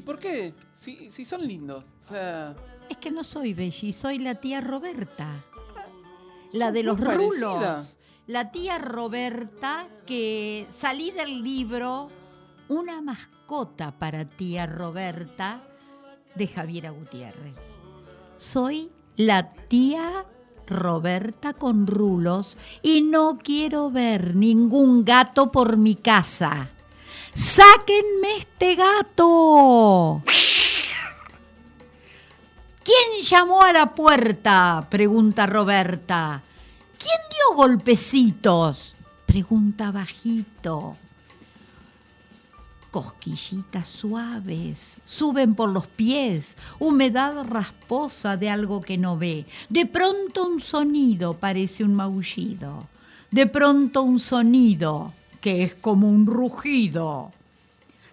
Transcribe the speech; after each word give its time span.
¿Por 0.00 0.18
qué? 0.18 0.54
Si, 0.76 1.24
son 1.24 1.46
lindos. 1.46 1.84
Es 2.88 2.96
que 2.96 3.10
no 3.10 3.24
soy 3.24 3.54
Belli, 3.54 3.92
soy 3.92 4.18
la 4.18 4.34
tía 4.36 4.60
Roberta. 4.60 5.28
La 6.52 6.72
de 6.72 6.82
los 6.82 6.98
rulos. 6.98 7.98
La 8.26 8.50
tía 8.50 8.78
Roberta 8.78 9.88
que 10.06 10.66
salí 10.70 11.10
del 11.10 11.42
libro 11.42 12.10
Una 12.68 13.00
mascota 13.00 13.98
para 13.98 14.26
tía 14.26 14.66
Roberta 14.66 15.62
de 16.34 16.46
Javiera 16.46 16.90
Gutiérrez. 16.90 17.56
Soy 18.36 18.90
la 19.16 19.52
tía 19.52 20.26
Roberta 20.68 21.54
con 21.54 21.86
rulos 21.86 22.56
y 22.82 23.02
no 23.02 23.38
quiero 23.42 23.90
ver 23.90 24.34
ningún 24.36 25.04
gato 25.04 25.50
por 25.50 25.76
mi 25.76 25.94
casa. 25.94 26.68
¡Sáquenme 27.34 28.36
este 28.38 28.74
gato! 28.74 30.22
¿Quién 32.84 33.22
llamó 33.22 33.62
a 33.62 33.72
la 33.72 33.94
puerta? 33.94 34.86
pregunta 34.88 35.46
Roberta. 35.46 36.42
¿Quién 36.98 37.20
dio 37.30 37.56
golpecitos? 37.56 38.94
pregunta 39.26 39.90
bajito. 39.90 40.96
Cosquillitas 42.90 43.86
suaves 43.86 44.96
suben 45.04 45.54
por 45.54 45.68
los 45.68 45.86
pies, 45.86 46.56
humedad 46.78 47.44
rasposa 47.44 48.36
de 48.36 48.48
algo 48.48 48.80
que 48.80 48.96
no 48.96 49.18
ve. 49.18 49.44
De 49.68 49.84
pronto 49.84 50.46
un 50.46 50.62
sonido 50.62 51.34
parece 51.34 51.84
un 51.84 51.94
maullido. 51.94 52.88
De 53.30 53.46
pronto 53.46 54.02
un 54.02 54.20
sonido 54.20 55.12
que 55.40 55.64
es 55.64 55.74
como 55.74 56.08
un 56.10 56.26
rugido. 56.26 57.30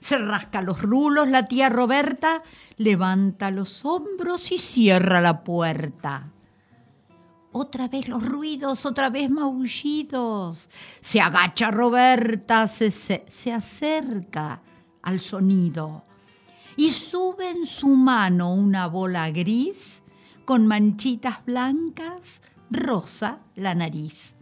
Se 0.01 0.17
rasca 0.17 0.61
los 0.61 0.81
rulos 0.81 1.27
la 1.29 1.47
tía 1.47 1.69
Roberta, 1.69 2.43
levanta 2.77 3.51
los 3.51 3.85
hombros 3.85 4.51
y 4.51 4.57
cierra 4.57 5.21
la 5.21 5.43
puerta. 5.43 6.27
Otra 7.57 7.87
vez 7.87 8.09
los 8.09 8.21
ruidos, 8.21 8.85
otra 8.85 9.09
vez 9.09 9.29
maullidos. 9.31 10.69
Se 10.99 11.21
agacha 11.21 11.71
Roberta, 11.71 12.67
se, 12.67 12.91
se, 12.91 13.53
acerca 13.53 14.61
al 15.01 15.21
sonido 15.21 16.03
y 16.75 16.91
sube 16.91 17.49
en 17.49 17.65
su 17.65 17.87
mano 17.95 18.53
una 18.53 18.87
bola 18.87 19.31
gris 19.31 20.03
con 20.43 20.67
manchitas 20.67 21.45
blancas, 21.45 22.41
rosa 22.69 23.39
la 23.55 23.73
nariz. 23.73 24.35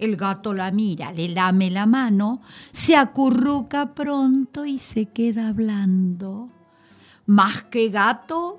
El 0.00 0.16
gato 0.16 0.52
la 0.52 0.72
mira, 0.72 1.12
le 1.12 1.28
lame 1.28 1.70
la 1.70 1.86
mano, 1.86 2.40
se 2.72 2.96
acurruca 2.96 3.94
pronto 3.94 4.64
y 4.64 4.80
se 4.80 5.06
queda 5.06 5.50
hablando. 5.50 6.48
Más 7.26 7.62
que 7.62 7.90
gato, 7.90 8.58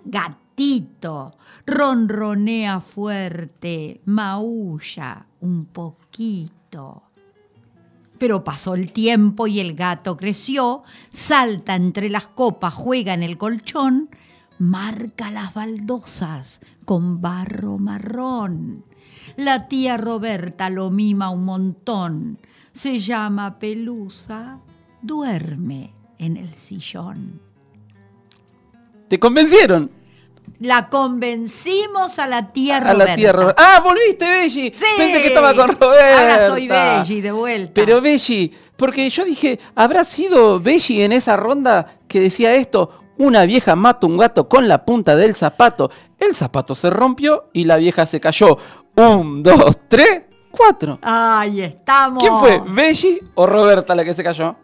gatito. 0.58 1.32
Ronronea 1.66 2.80
fuerte, 2.80 4.02
maulla 4.06 5.26
un 5.42 5.66
poquito. 5.66 7.04
Pero 8.18 8.44
pasó 8.44 8.74
el 8.74 8.92
tiempo 8.92 9.46
y 9.48 9.60
el 9.60 9.76
gato 9.76 10.18
creció, 10.18 10.84
salta 11.12 11.76
entre 11.76 12.10
las 12.10 12.28
copas, 12.30 12.74
juega 12.74 13.14
en 13.14 13.22
el 13.22 13.38
colchón, 13.38 14.10
marca 14.58 15.30
las 15.30 15.54
baldosas 15.54 16.62
con 16.86 17.22
barro 17.22 17.78
marrón 17.78 18.86
la 19.36 19.68
tía 19.68 19.98
Roberta 19.98 20.70
lo 20.70 20.90
mima 20.90 21.30
un 21.30 21.46
montón. 21.46 22.40
Se 22.72 23.00
llama 23.00 23.60
Pelusa, 23.60 24.60
duerme 25.02 25.94
en 26.18 26.38
el 26.38 26.54
sillón. 26.56 27.42
¿Te 29.08 29.20
convencieron? 29.20 29.92
La 30.60 30.90
convencimos 30.90 32.18
a 32.18 32.26
la 32.26 32.52
tía 32.52 32.80
Roberta. 32.80 33.04
A 33.04 33.06
la 33.08 33.16
tía 33.16 33.32
Roberta. 33.32 33.64
Ah, 33.64 33.80
volviste, 33.80 34.28
Belli. 34.28 34.74
Sí. 34.76 34.86
Pensé 34.98 35.22
que 35.22 35.28
estaba 35.28 35.54
con 35.54 35.68
Roberta. 35.80 36.20
Ahora 36.20 36.50
soy 36.50 36.68
Belli 36.68 37.22
de 37.22 37.32
vuelta. 37.32 37.72
Pero 37.76 38.02
Belli, 38.02 38.52
porque 38.76 39.08
yo 39.10 39.24
dije, 39.24 39.60
¿habrá 39.76 40.04
sido 40.04 40.60
Belli 40.60 41.04
en 41.04 41.12
esa 41.12 41.38
ronda 41.38 42.00
que 42.08 42.22
decía 42.22 42.56
esto? 42.56 43.04
Una 43.20 43.44
vieja 43.46 43.76
mata 43.76 44.08
un 44.08 44.18
gato 44.18 44.50
con 44.50 44.68
la 44.68 44.84
punta 44.84 45.16
del 45.16 45.36
zapato. 45.36 45.92
El 46.18 46.36
zapato 46.36 46.74
se 46.74 46.90
rompió 46.90 47.50
y 47.54 47.66
la 47.66 47.78
vieja 47.78 48.08
se 48.08 48.20
cayó. 48.20 48.58
Un, 48.96 49.44
dos, 49.44 49.78
tres, 49.88 50.24
cuatro. 50.50 50.98
Ahí 51.04 51.62
estamos. 51.62 52.24
¿Quién 52.24 52.40
fue? 52.40 52.62
¿Belli 52.68 53.20
o 53.36 53.46
Roberta 53.46 53.94
la 53.94 54.04
que 54.04 54.16
se 54.16 54.24
cayó? 54.24 54.56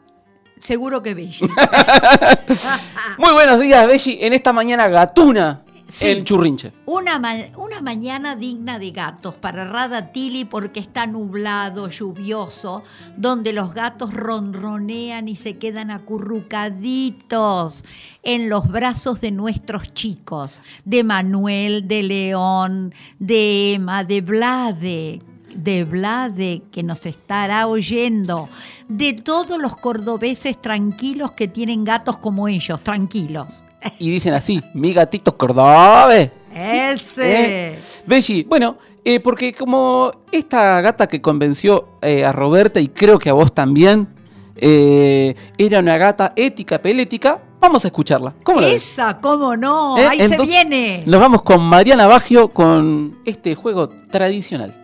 Seguro 0.59 1.03
que 1.03 1.13
Belli. 1.13 1.37
Muy 3.19 3.33
buenos 3.33 3.59
días, 3.59 3.85
Belli, 3.85 4.17
en 4.21 4.33
esta 4.33 4.53
mañana 4.53 4.87
gatuna 4.87 5.63
el 6.01 6.23
churrinche. 6.23 6.73
Una, 6.85 7.21
una 7.57 7.81
mañana 7.81 8.35
digna 8.35 8.79
de 8.79 8.91
gatos 8.91 9.35
para 9.35 9.65
Radatili 9.65 10.45
porque 10.45 10.79
está 10.79 11.05
nublado, 11.07 11.89
lluvioso, 11.89 12.83
donde 13.17 13.53
los 13.53 13.73
gatos 13.73 14.13
ronronean 14.13 15.27
y 15.27 15.35
se 15.35 15.57
quedan 15.57 15.91
acurrucaditos 15.91 17.83
en 18.23 18.49
los 18.49 18.67
brazos 18.67 19.21
de 19.21 19.31
nuestros 19.31 19.93
chicos, 19.93 20.61
de 20.85 21.03
Manuel, 21.03 21.87
de 21.87 22.03
León, 22.03 22.93
de 23.19 23.73
Emma, 23.73 24.03
de 24.03 24.21
Vlade, 24.21 25.21
de 25.55 25.83
Vlade 25.83 26.63
que 26.71 26.83
nos 26.83 27.05
estará 27.05 27.67
oyendo, 27.67 28.49
de 28.87 29.13
todos 29.13 29.59
los 29.59 29.77
cordobeses 29.77 30.59
tranquilos 30.59 31.33
que 31.33 31.47
tienen 31.47 31.83
gatos 31.83 32.17
como 32.17 32.47
ellos, 32.47 32.81
tranquilos 32.83 33.63
y 33.99 34.11
dicen 34.11 34.33
así, 34.33 34.61
mi 34.73 34.93
gatito 34.93 35.37
cordobés. 35.37 36.31
Ese. 36.53 37.77
¿Eh? 38.07 38.45
bueno, 38.47 38.77
eh, 39.05 39.19
porque 39.19 39.53
como 39.53 40.11
esta 40.31 40.79
gata 40.81 41.07
que 41.07 41.21
convenció 41.21 41.97
eh, 42.01 42.23
a 42.25 42.31
Roberta 42.31 42.79
y 42.79 42.87
creo 42.89 43.19
que 43.19 43.29
a 43.29 43.33
vos 43.33 43.53
también, 43.53 44.07
eh, 44.55 45.35
era 45.57 45.79
una 45.79 45.97
gata 45.97 46.33
ética, 46.35 46.81
pelética. 46.81 47.41
Vamos 47.59 47.85
a 47.85 47.87
escucharla. 47.87 48.33
¿Cómo 48.43 48.61
la 48.61 48.67
ves? 48.67 48.91
Esa, 48.91 49.19
cómo 49.19 49.55
no, 49.55 49.97
¿Eh? 49.97 50.05
ahí 50.05 50.27
se 50.27 50.37
viene. 50.37 51.03
Nos 51.05 51.19
vamos 51.19 51.41
con 51.41 51.61
Mariana 51.61 52.07
Baggio 52.07 52.49
con 52.49 53.19
este 53.25 53.55
juego 53.55 53.89
tradicional. 53.89 54.75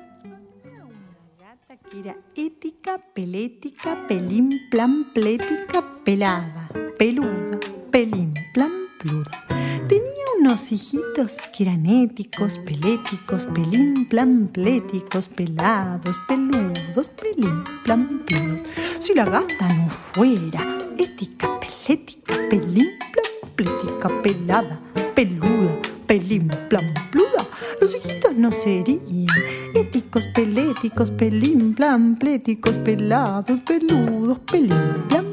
Gata 1.39 1.77
que 1.89 1.99
era 1.99 2.15
ética, 2.35 2.99
pelética, 3.13 4.05
pelín, 4.07 4.49
plan, 4.71 5.11
plética, 5.13 5.83
pelada, 6.03 6.69
peluda, 6.97 7.59
pelín, 7.91 8.33
plan, 8.53 8.71
Tenía 9.01 10.25
unos 10.41 10.73
hijitos 10.73 11.37
que 11.55 11.63
eran 11.63 11.85
éticos, 11.85 12.57
peléticos, 12.57 13.45
pelín, 13.45 14.05
plan, 14.09 14.49
pléticos, 14.51 15.29
pelados, 15.29 16.17
peludos, 16.27 17.09
pelín, 17.09 17.63
plan, 17.85 18.21
pludos. 18.25 18.59
Si 18.99 19.13
la 19.15 19.23
gata 19.23 19.69
no 19.69 19.89
fuera 19.89 20.77
ética, 20.97 21.57
pelética, 21.61 22.35
pelín, 22.49 22.89
plan, 23.13 23.53
plética, 23.55 24.21
pelada, 24.21 24.81
peluda, 25.15 25.79
pelín, 26.05 26.49
plan, 26.67 26.93
pluda, 27.09 27.47
los 27.79 27.95
hijitos 27.95 28.35
no 28.35 28.51
serían 28.51 29.27
éticos, 29.75 30.25
peléticos, 30.35 31.09
pelín, 31.11 31.73
plan, 31.73 32.17
pléticos, 32.17 32.75
pelados, 32.75 33.61
peludos, 33.61 34.39
pelín, 34.39 35.05
plan, 35.07 35.25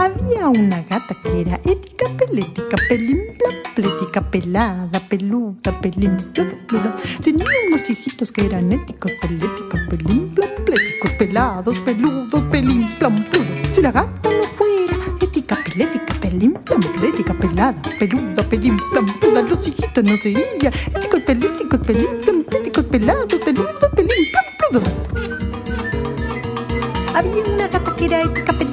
Había 0.00 0.48
una 0.48 0.82
gata 0.88 1.14
que 1.22 1.42
era 1.42 1.60
ética, 1.62 2.06
pelética, 2.16 2.74
pelín, 2.88 3.20
plan, 3.36 3.52
plética, 3.74 4.30
pelada, 4.30 4.98
peluda, 5.10 5.78
pelín, 5.82 6.16
plan, 6.32 6.54
pluda. 6.66 6.96
Tenía 7.22 7.44
unos 7.68 7.90
hijitos 7.90 8.32
que 8.32 8.46
eran 8.46 8.72
éticos, 8.72 9.12
peléticos, 9.20 9.78
pelín, 9.90 10.34
plan, 10.34 10.48
pléticos, 10.64 11.10
pelados, 11.18 11.78
peludos, 11.80 12.46
pelín, 12.46 12.88
pluda. 12.98 13.20
Si 13.74 13.82
la 13.82 13.92
gata 13.92 14.30
no 14.30 14.42
fuera 14.42 14.96
ética, 15.20 15.58
pelética, 15.62 16.14
pelín, 16.14 16.54
plan, 16.64 16.80
plética, 16.80 17.34
pelada, 17.34 17.82
peluda, 17.98 18.42
pelín, 18.48 18.78
plan, 18.90 19.04
pluda, 19.20 19.42
los 19.42 19.68
hijitos 19.68 20.02
no 20.02 20.16
serían 20.16 20.72
éticos, 20.96 21.20
peléticos, 21.26 21.80
pelín, 21.80 22.08
plan, 22.24 22.42
pléticos, 22.44 22.84
pelados, 22.86 23.34
peludos, 23.44 23.88
pelín, 23.94 24.30
plan, 24.32 24.44
pluda. 24.70 24.92
Había 27.12 27.44
una 27.52 27.68
gata 27.68 27.94
que 27.96 28.04
era 28.06 28.22
ética, 28.22 28.52
pelética, 28.54 28.69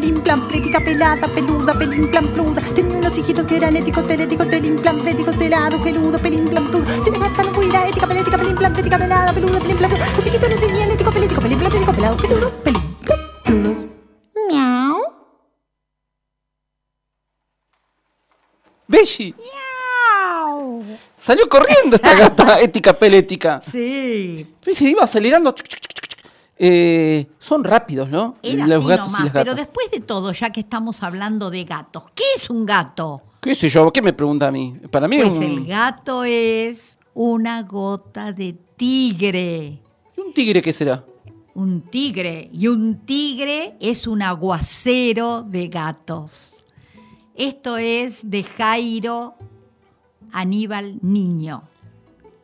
pelín, 0.00 0.22
plan, 0.22 0.48
plética, 0.48 0.80
pelada, 0.80 1.28
peluda, 1.28 1.74
pelín, 1.74 2.10
plan, 2.10 2.26
pluda. 2.28 2.62
Tenía 2.74 2.96
unos 2.96 3.18
hijitos 3.18 3.44
que 3.46 3.56
eran 3.56 3.76
éticos, 3.76 4.04
peléticos, 4.04 4.46
pelín, 4.46 4.76
plan, 4.76 4.98
pléticos, 4.98 5.36
pelados, 5.36 5.80
peludo, 5.82 6.18
pelín, 6.18 6.48
plan, 6.48 6.66
pluda. 6.70 7.04
Si 7.04 7.10
la 7.10 7.18
gata 7.18 7.42
no 7.42 7.52
fuera 7.52 7.86
ética, 7.86 8.06
pelética, 8.06 8.38
pelín, 8.38 8.54
plan, 8.54 8.72
plética, 8.72 8.98
pelada, 8.98 9.32
peluda, 9.32 9.58
pelín, 9.60 9.76
plan, 9.76 9.90
pluda. 9.90 10.06
Los 10.16 10.26
hijitos 10.26 10.48
no 10.48 10.56
tenían 10.56 10.90
ético, 10.90 11.10
pelético, 11.12 11.40
pelín, 11.42 11.58
plan, 11.58 11.70
plético, 11.70 11.92
pelado, 11.92 12.16
peludo, 12.16 12.50
pelín, 12.64 12.82
plan, 13.04 13.20
pludos. 13.44 13.76
Miau. 14.48 15.02
Belli. 18.88 19.34
Salió 21.16 21.46
corriendo 21.48 21.96
esta 21.96 22.14
gata 22.14 22.60
ética, 22.62 22.94
pelética. 22.94 23.60
Sí, 23.62 24.46
se 24.72 24.84
iba 24.84 25.04
acelerando. 25.04 25.52
Chuc, 25.52 25.68
chuc. 25.68 25.89
Eh, 26.62 27.26
son 27.38 27.64
rápidos, 27.64 28.10
¿no? 28.10 28.36
era 28.42 28.66
Los 28.66 28.80
así 28.80 28.88
gatos 28.88 29.08
y 29.08 29.12
nomás, 29.12 29.30
pero 29.32 29.54
después 29.54 29.90
de 29.90 30.00
todo, 30.00 30.30
ya 30.32 30.50
que 30.50 30.60
estamos 30.60 31.02
hablando 31.02 31.48
de 31.48 31.64
gatos, 31.64 32.04
¿qué 32.14 32.24
es 32.36 32.50
un 32.50 32.66
gato? 32.66 33.22
¿Qué 33.40 33.54
sé 33.54 33.70
yo? 33.70 33.90
¿Qué 33.90 34.02
me 34.02 34.12
pregunta 34.12 34.48
a 34.48 34.50
mí? 34.50 34.76
Para 34.90 35.08
mí 35.08 35.16
Pues 35.16 35.38
un, 35.38 35.42
el 35.42 35.66
gato 35.66 36.22
es 36.22 36.98
una 37.14 37.62
gota 37.62 38.32
de 38.32 38.52
tigre. 38.76 39.80
¿y 40.14 40.20
un 40.20 40.34
tigre 40.34 40.60
qué 40.60 40.74
será? 40.74 41.02
Un 41.54 41.80
tigre. 41.80 42.50
Y 42.52 42.66
un 42.66 43.06
tigre 43.06 43.76
es 43.80 44.06
un 44.06 44.20
aguacero 44.20 45.40
de 45.40 45.68
gatos. 45.68 46.56
Esto 47.34 47.78
es 47.78 48.18
de 48.22 48.42
Jairo 48.42 49.34
Aníbal 50.30 50.98
Niño. 51.00 51.69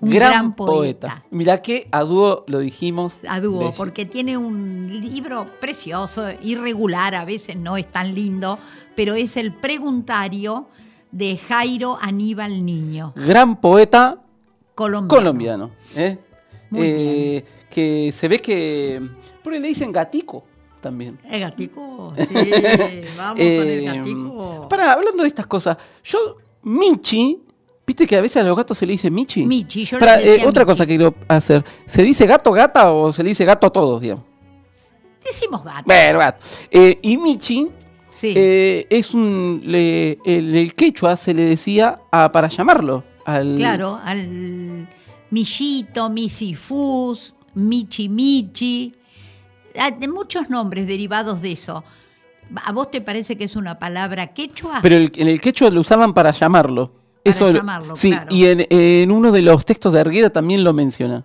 Un 0.06 0.14
gran, 0.14 0.54
poeta. 0.54 1.24
Mirá 1.30 1.60
que 1.62 1.88
a 1.90 2.00
dúo 2.02 2.44
lo 2.46 2.58
dijimos. 2.60 3.20
A 3.28 3.40
dúo, 3.40 3.72
porque 3.76 4.04
tiene 4.06 4.36
un 4.36 5.00
libro 5.00 5.46
precioso, 5.60 6.26
irregular, 6.42 7.14
a 7.14 7.24
veces 7.24 7.56
no 7.56 7.76
es 7.76 7.90
tan 7.90 8.14
lindo, 8.14 8.58
pero 8.94 9.14
es 9.14 9.36
el 9.36 9.52
preguntario 9.52 10.66
de 11.12 11.36
Jairo 11.38 11.98
Aníbal 12.00 12.64
Niño, 12.64 13.12
Gran 13.16 13.60
poeta 13.60 14.18
colombiano. 14.74 15.08
colombiano. 15.08 15.70
¿eh? 15.94 16.18
Muy 16.70 16.80
Eh, 16.82 17.44
Que 17.70 18.10
se 18.12 18.28
ve 18.28 18.38
que. 18.38 19.00
Porque 19.42 19.60
le 19.60 19.68
dicen 19.68 19.92
gatico 19.92 20.44
también. 20.80 21.18
El 21.28 21.40
gatico, 21.40 22.12
sí, 22.16 22.24
vamos 23.16 23.34
con 23.34 23.38
el 23.38 23.38
Eh, 23.38 23.82
gatico. 23.84 24.68
Pará, 24.68 24.92
hablando 24.92 25.22
de 25.22 25.28
estas 25.28 25.46
cosas, 25.46 25.76
yo, 26.04 26.36
Michi, 26.62 27.42
viste 27.86 28.06
que 28.06 28.16
a 28.16 28.20
veces 28.20 28.38
a 28.42 28.44
los 28.44 28.56
gatos 28.56 28.76
se 28.78 28.86
le 28.86 28.92
dice 28.92 29.10
Michi. 29.10 29.44
Michi, 29.44 29.84
yo 29.84 29.98
decía 29.98 30.20
eh, 30.20 30.46
otra 30.46 30.64
Michi. 30.64 30.72
cosa 30.72 30.86
que 30.86 30.96
quiero 30.96 31.14
hacer. 31.28 31.64
¿Se 31.86 32.02
dice 32.02 32.26
gato, 32.26 32.52
gata 32.52 32.90
o 32.92 33.12
se 33.12 33.22
le 33.22 33.28
dice 33.30 33.44
gato 33.44 33.66
a 33.66 33.70
todos, 33.70 34.00
digamos? 34.00 34.24
Decimos 35.24 35.64
gato. 35.64 35.82
Bueno, 35.86 36.18
gato. 36.18 36.44
Eh, 36.70 36.98
y 37.02 37.16
Michi 37.16 37.68
Sí. 38.12 38.32
eh, 38.34 38.86
es 38.90 39.12
un. 39.12 39.60
le- 39.64 40.18
el, 40.24 40.54
el 40.56 40.74
quechua 40.74 41.16
se 41.16 41.34
le 41.34 41.44
decía 41.44 42.00
a- 42.10 42.32
para 42.32 42.48
llamarlo. 42.48 43.04
Al, 43.24 43.56
Claro, 43.56 44.00
al 44.04 44.88
Millito, 45.30 46.08
Misifus, 46.10 47.34
Michi 47.54 48.08
Michi, 48.08 48.94
ah, 49.78 49.90
de 49.90 50.08
muchos 50.08 50.48
nombres 50.48 50.86
derivados 50.86 51.42
de 51.42 51.52
eso. 51.52 51.82
¿A 52.64 52.72
vos 52.72 52.90
te 52.92 53.00
parece 53.00 53.36
que 53.36 53.44
es 53.44 53.56
una 53.56 53.78
palabra 53.80 54.28
quechua? 54.28 54.78
Pero 54.80 54.94
el- 54.96 55.12
en 55.16 55.26
el 55.28 55.40
quechua 55.40 55.68
lo 55.70 55.80
usaban 55.80 56.14
para 56.14 56.30
llamarlo. 56.30 56.92
Lo- 57.40 57.52
llamarlo, 57.52 57.96
sí, 57.96 58.10
claro. 58.10 58.26
y 58.34 58.46
en, 58.46 58.66
en 58.70 59.10
uno 59.10 59.32
de 59.32 59.42
los 59.42 59.64
textos 59.64 59.92
de 59.92 60.00
Argueda 60.00 60.30
también 60.30 60.62
lo 60.64 60.72
menciona. 60.72 61.24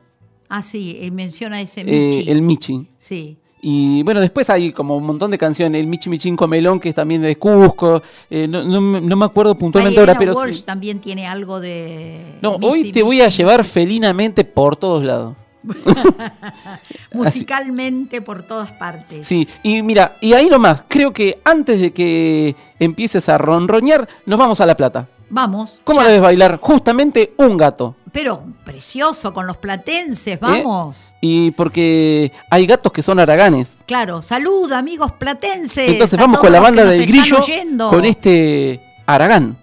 ah, 0.50 0.62
sí, 0.64 0.98
eh, 1.02 1.12
menciona 1.12 1.62
ese 1.62 1.82
eh, 1.82 1.84
Michi. 1.86 2.30
el 2.32 2.42
Michi. 2.42 2.88
Sí. 3.00 3.38
Y 3.64 4.02
bueno, 4.02 4.20
después 4.22 4.50
hay 4.50 4.72
como 4.74 4.98
un 4.98 5.04
montón 5.06 5.30
de 5.30 5.38
canciones. 5.38 5.80
El 5.80 5.86
Michi 5.86 6.10
Michinco 6.10 6.48
Melón, 6.48 6.80
que 6.80 6.90
es 6.90 6.96
también 6.96 7.22
de 7.22 7.36
Cusco. 7.36 8.02
eh, 8.30 8.48
no, 8.48 8.64
no 8.64 8.82
me- 8.82 9.00
no 9.02 9.16
me 9.16 9.26
acuerdo 9.26 9.54
puntualmente 9.56 10.00
ahora, 10.00 10.16
pero. 10.18 10.34
Walsh 10.34 10.56
sí. 10.58 10.64
también 10.64 11.00
tiene 11.00 11.28
algo 11.28 11.60
de... 11.60 12.38
No, 12.42 12.58
Missy, 12.58 12.72
hoy 12.72 12.92
te 12.92 13.04
voy 13.04 13.22
a 13.22 13.30
llevar 13.30 13.60
Missy. 13.60 13.72
felinamente 13.72 14.44
por 14.46 14.76
todos 14.78 15.04
lados. 15.04 15.36
musicalmente 17.14 18.22
por 18.22 18.44
todas 18.44 18.72
partes. 18.72 19.28
Sí, 19.28 19.48
y 19.64 19.82
mira, 19.82 20.16
y 20.22 20.34
ahí 20.34 20.48
nomás, 20.50 20.84
creo 20.88 21.14
que 21.14 21.40
antes 21.44 21.80
de 21.80 21.92
que 21.94 22.56
empieces 22.80 23.30
a 23.30 23.38
ronroñar, 23.38 24.08
nos 24.26 24.40
vamos 24.40 24.60
a 24.62 24.66
La 24.66 24.76
Plata. 24.76 25.08
Vamos. 25.32 25.80
¿Cómo 25.86 26.02
la 26.02 26.10
ves 26.10 26.22
bailar? 26.22 26.60
Justamente 26.62 27.34
un 27.38 27.56
gato. 27.56 27.96
Pero 28.12 28.44
precioso 28.66 29.34
con 29.34 29.48
los 29.48 29.58
platenses, 29.58 30.36
¿eh? 30.36 30.40
vamos. 30.42 31.16
Y 31.22 31.52
porque 31.52 32.34
hay 32.50 32.68
gatos 32.68 32.92
que 32.92 33.02
son 33.02 33.18
araganes. 33.18 33.78
Claro, 33.86 34.22
salud 34.22 34.70
amigos 34.74 35.14
platenses. 35.14 35.90
Entonces 35.90 36.20
a 36.20 36.22
vamos 36.22 36.40
con 36.40 36.52
la 36.52 36.60
banda 36.60 36.84
del 36.84 37.06
grillo 37.06 37.40
oyendo. 37.40 37.90
con 37.90 38.04
este 38.04 38.84
aragán. 39.06 39.58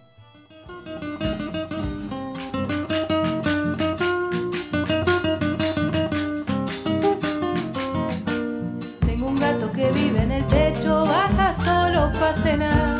Tengo 9.04 9.26
un 9.26 9.36
gato 9.36 9.70
que 9.72 9.90
vive 9.92 10.22
en 10.22 10.32
el 10.32 10.46
techo, 10.46 11.04
baja 11.04 11.52
solo 11.52 12.10
para 12.18 12.32
cenar. 12.32 12.97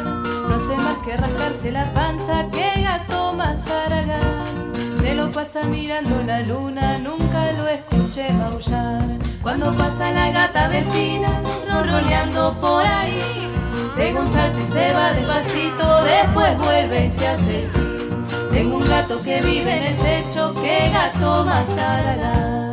Que 1.08 1.16
rascarse 1.16 1.72
la 1.72 1.90
panza, 1.94 2.44
que 2.52 2.82
gato 2.82 3.32
más 3.32 3.70
aragán. 3.70 4.70
Se 5.00 5.14
lo 5.14 5.30
pasa 5.30 5.62
mirando 5.62 6.22
la 6.26 6.40
luna, 6.40 6.98
nunca 6.98 7.50
lo 7.52 7.66
escuché 7.66 8.30
maullar. 8.34 9.16
Cuando 9.42 9.74
pasa 9.74 10.10
la 10.10 10.30
gata 10.30 10.68
vecina, 10.68 11.40
ronroneando 11.66 12.60
por 12.60 12.84
ahí. 12.84 13.50
Pega 13.96 14.20
un 14.20 14.30
salto 14.30 14.58
y 14.62 14.66
se 14.66 14.92
va 14.92 15.14
despacito, 15.14 16.02
después 16.02 16.58
vuelve 16.58 17.06
y 17.06 17.08
se 17.08 17.26
hace 17.26 17.70
gil. 17.72 18.28
Tengo 18.52 18.76
un 18.76 18.84
gato 18.84 19.22
que 19.22 19.40
vive 19.40 19.78
en 19.78 19.84
el 19.84 19.96
techo, 19.96 20.54
que 20.60 20.90
gato 20.90 21.42
más 21.42 21.70
aragán. 21.78 22.67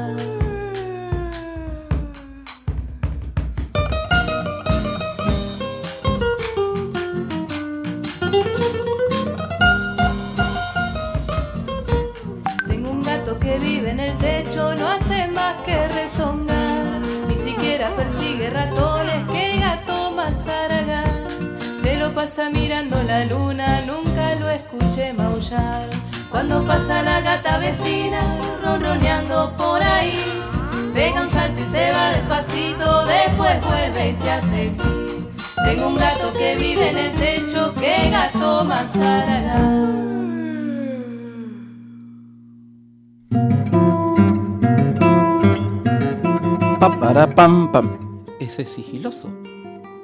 El 14.05 14.17
techo, 14.17 14.75
no 14.75 14.87
hace 14.89 15.27
más 15.27 15.55
que 15.63 15.87
rezongar. 15.87 17.01
Ni 17.27 17.37
siquiera 17.37 17.95
persigue 17.95 18.49
ratones, 18.49 19.27
que 19.31 19.59
gato 19.59 20.11
más. 20.11 20.47
Se 21.81 21.97
lo 21.97 22.13
pasa 22.13 22.49
mirando 22.49 22.97
la 23.03 23.25
luna, 23.25 23.81
nunca 23.85 24.35
lo 24.39 24.49
escuché 24.49 25.13
maullar. 25.13 25.87
Cuando 26.31 26.65
pasa 26.65 27.01
la 27.01 27.21
gata 27.21 27.57
vecina, 27.59 28.39
ronroneando 28.63 29.55
por 29.55 29.81
ahí, 29.81 30.19
pega 30.93 31.21
un 31.21 31.29
salto 31.29 31.61
y 31.61 31.65
se 31.65 31.91
va 31.93 32.09
despacito, 32.09 33.05
después 33.05 33.61
vuelve 33.61 34.09
y 34.09 34.15
se 34.15 34.31
hace 34.31 34.71
gil. 34.71 35.29
Tengo 35.63 35.87
un 35.87 35.95
gato 35.95 36.33
que 36.33 36.55
vive 36.55 36.89
en 36.89 36.97
el 36.97 37.11
techo, 37.15 37.73
que 37.75 38.09
gato 38.09 38.63
más. 38.65 38.91
Pa, 46.79 46.99
para, 46.99 47.33
pam, 47.33 47.71
pam. 47.71 47.97
Ese 48.39 48.63
es 48.63 48.69
sigiloso. 48.69 49.29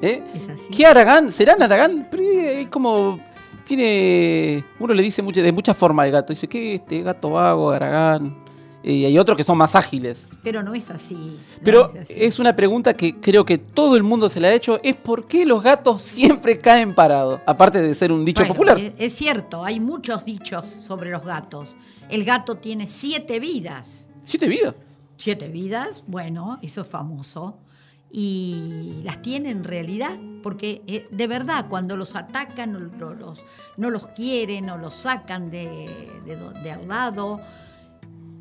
¿Eh? 0.02 0.24
Es 0.34 0.50
así. 0.50 0.70
¿Qué 0.72 0.86
Aragán? 0.86 1.32
¿Serán 1.32 1.62
Aragán? 1.62 2.08
Pero 2.10 2.24
es 2.24 2.68
como. 2.68 3.20
Tiene. 3.66 4.64
Uno 4.80 4.94
le 4.94 5.04
dice 5.04 5.22
mucho, 5.22 5.42
de 5.42 5.52
muchas 5.52 5.78
formas 5.78 6.06
al 6.06 6.12
gato. 6.12 6.34
Dice, 6.34 6.48
¿qué 6.48 6.76
este 6.76 7.02
gato 7.04 7.32
vago, 7.32 7.72
Aragán? 7.72 8.36
Y 8.84 9.06
hay 9.06 9.18
otros 9.20 9.38
que 9.38 9.44
son 9.44 9.58
más 9.58 9.76
ágiles. 9.76 10.24
Pero 10.42 10.64
no 10.64 10.74
es 10.74 10.90
así. 10.90 11.14
no 11.14 11.60
Pero 11.64 11.94
es 11.94 12.02
así. 12.02 12.14
es 12.18 12.40
una 12.40 12.56
pregunta 12.56 12.96
que 12.96 13.20
creo 13.20 13.46
que 13.46 13.60
todo 13.60 13.96
el 13.96 14.02
mundo 14.02 14.28
se 14.28 14.40
la 14.40 14.48
ha 14.48 14.54
hecho. 14.54 14.80
Es 14.82 14.96
por 14.96 15.28
qué 15.28 15.46
los 15.46 15.62
gatos 15.62 16.02
siempre 16.02 16.58
caen 16.58 16.96
parados. 16.96 17.42
Aparte 17.46 17.80
de 17.82 17.94
ser 17.94 18.12
un 18.12 18.26
dicho 18.26 18.42
Bueno, 18.42 18.54
popular. 18.56 18.80
Es, 18.80 18.94
es 18.98 19.14
cierto, 19.14 19.64
hay 19.64 19.80
muchos 19.80 20.26
dichos 20.26 20.66
sobre 20.66 21.12
los 21.12 21.24
gatos. 21.24 21.76
El 22.10 22.24
gato 22.24 22.56
tiene 22.56 22.88
siete 22.88 23.40
vidas. 23.40 24.10
Siete 24.24 24.48
vidas. 24.48 24.74
Siete 25.22 25.50
vidas, 25.50 26.04
bueno, 26.08 26.58
eso 26.64 26.82
es 26.82 26.88
famoso. 26.88 27.60
Y 28.12 29.02
las 29.04 29.22
tiene 29.22 29.52
en 29.52 29.64
realidad, 29.64 30.18
porque 30.42 30.82
eh, 30.88 31.08
de 31.12 31.28
verdad, 31.28 31.68
cuando 31.70 31.96
los 31.96 32.16
atacan, 32.16 32.74
no, 32.74 32.80
no 32.80 33.14
los, 33.14 33.40
no 33.78 33.92
los 33.92 34.08
quieren 34.08 34.70
o 34.72 34.80
los 34.80 34.96
sacan 34.96 35.52
de, 35.52 36.10
de 36.26 36.72
al 36.72 36.88
lado, 36.88 37.40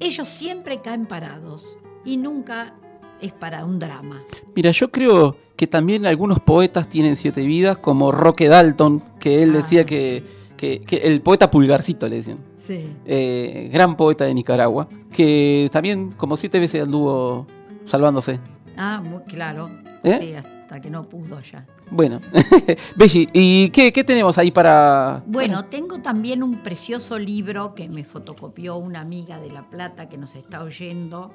ellos 0.01 0.27
siempre 0.27 0.81
caen 0.81 1.05
parados 1.05 1.77
y 2.05 2.17
nunca 2.17 2.75
es 3.21 3.35
para 3.35 3.65
un 3.67 3.79
drama. 3.79 4.23
Mira, 4.57 4.71
yo 4.71 4.91
creo 4.91 5.37
que 5.57 5.67
también 5.67 6.07
algunos 6.07 6.41
poetas 6.41 6.89
tienen 6.89 7.17
siete 7.17 7.43
vidas, 7.43 7.77
como 7.77 8.11
Roque 8.11 8.49
Dalton, 8.49 9.03
que 9.21 9.43
él 9.43 9.51
Ah, 9.51 9.59
decía 9.59 9.85
que, 9.85 10.25
que- 10.61 10.83
que 10.83 10.97
el 10.99 11.23
poeta 11.23 11.51
pulgarcito 11.51 12.07
le 12.07 12.17
decían. 12.17 12.39
Sí. 12.59 12.87
eh, 13.07 13.71
gran 13.73 13.97
poeta 13.97 14.25
de 14.27 14.35
Nicaragua, 14.35 14.87
que 15.11 15.71
también 15.73 16.13
como 16.13 16.37
siete 16.37 16.59
veces 16.59 16.83
anduvo 16.83 17.47
salvándose. 17.87 18.39
Ah, 18.77 19.03
muy 19.03 19.23
claro. 19.23 19.71
¿Eh? 20.05 20.19
Sí, 20.21 20.35
hasta 20.35 20.81
que 20.81 20.91
no 20.91 21.09
pudo 21.09 21.41
ya. 21.41 21.67
Bueno, 21.91 22.21
Belli, 22.97 23.29
¿y 23.33 23.71
qué, 23.71 23.91
qué 23.93 24.05
tenemos 24.05 24.37
ahí 24.39 24.51
para...? 24.51 25.23
Bueno, 25.27 25.65
tengo 25.65 26.01
también 26.01 26.43
un 26.43 26.57
precioso 26.63 27.19
libro 27.19 27.75
que 27.75 27.89
me 27.89 28.05
fotocopió 28.05 28.77
una 28.77 29.01
amiga 29.01 29.41
de 29.41 29.51
La 29.51 29.69
Plata 29.69 30.09
que 30.11 30.17
nos 30.19 30.37
está 30.37 30.63
oyendo, 30.63 31.33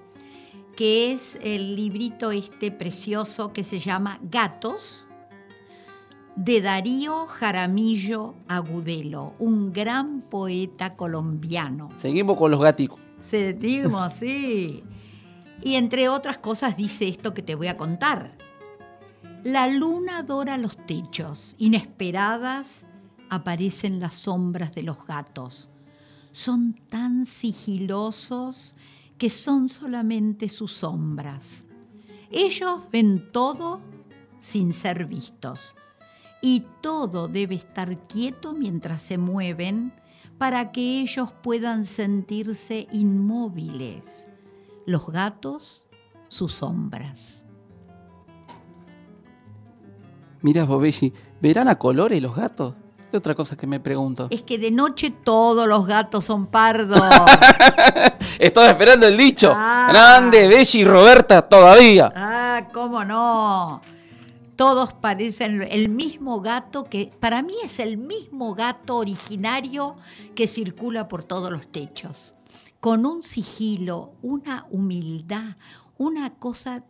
que 0.78 1.12
es 1.12 1.38
el 1.42 1.76
librito 1.76 2.32
este 2.32 2.72
precioso 2.72 3.52
que 3.54 3.64
se 3.64 3.80
llama 3.80 4.20
Gatos, 4.22 5.08
de 6.36 6.62
Darío 6.62 7.28
Jaramillo 7.28 8.36
Agudelo, 8.48 9.36
un 9.40 9.72
gran 9.72 10.22
poeta 10.22 10.96
colombiano. 10.96 11.90
Seguimos 11.98 12.38
con 12.38 12.52
los 12.52 12.60
gaticos. 12.60 13.00
Se 13.20 13.54
digo 13.54 14.00
así. 14.00 14.84
Y 15.62 15.76
entre 15.76 16.10
otras 16.10 16.38
cosas 16.38 16.76
dice 16.76 17.08
esto 17.08 17.34
que 17.34 17.42
te 17.42 17.56
voy 17.56 17.68
a 17.68 17.78
contar. 17.78 18.38
La 19.44 19.68
luna 19.68 20.24
dora 20.24 20.58
los 20.58 20.76
techos, 20.86 21.56
inesperadas 21.58 22.86
aparecen 23.30 24.00
las 24.00 24.16
sombras 24.16 24.74
de 24.74 24.84
los 24.84 25.06
gatos. 25.06 25.70
Son 26.34 26.74
tan 26.90 27.26
sigilosos 27.26 28.76
que 29.18 29.30
son 29.30 29.70
solamente 29.70 30.50
sus 30.50 30.74
sombras. 30.74 31.64
Ellos 32.30 32.82
ven 32.92 33.32
todo 33.32 33.80
sin 34.40 34.74
ser 34.74 35.06
vistos 35.06 35.74
y 36.46 36.64
todo 36.80 37.28
debe 37.28 37.56
estar 37.56 37.98
quieto 38.06 38.54
mientras 38.54 39.02
se 39.02 39.18
mueven 39.18 39.92
para 40.38 40.72
que 40.72 41.02
ellos 41.02 41.34
puedan 41.42 41.86
sentirse 41.86 42.88
inmóviles. 42.92 44.28
Los 44.86 45.10
gatos, 45.10 45.88
sus 46.28 46.54
sombras. 46.54 47.48
Mirá 50.42 50.66
vos, 50.66 50.80
Belli, 50.80 51.12
¿verán 51.42 51.68
a 51.68 51.80
colores 51.80 52.22
los 52.22 52.36
gatos? 52.36 52.76
Es 53.12 53.18
otra 53.18 53.34
cosa 53.34 53.56
que 53.56 53.66
me 53.66 53.80
pregunto. 53.80 54.28
Es 54.30 54.44
que 54.44 54.60
de 54.60 54.70
noche 54.70 55.10
todos 55.10 55.68
los 55.68 55.88
gatos 55.88 56.26
son 56.26 56.46
pardos. 56.46 57.02
Estaba 58.38 58.68
esperando 58.68 59.08
el 59.08 59.18
dicho. 59.18 59.52
Ah. 59.52 59.88
Grande, 59.90 60.48
Belli 60.48 60.68
y 60.76 60.86
Roberta 60.86 61.42
todavía. 61.42 62.14
ah, 62.16 62.68
cómo 62.72 63.04
no. 63.04 63.82
Todos 64.56 64.94
parecen 64.94 65.62
el 65.70 65.90
mismo 65.90 66.40
gato 66.40 66.86
que 66.86 67.12
para 67.20 67.42
mí 67.42 67.54
es 67.64 67.80
el 67.80 67.98
mismo 67.98 68.56
gato 68.56 68.98
originario 68.98 69.96
que 70.34 70.48
circula 70.48 71.08
por 71.08 71.24
todos 71.24 71.52
los 71.52 71.68
techos. 71.68 72.34
Con 72.80 73.06
un 73.06 73.24
sigilo, 73.24 74.14
una 74.22 74.66
humildad, 74.70 75.56
una 75.98 76.36
cosa 76.36 76.84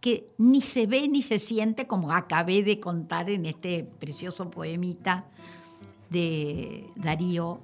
que 0.00 0.28
ni 0.36 0.60
se 0.60 0.86
ve 0.86 1.08
ni 1.08 1.22
se 1.22 1.38
siente, 1.38 1.86
como 1.86 2.12
acabé 2.12 2.62
de 2.62 2.80
contar 2.80 3.30
en 3.30 3.46
este 3.46 3.84
precioso 3.98 4.50
poemita 4.50 5.24
de 6.10 6.86
Darío 6.96 7.60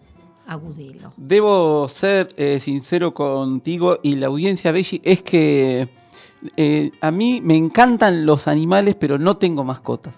Agudelo. 0.47 1.13
Debo 1.17 1.89
ser 1.89 2.29
eh, 2.37 2.59
sincero 2.59 3.15
contigo 3.15 3.99
y 4.03 4.17
la 4.17 4.29
audiencia, 4.29 4.73
Belli, 4.73 5.01
es 5.05 5.23
que 5.23 5.89
eh, 6.57 6.91
a 7.01 7.11
mí 7.11 7.41
me 7.41 7.57
encantan 7.57 8.27
los 8.27 8.49
animales, 8.49 8.95
pero 8.99 9.19
no 9.19 9.37
tengo 9.37 9.65
mascotas. 9.65 10.15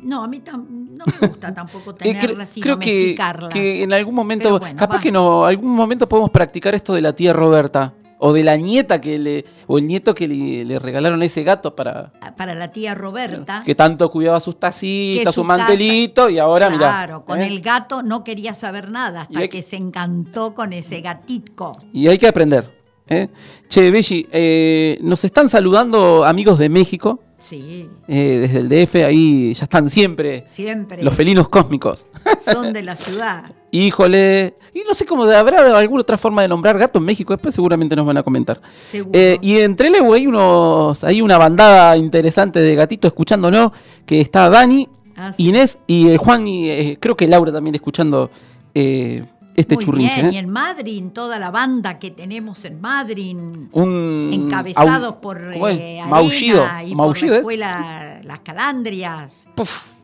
No, 0.00 0.22
a 0.22 0.28
mí 0.28 0.40
tam- 0.44 0.66
no 0.68 1.04
me 1.20 1.26
gusta 1.28 1.52
tampoco 1.54 1.90
Eh, 1.90 2.14
tenerlas 2.14 2.56
y 2.56 2.60
creo 2.60 2.74
domesticarlas. 2.76 3.52
que 3.52 3.82
en 3.82 3.92
algún 3.92 4.14
momento, 4.14 4.58
bueno, 4.58 4.78
capaz 4.78 4.96
va. 4.98 5.02
que 5.02 5.10
no, 5.12 5.44
algún 5.44 5.70
momento 5.74 6.08
podemos 6.08 6.30
practicar 6.30 6.74
esto 6.74 6.94
de 6.94 7.00
la 7.02 7.12
tía 7.14 7.32
Roberta 7.32 7.94
o 8.20 8.32
de 8.32 8.42
la 8.44 8.56
nieta 8.56 9.00
que 9.00 9.16
le, 9.18 9.44
o 9.68 9.78
el 9.78 9.86
nieto 9.86 10.12
que 10.14 10.26
le, 10.28 10.64
le 10.64 10.78
regalaron 10.80 11.22
ese 11.22 11.42
gato 11.44 11.74
para 11.76 12.12
Para 12.36 12.54
la 12.54 12.68
tía 12.70 12.94
Roberta. 12.94 13.62
que 13.64 13.74
tanto 13.76 14.10
cuidaba 14.10 14.38
sus 14.40 14.58
tacitas, 14.58 15.34
su 15.34 15.40
su 15.40 15.44
mantelito 15.44 16.28
y 16.30 16.38
ahora 16.38 16.68
mira. 16.70 16.88
Claro, 16.88 17.24
con 17.24 17.40
el 17.40 17.60
gato 17.60 18.02
no 18.02 18.22
quería 18.24 18.54
saber 18.54 18.90
nada 18.90 19.22
hasta 19.22 19.46
que- 19.48 19.62
se 19.64 19.76
encantó 19.76 20.54
con 20.54 20.72
ese 20.72 21.00
gatito. 21.00 21.72
Y 21.92 22.06
hay 22.08 22.18
que 22.18 22.26
aprender. 22.28 22.77
¿Eh? 23.08 23.28
Che, 23.68 23.90
Belli, 23.90 24.26
eh, 24.32 24.98
nos 25.02 25.24
están 25.24 25.48
saludando 25.48 26.24
amigos 26.24 26.58
de 26.58 26.68
México, 26.68 27.20
Sí, 27.40 27.88
eh, 28.08 28.48
desde 28.50 28.58
el 28.58 28.68
DF, 28.68 28.94
ahí 29.04 29.54
ya 29.54 29.62
están 29.64 29.88
siempre 29.88 30.44
siempre 30.48 31.00
los 31.04 31.14
felinos 31.14 31.48
cósmicos. 31.48 32.08
son 32.40 32.72
de 32.72 32.82
la 32.82 32.96
ciudad. 32.96 33.52
Híjole, 33.70 34.54
y 34.74 34.80
no 34.80 34.92
sé 34.92 35.06
cómo 35.06 35.22
habrá 35.22 35.78
alguna 35.78 36.00
otra 36.02 36.18
forma 36.18 36.42
de 36.42 36.48
nombrar 36.48 36.76
gato 36.78 36.98
en 36.98 37.04
México, 37.04 37.32
después 37.32 37.54
seguramente 37.54 37.94
nos 37.94 38.06
van 38.06 38.16
a 38.16 38.24
comentar. 38.24 38.60
Seguro. 38.84 39.16
Eh, 39.16 39.38
y 39.40 39.58
entre 39.60 39.88
Leu 39.88 40.12
hay 40.14 40.26
unos, 40.26 41.04
hay 41.04 41.22
una 41.22 41.38
bandada 41.38 41.96
interesante 41.96 42.58
de 42.58 42.74
gatitos 42.74 43.10
escuchándonos, 43.10 43.70
que 44.04 44.20
está 44.20 44.50
Dani, 44.50 44.88
Ah, 45.20 45.32
sí. 45.32 45.48
Inés 45.48 45.78
y 45.88 46.16
Juan 46.16 46.46
y 46.46 46.96
creo 46.98 47.16
que 47.16 47.26
Laura 47.26 47.52
también 47.52 47.74
escuchando 47.74 48.30
eh, 48.72 49.24
este 49.60 49.74
Muy 49.74 49.84
churrinche. 49.84 50.14
bien, 50.14 50.26
¿eh? 50.26 50.30
y 50.34 50.38
en 50.38 50.48
Madrid, 50.48 51.02
toda 51.12 51.38
la 51.38 51.50
banda 51.50 51.98
que 51.98 52.10
tenemos 52.12 52.64
en 52.64 52.80
Madrid, 52.80 53.36
Un 53.72 54.30
encabezados 54.32 55.14
au- 55.14 55.20
por 55.20 55.38
eh, 55.52 56.00
Maullido, 56.08 56.64
y 56.86 56.94
maullido 56.94 57.26
por 57.28 57.28
la 57.28 57.34
es. 57.34 57.40
escuela 57.40 58.20
Las 58.24 58.38
Calandrias. 58.40 59.48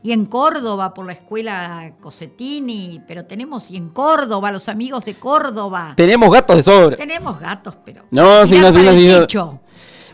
Y 0.03 0.13
en 0.13 0.27
Córdoba 0.27 0.93
por 0.93 1.07
la 1.07 1.13
escuela 1.15 1.93
Cosetini, 2.01 3.01
pero 3.09 3.25
tenemos 3.25 3.71
y 3.71 3.77
en 3.77 3.89
Córdoba, 3.91 4.53
los 4.53 4.69
amigos 4.69 5.05
de 5.05 5.15
Córdoba. 5.15 5.95
Tenemos 5.97 6.31
gatos 6.31 6.57
de 6.57 6.63
sobra. 6.63 6.97
Tenemos 6.97 7.39
gatos, 7.41 7.77
pero. 7.85 8.03
No, 8.11 8.47
sí, 8.47 8.59
no, 8.59 8.69
sí, 8.75 9.09
no. 9.35 9.61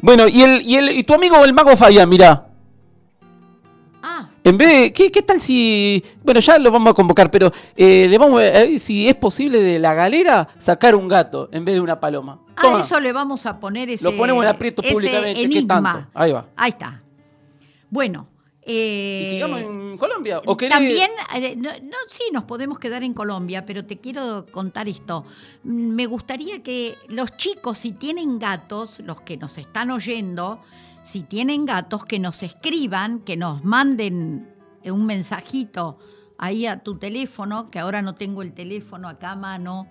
Bueno, 0.02 0.28
y 0.28 0.42
el, 0.42 0.62
y 0.62 0.76
el 0.76 0.90
y 0.90 1.02
tu 1.02 1.14
amigo 1.14 1.44
el 1.44 1.52
mago 1.52 1.76
Fabián, 1.76 2.08
mirá. 2.08 2.46
En 4.42 4.56
vez 4.56 4.68
de, 4.68 4.92
¿qué, 4.92 5.10
qué 5.12 5.20
tal 5.22 5.40
si, 5.40 6.02
bueno, 6.22 6.40
ya 6.40 6.58
lo 6.58 6.70
vamos 6.70 6.90
a 6.92 6.94
convocar, 6.94 7.30
pero 7.30 7.52
eh, 7.76 8.06
le 8.08 8.16
vamos 8.16 8.38
a 8.40 8.42
ver 8.44 8.78
si 8.78 9.06
es 9.06 9.14
posible 9.14 9.60
de 9.60 9.78
la 9.78 9.92
galera 9.92 10.48
sacar 10.58 10.94
un 10.94 11.08
gato 11.08 11.48
en 11.52 11.64
vez 11.64 11.74
de 11.74 11.80
una 11.82 12.00
paloma. 12.00 12.40
a 12.56 12.62
Toma. 12.62 12.80
eso 12.80 12.98
le 13.00 13.12
vamos 13.12 13.44
a 13.44 13.60
poner 13.60 13.90
ese. 13.90 14.04
Lo 14.04 14.16
ponemos 14.16 14.42
en 14.42 14.48
aprieto 14.48 14.80
ese 14.82 14.92
públicamente, 14.94 15.34
¿qué 15.40 15.44
Enigma. 15.44 15.82
tanto? 15.82 16.10
Ahí 16.14 16.32
va. 16.32 16.46
Ahí 16.56 16.70
está. 16.70 17.02
Bueno. 17.90 18.28
eh, 18.62 19.24
¿Y 19.26 19.34
sigamos 19.34 19.60
en 19.60 19.98
Colombia? 19.98 20.40
¿O 20.46 20.56
querés- 20.56 20.70
También, 20.70 21.10
eh, 21.34 21.54
no, 21.56 21.70
no, 21.82 21.96
sí, 22.08 22.22
nos 22.32 22.44
podemos 22.44 22.78
quedar 22.78 23.02
en 23.02 23.12
Colombia, 23.14 23.66
pero 23.66 23.84
te 23.84 23.98
quiero 23.98 24.46
contar 24.50 24.88
esto. 24.88 25.24
Mm, 25.64 25.88
Me 25.94 26.06
gustaría 26.06 26.62
que 26.62 26.94
los 27.08 27.36
chicos, 27.36 27.76
si 27.78 27.92
tienen 27.92 28.38
gatos, 28.38 29.00
los 29.00 29.20
que 29.20 29.36
nos 29.36 29.58
están 29.58 29.90
oyendo, 29.90 30.60
si 31.02 31.22
tienen 31.22 31.66
gatos, 31.66 32.04
que 32.04 32.18
nos 32.18 32.42
escriban, 32.42 33.20
que 33.20 33.36
nos 33.36 33.64
manden 33.64 34.54
un 34.84 35.06
mensajito 35.06 35.98
ahí 36.38 36.66
a 36.66 36.82
tu 36.82 36.98
teléfono, 36.98 37.70
que 37.70 37.78
ahora 37.78 38.02
no 38.02 38.14
tengo 38.14 38.42
el 38.42 38.52
teléfono 38.52 39.08
acá 39.08 39.32
a 39.32 39.36
mano, 39.36 39.88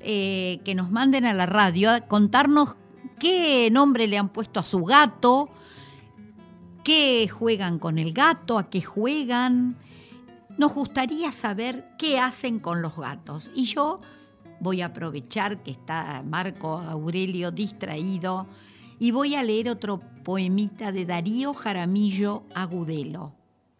eh, 0.00 0.60
que 0.64 0.74
nos 0.74 0.90
manden 0.90 1.24
a 1.24 1.32
la 1.32 1.46
radio 1.46 1.90
a 1.90 2.00
contarnos 2.00 2.76
qué 3.18 3.68
nombre 3.70 4.06
le 4.06 4.18
han 4.18 4.28
puesto 4.28 4.60
a 4.60 4.62
su 4.62 4.84
gato, 4.84 5.50
qué 6.82 7.28
juegan 7.28 7.78
con 7.78 7.98
el 7.98 8.12
gato, 8.12 8.58
a 8.58 8.70
qué 8.70 8.82
juegan. 8.82 9.76
Nos 10.56 10.74
gustaría 10.74 11.32
saber 11.32 11.88
qué 11.98 12.18
hacen 12.18 12.60
con 12.60 12.82
los 12.82 12.96
gatos. 12.96 13.50
Y 13.54 13.64
yo 13.64 14.00
voy 14.60 14.82
a 14.82 14.86
aprovechar 14.86 15.62
que 15.62 15.70
está 15.70 16.22
Marco 16.24 16.78
Aurelio 16.78 17.50
distraído 17.50 18.46
y 18.98 19.10
voy 19.10 19.34
a 19.34 19.42
leer 19.42 19.68
otro 19.68 20.00
poemita 20.22 20.92
de 20.92 21.04
Darío 21.04 21.54
Jaramillo 21.54 22.44
Agudelo. 22.54 23.32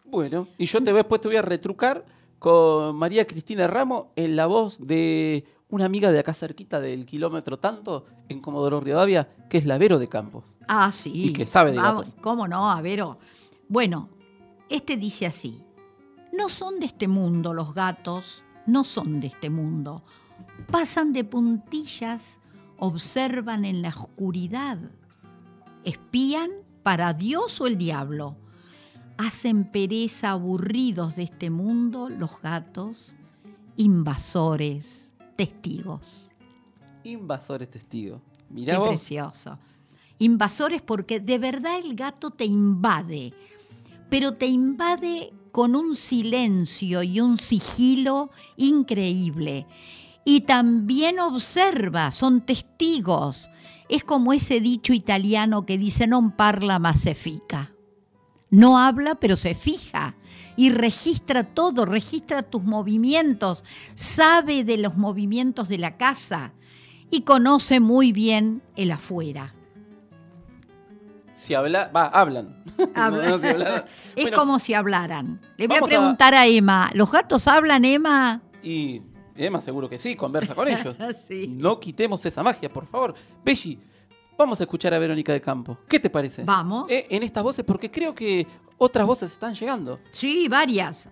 Bueno, 0.05 0.47
y 0.57 0.65
yo 0.65 0.83
te 0.83 0.93
después 0.93 1.21
te 1.21 1.27
voy 1.27 1.37
a 1.37 1.41
retrucar 1.41 2.05
con 2.39 2.95
María 2.95 3.25
Cristina 3.25 3.67
Ramos 3.67 4.07
en 4.15 4.35
la 4.35 4.45
voz 4.45 4.77
de 4.79 5.45
una 5.69 5.85
amiga 5.85 6.11
de 6.11 6.19
acá 6.19 6.33
cerquita 6.33 6.79
del 6.79 7.05
kilómetro 7.05 7.57
tanto, 7.57 8.05
en 8.29 8.39
Comodoro 8.39 8.79
Rivadavia, 8.79 9.27
que 9.49 9.57
es 9.57 9.65
la 9.65 9.77
Vero 9.77 9.99
de 9.99 10.07
Campos. 10.07 10.43
Ah, 10.67 10.91
sí. 10.91 11.11
Y 11.13 11.33
que 11.33 11.47
sabe 11.47 11.71
de 11.71 11.77
Vamos, 11.77 12.05
gatos. 12.05 12.21
¿Cómo 12.21 12.47
no, 12.47 12.69
Avero? 12.69 13.17
Bueno, 13.67 14.09
este 14.69 14.97
dice 14.97 15.25
así. 15.25 15.63
No 16.31 16.49
son 16.49 16.79
de 16.79 16.87
este 16.87 17.07
mundo 17.07 17.53
los 17.53 17.73
gatos, 17.73 18.43
no 18.65 18.83
son 18.83 19.19
de 19.19 19.27
este 19.27 19.49
mundo. 19.49 20.03
Pasan 20.69 21.13
de 21.13 21.23
puntillas, 21.23 22.39
observan 22.77 23.65
en 23.65 23.81
la 23.81 23.89
oscuridad. 23.89 24.77
Espían 25.85 26.51
para 26.83 27.13
Dios 27.13 27.61
o 27.61 27.67
el 27.67 27.77
diablo. 27.77 28.35
Hacen 29.17 29.71
pereza 29.71 30.31
aburridos 30.31 31.15
de 31.15 31.23
este 31.23 31.49
mundo 31.49 32.09
los 32.09 32.41
gatos, 32.41 33.15
invasores, 33.77 35.13
testigos. 35.35 36.29
Invasores 37.03 37.71
testigos. 37.71 38.21
Mirá 38.49 38.73
Qué 38.73 38.79
vos. 38.79 38.89
precioso. 38.89 39.57
Invasores 40.19 40.81
porque 40.81 41.19
de 41.19 41.37
verdad 41.37 41.79
el 41.79 41.95
gato 41.95 42.31
te 42.31 42.45
invade, 42.45 43.33
pero 44.09 44.33
te 44.33 44.47
invade 44.47 45.33
con 45.51 45.75
un 45.75 45.95
silencio 45.95 47.03
y 47.03 47.21
un 47.21 47.37
sigilo 47.37 48.29
increíble. 48.57 49.65
Y 50.25 50.41
también 50.41 51.19
observa, 51.19 52.11
son 52.11 52.41
testigos. 52.41 53.49
Es 53.89 54.03
como 54.03 54.33
ese 54.33 54.59
dicho 54.59 54.91
italiano 54.91 55.65
que 55.65 55.77
dice 55.77 56.07
non 56.07 56.31
parla 56.33 56.79
ma 56.81 56.97
se 56.97 57.13
fica. 57.13 57.71
No 58.49 58.79
habla, 58.79 59.15
pero 59.15 59.35
se 59.37 59.53
fija 59.53 60.15
y 60.57 60.71
registra 60.71 61.43
todo, 61.43 61.85
registra 61.85 62.41
tus 62.41 62.63
movimientos, 62.63 63.63
sabe 63.93 64.63
de 64.63 64.77
los 64.77 64.97
movimientos 64.97 65.67
de 65.69 65.77
la 65.77 65.97
casa 65.97 66.53
y 67.11 67.21
conoce 67.21 67.79
muy 67.79 68.11
bien 68.11 68.63
el 68.75 68.91
afuera. 68.91 69.53
Si 71.35 71.53
habla, 71.53 71.91
va, 71.93 72.07
hablan. 72.07 72.63
Habla- 72.95 73.23
No, 73.29 73.29
no, 73.37 73.39
si 73.39 73.47
hablan. 73.47 73.83
es 74.15 74.23
Bueno, 74.23 74.37
como 74.37 74.57
si 74.59 74.73
hablaran. 74.73 75.39
Le 75.57 75.67
voy 75.67 75.75
a 75.77 75.79
vamos 75.81 75.91
a- 75.91 75.95
preguntar 75.97 76.33
a... 76.33 76.47
Emma, 76.47 76.89
¿los 76.93 77.11
gatos 77.11 77.47
hablan, 77.47 77.83
Emma? 77.85 78.41
Y 78.63 79.01
Emma 79.35 79.59
seguro 79.61 79.89
que 79.89 79.99
sí, 79.99 80.15
conversa 80.15 80.55
con 80.55 80.67
ellos. 80.67 80.95
Sí. 81.27 81.47
No 81.47 81.79
quitemos 81.79 82.25
esa 82.25 82.41
magia, 82.43 82.69
por 82.69 82.85
favor. 82.87 83.13
Belli, 83.43 83.77
vamos 84.37 84.59
a 84.61 84.63
escuchar 84.63 84.93
a 84.93 84.99
Verónica 84.99 85.33
de 85.33 85.41
Campo. 85.41 85.77
¿Qué 85.87 85.99
te 85.99 86.09
parece? 86.09 86.43
Vamos. 86.43 86.89
Eh, 86.91 87.05
en 87.09 87.23
estas 87.23 87.43
voces, 87.43 87.65
porque 87.65 87.91
creo 87.91 88.15
que 88.15 88.47
otras 88.77 89.05
voces 89.05 89.31
están 89.31 89.53
llegando. 89.53 89.99
Sí, 90.11 90.47
varias. 90.47 91.09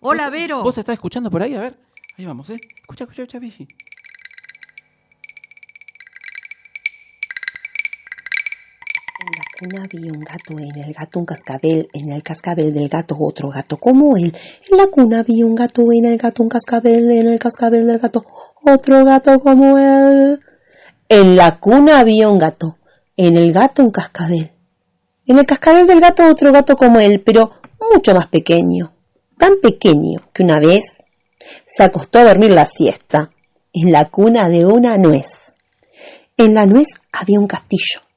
Hola, 0.00 0.24
¿Vos- 0.24 0.32
Vero. 0.32 0.62
¿Vos 0.62 0.78
estás 0.78 0.94
escuchando 0.94 1.30
por 1.30 1.42
ahí? 1.42 1.54
A 1.54 1.60
ver. 1.60 1.78
Ahí 2.16 2.26
vamos, 2.26 2.50
¿eh? 2.50 2.58
Escucha, 2.80 3.04
escucha, 3.04 3.22
escucha, 3.22 3.38
Belli. 3.38 3.68
Cuna 9.58 9.88
vi 9.90 10.08
un 10.08 10.20
gato, 10.20 10.56
en 10.56 10.78
el 10.78 10.94
gato 10.94 11.18
un 11.18 11.26
cascabel, 11.26 11.88
en 11.92 12.12
el 12.12 12.22
cascabel 12.22 12.72
del 12.72 12.88
gato 12.88 13.16
otro 13.18 13.50
gato 13.50 13.76
como 13.76 14.16
él. 14.16 14.32
En 14.70 14.76
la 14.76 14.86
cuna 14.86 15.24
vi 15.24 15.42
un 15.42 15.56
gato, 15.56 15.90
en 15.90 16.04
el 16.04 16.16
gato 16.16 16.44
un 16.44 16.48
cascabel, 16.48 17.10
en 17.10 17.26
el 17.26 17.40
cascabel 17.40 17.84
del 17.84 17.98
gato 17.98 18.24
otro 18.64 19.04
gato 19.04 19.40
como 19.40 19.76
él. 19.76 20.40
En 21.08 21.34
la 21.34 21.58
cuna 21.58 21.98
había 21.98 22.28
un 22.28 22.38
gato, 22.38 22.78
en 23.16 23.36
el 23.36 23.52
gato 23.52 23.82
un 23.82 23.90
cascabel. 23.90 24.52
En 25.26 25.38
el 25.40 25.44
cascabel 25.46 25.88
del 25.88 26.00
gato 26.00 26.30
otro 26.30 26.52
gato 26.52 26.76
como 26.76 27.00
él, 27.00 27.20
pero 27.26 27.54
mucho 27.92 28.14
más 28.14 28.28
pequeño. 28.28 28.92
Tan 29.36 29.54
pequeño 29.60 30.20
que 30.32 30.44
una 30.44 30.60
vez 30.60 30.84
se 31.66 31.82
acostó 31.82 32.20
a 32.20 32.24
dormir 32.24 32.52
la 32.52 32.66
siesta 32.66 33.32
en 33.72 33.90
la 33.90 34.04
cuna 34.04 34.48
de 34.48 34.64
una 34.64 34.96
nuez. 34.98 35.56
En 36.36 36.54
la 36.54 36.64
nuez 36.64 36.86
había 37.10 37.40
un 37.40 37.48
castillo 37.48 38.07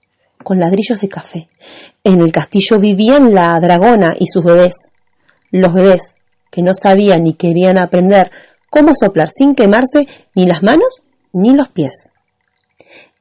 con 0.43 0.59
ladrillos 0.59 0.99
de 0.99 1.09
café. 1.09 1.49
En 2.03 2.21
el 2.21 2.31
castillo 2.31 2.79
vivían 2.79 3.33
la 3.33 3.59
dragona 3.59 4.15
y 4.17 4.27
sus 4.27 4.43
bebés. 4.43 4.73
Los 5.51 5.73
bebés 5.73 6.15
que 6.49 6.61
no 6.61 6.73
sabían 6.73 7.23
ni 7.23 7.33
querían 7.33 7.77
aprender 7.77 8.31
cómo 8.69 8.93
soplar 8.93 9.29
sin 9.31 9.55
quemarse 9.55 10.07
ni 10.35 10.45
las 10.45 10.63
manos 10.63 11.03
ni 11.33 11.53
los 11.55 11.69
pies. 11.69 12.09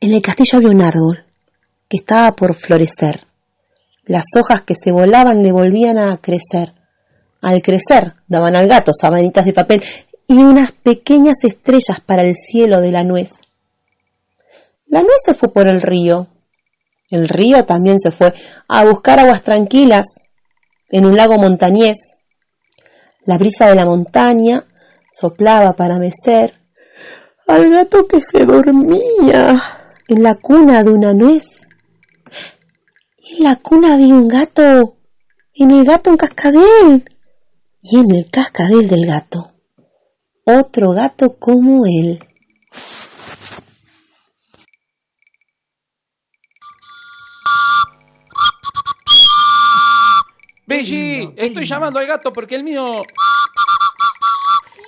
En 0.01 0.13
el 0.13 0.23
castillo 0.23 0.59
había 0.59 0.71
un 0.71 0.83
árbol 0.83 1.25
que 1.89 1.99
estaba 1.99 2.35
por 2.37 2.55
florecer. 2.55 3.27
Las 4.05 4.25
hojas 4.37 4.63
que 4.63 4.75
se 4.75 4.93
volaban 4.93 5.43
le 5.43 5.53
volvían 5.53 5.99
a 5.99 6.17
crecer. 6.19 6.75
Al 7.43 7.63
crecer 7.63 8.15
daban 8.27 8.57
al 8.57 8.69
gato 8.69 8.93
sabanitas 8.99 9.45
de 9.45 9.53
papel 9.53 9.85
y 10.27 10.39
unas 10.39 10.73
pequeñas 10.73 11.45
estrellas 11.45 12.01
para 12.05 12.23
el 12.23 12.35
cielo 12.37 12.81
de 12.81 12.93
la 12.93 13.03
nuez. 13.03 13.31
La 14.87 15.03
nuez 15.03 15.19
se 15.25 15.35
fue 15.35 15.53
por 15.53 15.67
el 15.67 15.83
río. 15.83 16.29
El 17.11 17.29
río 17.29 17.65
también 17.65 17.99
se 17.99 18.11
fue 18.11 18.33
a 18.69 18.85
buscar 18.85 19.19
aguas 19.19 19.43
tranquilas 19.43 20.07
en 20.89 21.07
un 21.07 21.17
lago 21.17 21.39
montañés. 21.39 21.97
La 23.27 23.37
brisa 23.37 23.69
de 23.69 23.75
la 23.75 23.85
montaña 23.85 24.65
soplaba 25.13 25.73
para 25.73 25.99
mecer 25.99 26.55
al 27.47 27.69
gato 27.71 28.07
que 28.07 28.21
se 28.21 28.45
dormía 28.45 29.61
en 30.09 30.23
la 30.23 30.37
cuna 30.37 30.83
de 30.85 30.91
una 30.91 31.13
nuez. 31.13 31.45
En 33.19 33.45
la 33.45 33.57
cuna 33.57 33.95
había 33.95 34.15
un 34.15 34.29
gato, 34.29 34.97
en 35.55 35.71
el 35.71 35.85
gato 35.85 36.11
un 36.11 36.17
cascabel 36.17 37.05
y 37.83 37.99
en 37.99 38.11
el 38.15 38.31
cascabel 38.31 38.89
del 38.89 39.07
gato 39.07 39.51
otro 40.59 40.93
gato 40.93 41.37
como 41.39 41.85
él. 41.87 42.21
Qué 50.71 51.33
estoy 51.37 51.67
llamando 51.67 51.99
al 51.99 52.07
gato 52.07 52.33
porque 52.33 52.55
el 52.55 52.63
mío 52.63 53.03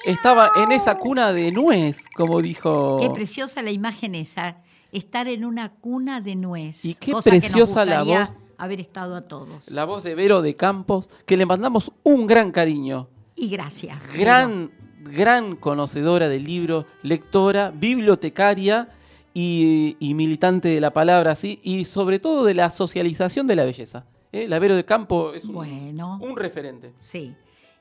estaba 0.05 0.53
en 0.57 0.73
esa 0.73 0.97
cuna 0.97 1.33
de 1.33 1.51
nuez, 1.51 1.99
como 2.15 2.41
dijo. 2.41 2.99
Qué 3.01 3.11
preciosa 3.11 3.63
la 3.63 3.71
imagen 3.71 4.15
esa. 4.15 4.59
Estar 4.93 5.27
en 5.29 5.45
una 5.45 5.71
cuna 5.73 6.21
de 6.21 6.37
nuez. 6.37 6.85
Y 6.85 6.95
qué 6.95 7.13
cosa 7.13 7.31
que 7.31 7.37
nos 7.37 7.45
preciosa 7.47 7.85
la 7.85 8.03
voz. 8.03 8.35
haber 8.59 8.81
estado 8.81 9.17
a 9.17 9.23
todos. 9.23 9.71
La 9.71 9.85
voz 9.85 10.05
de 10.05 10.15
Vero 10.15 10.43
de 10.43 10.55
Campos, 10.55 11.09
que 11.27 11.37
le 11.37 11.47
mandamos 11.47 11.91
un 12.03 12.27
gran 12.27 12.53
cariño. 12.53 13.09
Y 13.35 13.49
gracias. 13.49 13.99
Gran, 14.15 14.71
gran 15.01 15.57
conocedora 15.57 16.29
del 16.29 16.45
libro, 16.45 16.87
lectora, 17.03 17.73
bibliotecaria 17.75 18.91
y, 19.35 19.97
y 19.99 20.15
militante 20.15 20.69
de 20.69 20.81
la 20.81 20.93
palabra, 20.93 21.35
¿sí? 21.35 21.59
y 21.63 21.87
sobre 21.87 22.19
todo 22.19 22.45
de 22.45 22.55
la 22.55 22.71
socialización 22.71 23.47
de 23.47 23.57
la 23.57 23.65
belleza. 23.65 24.05
¿Eh? 24.33 24.49
La 24.49 24.59
Vero 24.59 24.75
de 24.77 24.85
Campo 24.85 25.33
es 25.35 25.45
un, 25.45 25.53
Bueno. 25.55 26.19
un 26.21 26.37
referente. 26.37 26.93
Sí. 26.99 27.35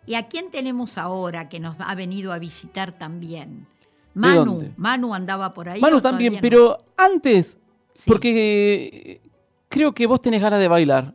¿Y 0.05 0.15
a 0.15 0.27
quién 0.27 0.51
tenemos 0.51 0.97
ahora 0.97 1.47
que 1.49 1.59
nos 1.59 1.75
ha 1.79 1.93
venido 1.95 2.33
a 2.33 2.39
visitar 2.39 2.91
también? 2.91 3.67
¿De 4.13 4.19
Manu. 4.21 4.73
Manu 4.77 5.13
andaba 5.13 5.53
por 5.53 5.69
ahí. 5.69 5.79
Manu 5.79 6.01
también, 6.01 6.33
no? 6.33 6.39
pero 6.41 6.77
antes, 6.97 7.57
Sí. 7.93 8.03
porque 8.07 8.89
eh, 9.23 9.29
creo 9.69 9.93
que 9.93 10.05
vos 10.05 10.21
tenés 10.21 10.41
ganas 10.41 10.59
de 10.59 10.67
bailar. 10.67 11.13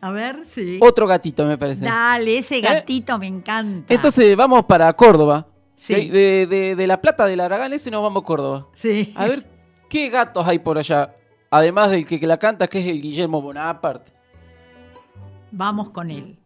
A 0.00 0.10
ver, 0.12 0.44
sí. 0.44 0.78
Otro 0.82 1.06
gatito, 1.06 1.44
me 1.46 1.56
parece. 1.56 1.84
Dale, 1.84 2.38
ese 2.38 2.60
gatito 2.60 3.18
me 3.18 3.26
encanta. 3.26 3.92
Entonces 3.94 4.36
vamos 4.36 4.64
para 4.64 4.92
Córdoba. 4.92 5.46
Sí. 5.76 5.94
De, 5.94 6.10
de- 6.10 6.46
de- 6.46 6.76
de 6.76 6.86
La 6.86 7.00
Plata 7.00 7.26
del 7.26 7.40
Aragán 7.40 7.72
ese 7.72 7.90
nos 7.90 8.02
vamos 8.02 8.22
a 8.22 8.26
Córdoba. 8.26 8.66
Sí. 8.74 9.12
A 9.16 9.26
ver, 9.26 9.46
¿qué 9.88 10.08
gatos 10.10 10.46
hay 10.46 10.58
por 10.58 10.78
allá? 10.78 11.14
Además 11.50 11.90
del 11.90 12.06
que, 12.06 12.18
que 12.20 12.26
la 12.26 12.38
canta, 12.38 12.66
que 12.66 12.80
es 12.80 12.86
el 12.86 13.00
Guillermo 13.00 13.40
Bonaparte. 13.40 14.12
Vamos 15.52 15.90
con 15.90 16.10
él. 16.10 16.38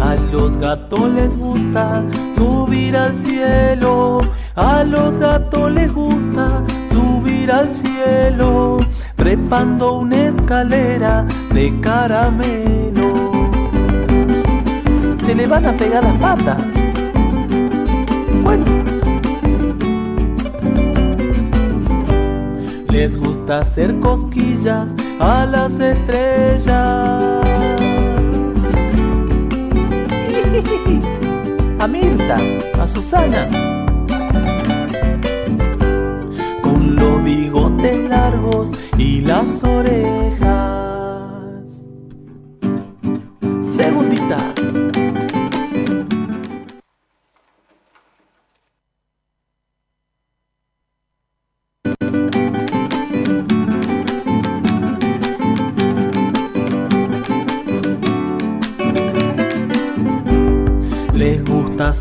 A 0.00 0.16
los 0.32 0.56
gatos 0.56 1.10
les 1.10 1.36
gusta 1.36 2.04
subir 2.34 2.96
al 2.96 3.16
cielo, 3.16 4.20
a 4.56 4.84
los 4.84 5.18
gatos 5.18 5.70
les 5.70 5.92
gusta 5.92 6.62
subir 6.84 7.50
al 7.50 7.72
cielo, 7.72 8.78
trepando 9.16 10.00
una 10.00 10.26
escalera 10.26 11.26
de 11.52 11.80
caramelo. 11.80 13.14
Se 15.16 15.34
le 15.34 15.46
van 15.46 15.64
a 15.64 15.72
pegar 15.72 16.02
las 16.02 16.18
patas. 16.18 16.83
Les 23.04 23.18
gusta 23.18 23.60
hacer 23.60 24.00
cosquillas 24.00 24.94
a 25.20 25.44
las 25.44 25.78
estrellas. 25.78 26.66
A 31.80 31.86
Mirta, 31.86 32.38
a 32.80 32.86
Susana. 32.86 33.46
Con 36.62 36.96
los 36.96 37.22
bigotes 37.22 38.08
largos 38.08 38.72
y 38.96 39.20
las 39.20 39.62
orejas. 39.62 40.23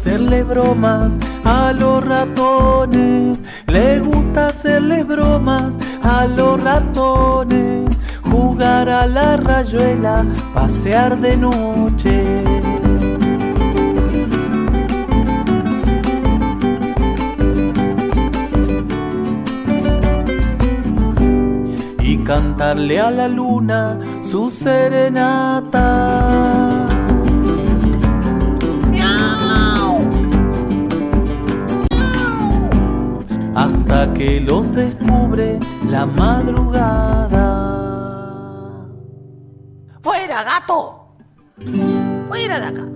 Hacerle 0.04 0.44
bromas 0.44 1.18
a 1.46 1.72
los 1.72 2.06
ratones. 2.06 3.42
Les 3.68 4.04
gusta 4.04 4.50
hacerle 4.50 5.06
bromas 5.06 5.78
a 6.04 6.28
los 6.28 6.62
ratones. 6.62 7.98
Jugar 8.30 8.90
a 8.90 9.08
la 9.08 9.38
rayuela, 9.38 10.26
pasear 10.54 11.18
de 11.20 11.38
noche. 11.38 12.44
Y 22.02 22.18
cantarle 22.26 23.00
a 23.00 23.10
la 23.10 23.30
luna 23.30 23.98
su 24.22 24.52
serenata. 24.52 25.94
Hasta 33.94 34.14
que 34.14 34.42
los 34.42 34.74
descubre 34.74 35.60
la 35.88 36.06
madrugada. 36.08 37.38
¡Fuera, 40.02 40.44
gato! 40.44 41.16
¡Fuera 42.28 42.60
de 42.60 42.66
acá! 42.66 42.90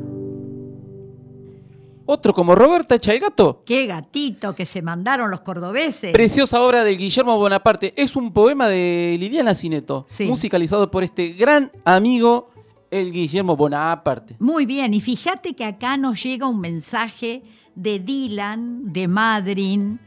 Otro 2.10 2.34
como 2.34 2.56
Roberta 2.56 2.96
Echa 2.96 3.12
el 3.12 3.20
Gato. 3.20 3.64
Qué 3.66 3.86
gatito 3.86 4.56
que 4.56 4.66
se 4.66 4.82
mandaron 4.82 5.30
los 5.30 5.42
cordobeses. 5.42 6.14
Preciosa 6.14 6.62
obra 6.62 6.84
de 6.86 6.96
Guillermo 6.96 7.38
Bonaparte. 7.38 7.94
Es 7.98 8.16
un 8.16 8.32
poema 8.32 8.68
de 8.70 9.18
Liliana 9.20 9.54
Cineto, 9.54 10.06
Sí. 10.08 10.26
musicalizado 10.26 10.90
por 10.90 11.04
este 11.04 11.30
gran 11.34 11.70
amigo, 11.84 12.50
el 12.90 13.12
Guillermo 13.12 13.58
Bonaparte. 13.58 14.38
Muy 14.40 14.66
bien, 14.66 14.94
y 14.94 15.02
fíjate 15.02 15.54
que 15.54 15.66
acá 15.66 15.98
nos 15.98 16.24
llega 16.24 16.48
un 16.48 16.62
mensaje 16.62 17.44
de 17.76 18.00
Dylan, 18.00 18.94
de 18.94 19.08
Madrin, 19.10 20.00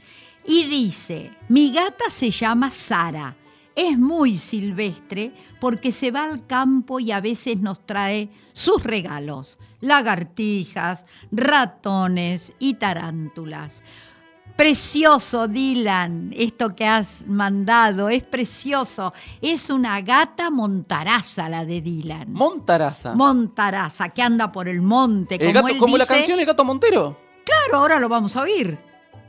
y 0.47 0.65
dice, 0.65 1.31
mi 1.49 1.73
gata 1.73 2.11
se 2.11 2.31
llama 2.31 2.71
Sara, 2.71 3.37
es 3.75 3.99
muy 3.99 4.39
silvestre 4.39 5.33
porque 5.61 5.93
se 5.93 6.11
va 6.11 6.25
al 6.25 6.47
campo 6.47 7.01
y 7.01 7.13
a 7.13 7.21
veces 7.21 7.59
nos 7.59 7.87
trae 7.87 8.29
sus 8.53 8.83
regalos, 8.83 9.59
lagartijas, 9.81 11.05
ratones 11.31 12.53
y 12.59 12.75
tarántulas. 12.75 13.83
Precioso, 14.57 15.49
Dylan, 15.49 16.35
esto 16.37 16.77
que 16.77 16.85
has 16.85 17.27
mandado, 17.27 18.11
es 18.11 18.23
precioso. 18.23 19.15
Es 19.41 19.71
una 19.71 19.99
gata 20.03 20.51
montaraza 20.51 21.49
la 21.49 21.65
de 21.65 21.81
Dylan. 21.81 22.31
Montaraza. 22.31 23.15
Montaraza, 23.15 24.11
que 24.11 24.21
anda 24.21 24.53
por 24.53 24.69
el 24.69 24.83
monte, 24.83 25.37
el 25.37 25.41
como 25.41 25.55
gato, 25.55 25.69
él 25.69 25.79
como 25.79 25.97
la 25.97 26.05
canción 26.05 26.39
El 26.39 26.45
Gato 26.45 26.65
Montero. 26.67 27.17
Claro, 27.47 27.79
ahora 27.79 27.99
lo 27.99 28.11
vamos 28.11 28.37
a 28.37 28.43
oír. 28.43 28.79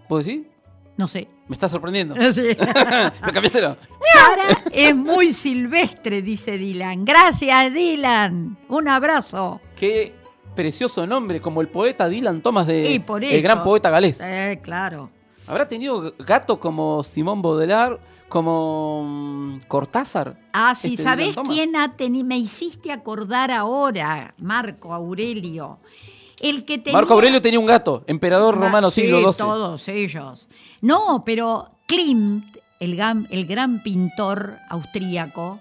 ¿Puedo 0.09 0.21
decir? 0.21 0.50
No 0.97 1.07
sé. 1.07 1.27
Me 1.47 1.55
está 1.55 1.67
sorprendiendo. 1.69 2.15
Sí. 2.33 2.55
¿Lo 3.25 3.33
cambiaste 3.33 3.61
no? 3.61 3.77
Sara 4.13 4.63
es 4.71 4.95
muy 4.95 5.33
silvestre, 5.33 6.21
dice 6.21 6.57
Dylan. 6.57 7.05
Gracias, 7.05 7.73
Dylan. 7.73 8.57
Un 8.69 8.87
abrazo. 8.87 9.61
Qué 9.75 10.13
precioso 10.55 11.07
nombre, 11.07 11.41
como 11.41 11.61
el 11.61 11.69
poeta 11.69 12.07
Dylan 12.09 12.41
Thomas 12.41 12.67
de 12.67 12.91
y 12.91 12.99
por 12.99 13.23
eso. 13.23 13.35
el 13.35 13.41
gran 13.41 13.63
poeta 13.63 13.89
galés. 13.89 14.19
Eh, 14.21 14.59
claro. 14.61 15.09
¿Habrá 15.47 15.67
tenido 15.67 16.13
gato 16.19 16.59
como 16.59 17.03
Simón 17.03 17.41
Baudelaire, 17.41 17.97
como 18.29 19.03
mm, 19.05 19.59
Cortázar? 19.67 20.37
Ah, 20.53 20.75
sí, 20.75 20.91
Este 20.93 21.03
¿sabés 21.03 21.35
quién 21.47 21.75
ha 21.75 21.95
tenido? 21.95 22.25
Me 22.25 22.37
hiciste 22.37 22.91
acordar 22.91 23.51
ahora, 23.51 24.33
Marco 24.37 24.93
Aurelio. 24.93 25.79
El 26.41 26.65
que 26.65 26.77
tenía... 26.77 26.97
Marco 26.97 27.13
Aurelio 27.13 27.41
tenía 27.41 27.59
un 27.59 27.65
gato, 27.65 28.03
emperador 28.07 28.57
romano 28.57 28.89
Sí, 28.91 29.01
siglo 29.01 29.31
XII. 29.31 29.45
todos 29.45 29.87
ellos. 29.87 30.47
No, 30.81 31.23
pero 31.25 31.69
Klimt, 31.85 32.57
el 32.79 32.95
gran, 32.95 33.27
el 33.31 33.45
gran 33.45 33.83
pintor 33.83 34.57
austríaco, 34.69 35.59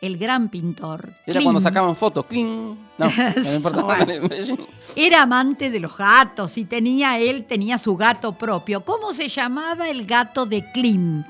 el 0.00 0.16
gran 0.16 0.48
pintor. 0.48 1.12
Era 1.26 1.42
cuando 1.42 1.60
Klimt, 1.60 1.62
sacaban 1.62 1.96
fotos. 1.96 2.24
¡Cling! 2.26 2.76
No, 2.96 3.06
no 3.36 3.54
importa. 3.54 3.82
Bueno. 3.82 4.56
Era 4.96 5.22
amante 5.22 5.70
de 5.70 5.80
los 5.80 5.96
gatos 5.96 6.56
y 6.56 6.64
tenía 6.64 7.18
él 7.18 7.44
tenía 7.44 7.76
su 7.76 7.96
gato 7.96 8.32
propio. 8.32 8.84
¿Cómo 8.84 9.12
se 9.12 9.28
llamaba 9.28 9.88
el 9.90 10.06
gato 10.06 10.46
de 10.46 10.70
Klimt? 10.72 11.26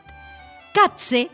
Katze. 0.72 1.30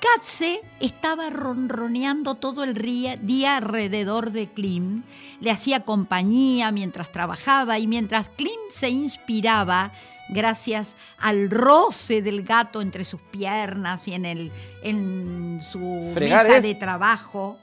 Katze 0.00 0.60
estaba 0.80 1.28
ronroneando 1.30 2.36
todo 2.36 2.62
el 2.62 2.74
día 2.74 3.56
alrededor 3.56 4.30
de 4.30 4.48
Klimt, 4.48 5.04
le 5.40 5.50
hacía 5.50 5.80
compañía 5.84 6.70
mientras 6.70 7.10
trabajaba 7.10 7.78
y 7.78 7.86
mientras 7.86 8.28
Klimt 8.28 8.70
se 8.70 8.90
inspiraba 8.90 9.92
gracias 10.28 10.96
al 11.18 11.50
roce 11.50 12.22
del 12.22 12.44
gato 12.44 12.80
entre 12.80 13.04
sus 13.04 13.20
piernas 13.20 14.06
y 14.06 14.14
en, 14.14 14.26
el, 14.26 14.52
en 14.82 15.60
su 15.72 16.12
¿Fregar 16.14 16.44
mesa 16.44 16.56
es? 16.58 16.62
de 16.62 16.74
trabajo. 16.74 17.58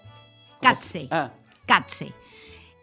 Katze. 0.62 1.08
Ah, 1.12 1.32
Katze. 1.66 2.12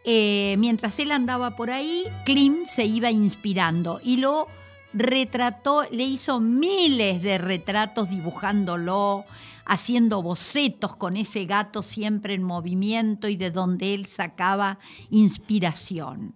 Eh, 0.04 0.56
mientras 0.58 0.98
él 0.98 1.12
andaba 1.12 1.56
por 1.56 1.70
ahí, 1.70 2.04
Klim 2.24 2.64
se 2.64 2.84
iba 2.84 3.10
inspirando 3.10 4.00
y 4.02 4.16
lo 4.16 4.48
retrató, 4.92 5.84
le 5.90 6.04
hizo 6.04 6.40
miles 6.40 7.22
de 7.22 7.38
retratos 7.38 8.10
dibujándolo, 8.10 9.24
haciendo 9.64 10.22
bocetos 10.22 10.96
con 10.96 11.16
ese 11.16 11.44
gato 11.44 11.82
siempre 11.82 12.34
en 12.34 12.42
movimiento 12.42 13.28
y 13.28 13.36
de 13.36 13.50
donde 13.50 13.94
él 13.94 14.06
sacaba 14.06 14.78
inspiración. 15.10 16.34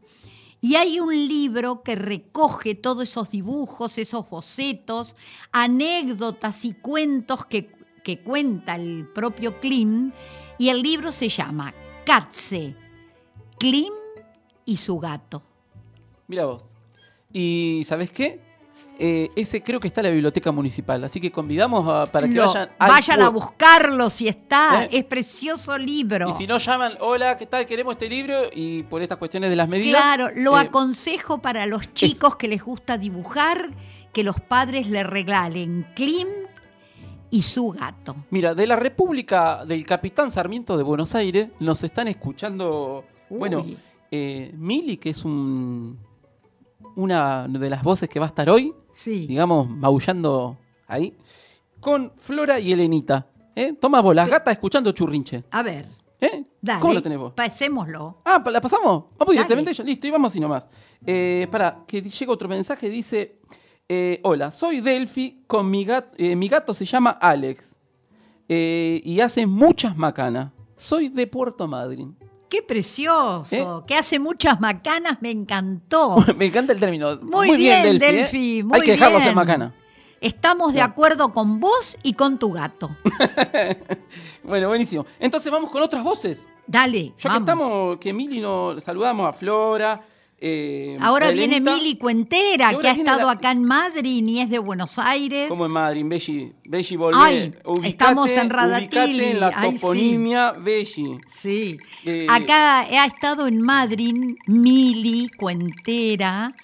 Y 0.60 0.76
hay 0.76 0.98
un 1.00 1.28
libro 1.28 1.82
que 1.82 1.94
recoge 1.94 2.74
todos 2.74 3.08
esos 3.08 3.30
dibujos, 3.30 3.98
esos 3.98 4.28
bocetos, 4.28 5.14
anécdotas 5.52 6.64
y 6.64 6.72
cuentos 6.72 7.44
que, 7.44 7.70
que 8.02 8.20
cuenta 8.20 8.74
el 8.74 9.06
propio 9.14 9.60
Klim. 9.60 10.12
Y 10.58 10.70
el 10.70 10.82
libro 10.82 11.12
se 11.12 11.28
llama 11.28 11.74
Katze, 12.04 12.74
Klim 13.58 13.92
y 14.64 14.78
su 14.78 14.98
gato. 14.98 15.42
mira 16.26 16.46
vos. 16.46 16.64
¿Y 17.32 17.82
sabés 17.86 18.10
qué? 18.10 18.45
Eh, 18.98 19.30
ese 19.36 19.62
creo 19.62 19.78
que 19.78 19.88
está 19.88 20.00
en 20.00 20.06
la 20.06 20.10
biblioteca 20.12 20.50
municipal, 20.52 21.04
así 21.04 21.20
que 21.20 21.30
convidamos 21.30 21.86
a- 21.86 22.10
para 22.10 22.26
que 22.26 22.32
Lo- 22.34 22.46
vayan 22.46 22.70
al 22.78 22.88
vayan 22.88 23.20
a 23.22 23.28
buscarlo 23.28 24.08
si 24.08 24.26
está. 24.26 24.84
¿Eh? 24.84 24.88
Es 24.90 25.04
precioso 25.04 25.76
libro. 25.76 26.30
Y 26.30 26.32
si 26.32 26.46
no 26.46 26.56
llaman, 26.56 26.94
hola, 27.00 27.36
¿qué 27.36 27.44
tal? 27.44 27.66
Queremos 27.66 27.92
este 27.92 28.08
libro 28.08 28.34
y 28.54 28.84
por 28.84 29.02
estas 29.02 29.18
cuestiones 29.18 29.50
de 29.50 29.56
las 29.56 29.68
medidas. 29.68 30.00
Claro, 30.00 30.30
lo 30.36 30.56
eh, 30.56 30.62
aconsejo 30.62 31.42
para 31.42 31.66
los 31.66 31.92
chicos 31.92 32.36
que 32.36 32.48
les 32.48 32.62
gusta 32.64 32.96
dibujar, 32.96 33.70
que 34.14 34.24
los 34.24 34.40
padres 34.40 34.86
le 34.86 35.04
regalen 35.04 35.86
Klim 35.94 36.28
y 37.28 37.42
su 37.42 37.68
gato. 37.72 38.16
Mira, 38.30 38.54
de 38.54 38.66
la 38.66 38.76
República 38.76 39.64
del 39.66 39.84
Capitán 39.84 40.32
Sarmiento 40.32 40.76
de 40.78 40.82
Buenos 40.84 41.14
Aires 41.14 41.48
nos 41.60 41.84
están 41.84 42.08
escuchando, 42.08 43.04
bueno, 43.28 43.60
Uy. 43.60 43.76
Mili, 44.56 44.96
que 44.96 45.10
es 45.10 45.22
un, 45.26 45.98
una 46.94 47.46
de 47.46 47.68
las 47.68 47.82
voces 47.82 48.08
que 48.08 48.18
va 48.18 48.24
a 48.24 48.28
estar 48.28 48.48
hoy, 48.48 48.72
Sí. 48.96 49.26
digamos, 49.26 49.68
maullando 49.68 50.56
ahí, 50.86 51.14
con 51.80 52.12
Flora 52.16 52.58
y 52.58 52.72
Elenita. 52.72 53.26
¿eh? 53.54 53.74
Toma 53.74 54.00
vos, 54.00 54.14
las 54.14 54.26
gatas 54.26 54.52
escuchando 54.52 54.90
churrinche. 54.92 55.44
A 55.50 55.62
ver, 55.62 55.86
¿eh? 56.18 56.46
dale. 56.62 56.80
¿Cómo 56.80 56.94
lo 56.94 57.02
tenés 57.02 57.18
vos? 57.18 57.32
Pasémoslo. 57.34 58.22
Ah, 58.24 58.42
¿la 58.46 58.60
pasamos? 58.60 59.04
Vamos 59.18 59.32
directamente 59.32 59.72
Dale. 59.74 59.86
Listo, 59.90 60.06
y 60.06 60.10
vamos 60.10 60.32
así 60.32 60.40
nomás. 60.40 60.66
Eh, 61.04 61.46
para, 61.50 61.84
que 61.86 62.00
llega 62.00 62.32
otro 62.32 62.48
mensaje, 62.48 62.88
dice, 62.88 63.38
eh, 63.86 64.18
hola, 64.24 64.50
soy 64.50 64.80
Delphi, 64.80 65.44
con 65.46 65.70
mi 65.70 65.84
gato, 65.84 66.16
mi 66.18 66.48
gato 66.48 66.72
se 66.72 66.86
llama 66.86 67.10
Alex. 67.10 67.76
eh, 68.48 69.02
y 69.04 69.20
hace 69.20 69.46
muchas 69.46 69.94
macanas. 69.96 70.52
Soy 70.78 71.10
de 71.10 71.26
Puerto 71.26 71.68
Madryn. 71.68 72.16
¡Qué 72.48 72.62
precioso! 72.62 73.46
¿Eh? 73.54 73.66
Que 73.86 73.94
hace 73.96 74.18
muchas 74.18 74.60
macanas, 74.60 75.18
me 75.20 75.30
encantó. 75.30 76.16
Me 76.36 76.46
encanta 76.46 76.72
el 76.72 76.80
término. 76.80 77.16
Muy, 77.22 77.56
bien, 77.56 77.98
Delphi. 77.98 78.60
¿eh? 78.60 78.64
Muy 78.64 78.78
Hay 78.80 78.84
que 78.84 78.92
dejarlo 78.92 79.18
bien. 79.18 79.34
macana. 79.34 79.74
Estamos 80.20 80.72
de 80.72 80.80
acuerdo 80.80 81.32
con 81.32 81.60
vos 81.60 81.98
y 82.02 82.14
con 82.14 82.38
tu 82.38 82.52
gato. 82.52 82.90
Bueno, 84.42 84.68
buenísimo. 84.68 85.04
Entonces 85.18 85.50
vamos 85.50 85.72
con 85.72 85.82
otras 85.82 86.04
voces. 86.04 86.46
Dale, 86.68 87.08
Ya 87.08 87.22
que 87.22 87.28
vamos. 87.28 87.40
estamos, 87.40 87.96
que 87.98 88.12
Mili 88.12 88.40
nos 88.40 88.82
saludamos 88.82 89.28
a 89.28 89.32
Flora. 89.32 90.00
Eh, 90.38 90.98
Ahora 91.00 91.30
viene. 91.30 91.60
Mili 91.60 91.96
Cuentera, 91.96 92.78
que 92.78 92.88
ha 92.88 92.92
estado 92.92 93.26
la- 93.26 93.32
acá 93.32 93.52
en 93.52 93.64
Madrid 93.64 94.22
y 94.26 94.40
es 94.40 94.50
de 94.50 94.58
Buenos 94.58 94.98
Aires. 94.98 95.48
Como 95.48 95.64
en 95.66 95.72
Madrid, 95.72 96.04
Belli, 96.06 96.52
Belli 96.64 96.96
volvé. 96.96 97.18
Ay, 97.18 97.54
Ubicate, 97.64 97.88
estamos 97.88 98.30
en 98.30 98.50
Radatili. 98.50 99.24
en 99.24 99.40
la 99.40 99.52
Ay, 99.56 99.70
sí. 99.72 99.76
toponimia 99.80 100.52
Belli. 100.52 101.18
Sí. 101.34 101.78
Eh, 102.04 102.26
Acá 102.28 102.80
ha 102.80 103.06
estado 103.06 103.46
en 103.46 103.60
Madrid 103.62 104.14
Mili 104.46 105.28
Cuentera 105.30 106.54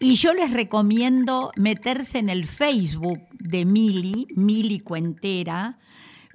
y 0.00 0.16
yo 0.16 0.34
les 0.34 0.52
recomiendo 0.52 1.50
meterse 1.56 2.18
en 2.18 2.28
el 2.28 2.44
Facebook 2.46 3.20
de 3.38 3.64
Mili, 3.64 4.26
Mili 4.36 4.80
Cuentera 4.80 5.78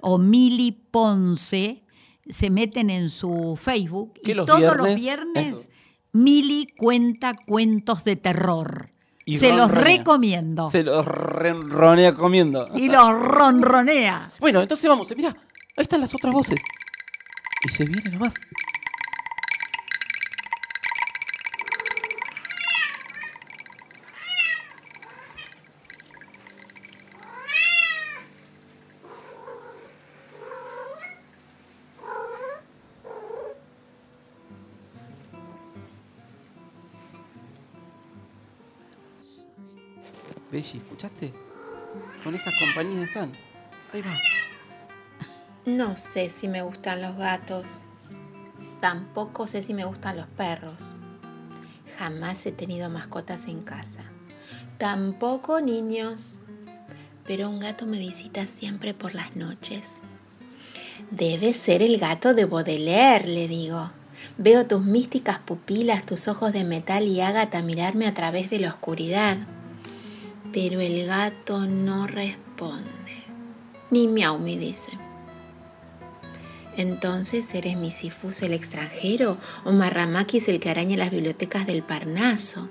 o 0.00 0.18
Mili 0.18 0.72
Ponce. 0.90 1.84
Se 2.28 2.50
meten 2.50 2.90
en 2.90 3.10
su 3.10 3.58
Facebook 3.60 4.14
¿Qué, 4.24 4.32
y 4.32 4.34
los 4.34 4.46
todos 4.46 4.76
los 4.76 4.94
viernes? 4.94 5.68
Mili 6.12 6.66
cuenta 6.76 7.34
cuentos 7.46 8.04
de 8.04 8.16
terror. 8.16 8.90
Y 9.24 9.36
Se 9.36 9.50
los 9.50 9.70
ronronea. 9.70 9.84
recomiendo. 9.84 10.68
Se 10.70 10.82
los 10.82 11.04
ronea 11.06 12.14
comiendo. 12.14 12.68
Y 12.74 12.88
los 12.88 13.12
ronronea. 13.16 14.30
Bueno, 14.40 14.60
entonces 14.60 14.88
vamos, 14.88 15.06
mira, 15.16 15.28
ahí 15.76 15.82
están 15.82 16.00
las 16.00 16.12
otras 16.14 16.32
voces. 16.32 16.58
Y 17.64 17.68
se 17.68 17.84
viene 17.84 18.10
nomás. 18.10 18.34
Belli, 40.50 40.78
¿escuchaste? 40.78 41.32
Con 42.24 42.34
esas 42.34 42.52
compañías 42.58 43.08
están. 43.08 43.32
Ahí 43.92 44.02
va. 44.02 44.14
No 45.66 45.96
sé 45.96 46.28
si 46.30 46.48
me 46.48 46.62
gustan 46.62 47.02
los 47.02 47.16
gatos. 47.16 47.80
Tampoco 48.80 49.46
sé 49.46 49.62
si 49.62 49.74
me 49.74 49.84
gustan 49.84 50.16
los 50.16 50.26
perros. 50.26 50.94
Jamás 51.98 52.44
he 52.46 52.52
tenido 52.52 52.88
mascotas 52.88 53.46
en 53.46 53.62
casa. 53.62 54.02
Tampoco 54.78 55.60
niños. 55.60 56.34
Pero 57.24 57.48
un 57.48 57.60
gato 57.60 57.86
me 57.86 57.98
visita 57.98 58.46
siempre 58.46 58.94
por 58.94 59.14
las 59.14 59.36
noches. 59.36 59.88
Debe 61.10 61.52
ser 61.52 61.82
el 61.82 61.98
gato 61.98 62.34
de 62.34 62.44
Baudelaire, 62.44 63.28
le 63.28 63.46
digo. 63.46 63.90
Veo 64.38 64.66
tus 64.66 64.82
místicas 64.82 65.38
pupilas, 65.38 66.06
tus 66.06 66.28
ojos 66.28 66.52
de 66.52 66.64
metal 66.64 67.06
y 67.06 67.20
ágata 67.20 67.62
mirarme 67.62 68.06
a 68.06 68.14
través 68.14 68.50
de 68.50 68.58
la 68.58 68.70
oscuridad. 68.70 69.38
Pero 70.52 70.80
el 70.80 71.06
gato 71.06 71.66
no 71.66 72.06
responde. 72.06 73.24
Ni 73.90 74.08
miau 74.08 74.38
me 74.38 74.56
dice. 74.56 74.90
Entonces, 76.76 77.54
¿eres 77.54 77.76
Misifus 77.76 78.42
el 78.42 78.52
extranjero 78.52 79.38
o 79.64 79.72
Marramakis 79.72 80.48
el 80.48 80.60
que 80.60 80.70
araña 80.70 80.96
las 80.96 81.10
bibliotecas 81.10 81.66
del 81.66 81.82
Parnaso? 81.82 82.68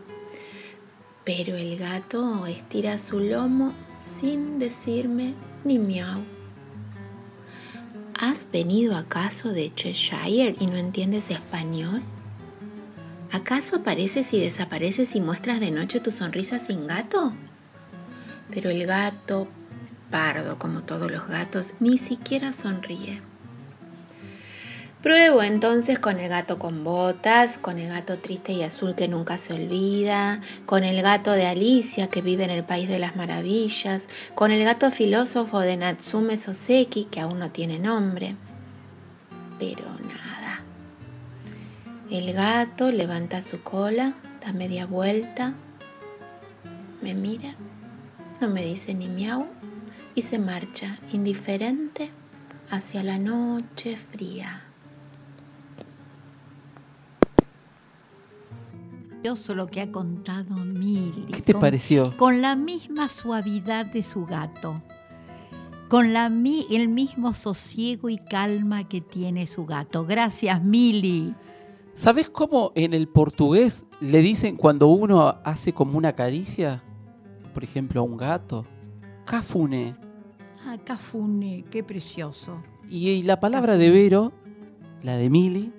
Pero 1.24 1.56
el 1.56 1.78
gato 1.78 2.46
estira 2.48 2.98
su 2.98 3.20
lomo 3.20 3.74
sin 4.00 4.58
decirme 4.58 5.34
ni 5.64 5.78
miau. 5.78 6.24
¿Has 8.16 8.46
venido 8.52 8.98
acaso 8.98 9.54
de 9.54 9.74
Cheshire 9.74 10.56
y 10.60 10.66
no 10.68 10.76
entiendes 10.76 11.30
español? 11.30 12.02
¿Acaso 13.32 13.78
apareces 13.78 14.34
y 14.34 14.40
desapareces 14.40 15.16
y 15.16 15.22
muestras 15.22 15.60
de 15.60 15.72
noche 15.72 16.00
tu 16.00 16.12
sonrisa 16.12 16.60
sin 16.60 16.88
gato? 16.88 17.34
Pero 18.52 18.70
el 18.70 18.86
gato, 18.86 19.48
pardo 20.10 20.58
como 20.58 20.82
todos 20.82 21.12
los 21.12 21.28
gatos, 21.28 21.74
ni 21.80 21.98
siquiera 21.98 22.54
sonríe. 22.54 23.22
Pruebo 25.02 25.42
entonces 25.44 25.98
con 25.98 26.20
el 26.20 26.28
gato 26.28 26.60
con 26.60 26.84
botas, 26.84 27.58
con 27.58 27.80
el 27.80 27.88
gato 27.88 28.18
triste 28.18 28.52
y 28.52 28.64
azul 28.64 28.96
que 28.96 29.08
nunca 29.08 29.38
se 29.38 29.54
olvida, 29.54 30.42
con 30.66 30.84
el 30.84 31.02
gato 31.02 31.32
de 31.32 31.48
Alicia 31.48 32.08
que 32.08 32.22
vive 32.22 32.44
en 32.44 32.50
el 32.50 32.66
País 32.66 32.90
de 32.90 33.00
las 33.00 33.16
Maravillas, 33.16 34.10
con 34.36 34.52
el 34.52 34.62
gato 34.66 34.92
filósofo 34.92 35.62
de 35.62 35.78
Natsume 35.78 36.36
Soseki 36.36 37.06
que 37.06 37.22
aún 37.22 37.40
no 37.40 37.50
tiene 37.50 37.80
nombre. 37.80 38.36
Pero 39.58 39.86
nada. 40.02 40.64
El 42.12 42.34
gato 42.34 42.92
levanta 42.92 43.42
su 43.42 43.64
cola, 43.64 44.16
da 44.46 44.52
media 44.52 44.86
vuelta, 44.86 45.54
me 47.02 47.14
mira, 47.14 47.56
no 48.42 48.48
me 48.50 48.64
dice 48.64 48.94
ni 48.94 49.08
miau 49.08 49.46
y 50.16 50.22
se 50.22 50.40
marcha 50.40 51.00
indiferente 51.14 52.12
hacia 52.70 53.04
la 53.04 53.18
noche 53.18 53.98
fría. 53.98 54.64
Lo 59.54 59.68
que 59.68 59.82
ha 59.82 59.92
contado 59.92 60.56
Mili. 60.56 61.28
¿Qué 61.32 61.42
te 61.42 61.52
con- 61.54 61.62
pareció? 61.62 62.16
Con 62.18 62.42
la 62.42 62.56
misma 62.56 63.10
suavidad 63.10 63.86
de 63.86 64.02
su 64.02 64.26
gato. 64.26 64.82
Con 65.88 66.14
la, 66.14 66.30
mi- 66.30 66.66
el 66.72 66.88
mismo 66.88 67.34
sosiego 67.34 68.10
y 68.10 68.18
calma 68.18 68.88
que 68.88 69.02
tiene 69.02 69.46
su 69.46 69.66
gato. 69.68 70.06
Gracias, 70.06 70.64
Mili. 70.64 71.36
¿Sabes 71.96 72.30
cómo 72.30 72.72
en 72.76 72.94
el 72.94 73.08
portugués 73.08 73.86
le 74.02 74.20
dicen 74.22 74.56
cuando 74.56 74.88
uno 74.88 75.40
hace 75.44 75.74
como 75.74 75.98
una 75.98 76.14
caricia? 76.14 76.82
Por 77.54 77.64
ejemplo, 77.64 78.02
a 78.02 78.04
un 78.04 78.18
gato. 78.18 78.66
Cafune. 79.26 79.96
Ah, 80.66 80.78
Cafune, 80.84 81.66
qué 81.70 81.84
precioso. 81.84 82.62
Y, 82.90 83.10
y 83.10 83.24
la 83.24 83.40
palabra 83.40 83.78
de 83.78 83.92
Vero, 83.92 84.32
la 85.04 85.16
de 85.16 85.30
Mili, 85.30 85.72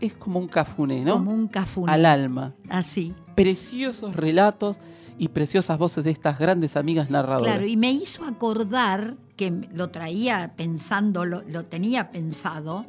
es 0.00 0.14
como 0.14 0.38
un 0.38 0.48
cafune, 0.48 1.04
¿no? 1.04 1.14
Como 1.14 1.32
un 1.32 1.48
cafune. 1.48 1.92
Al 1.92 2.06
alma. 2.06 2.54
Así. 2.68 3.14
Preciosos 3.34 4.14
relatos 4.14 4.78
y 5.18 5.28
preciosas 5.28 5.78
voces 5.78 6.04
de 6.04 6.10
estas 6.10 6.38
grandes 6.38 6.76
amigas 6.76 7.10
narradoras. 7.10 7.54
Claro, 7.54 7.66
y 7.66 7.76
me 7.76 7.92
hizo 7.92 8.24
acordar, 8.24 9.16
que 9.36 9.50
lo 9.72 9.90
traía 9.90 10.54
pensando, 10.56 11.24
lo, 11.24 11.42
lo 11.42 11.64
tenía 11.64 12.10
pensado, 12.10 12.84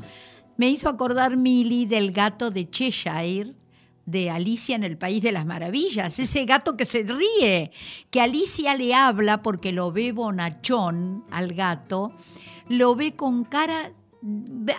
me 0.57 0.69
hizo 0.69 0.89
acordar 0.89 1.37
Mili 1.37 1.85
del 1.85 2.11
gato 2.11 2.51
de 2.51 2.69
Cheshire, 2.69 3.53
de 4.05 4.29
Alicia 4.29 4.75
en 4.75 4.83
el 4.83 4.97
País 4.97 5.21
de 5.21 5.31
las 5.31 5.45
Maravillas, 5.45 6.19
ese 6.19 6.45
gato 6.45 6.77
que 6.77 6.85
se 6.85 7.03
ríe, 7.03 7.71
que 8.11 8.21
Alicia 8.21 8.75
le 8.75 8.93
habla 8.93 9.41
porque 9.41 9.71
lo 9.71 9.91
ve 9.91 10.11
bonachón 10.11 11.23
al 11.31 11.53
gato, 11.53 12.11
lo 12.69 12.95
ve 12.95 13.15
con 13.15 13.43
cara, 13.43 13.91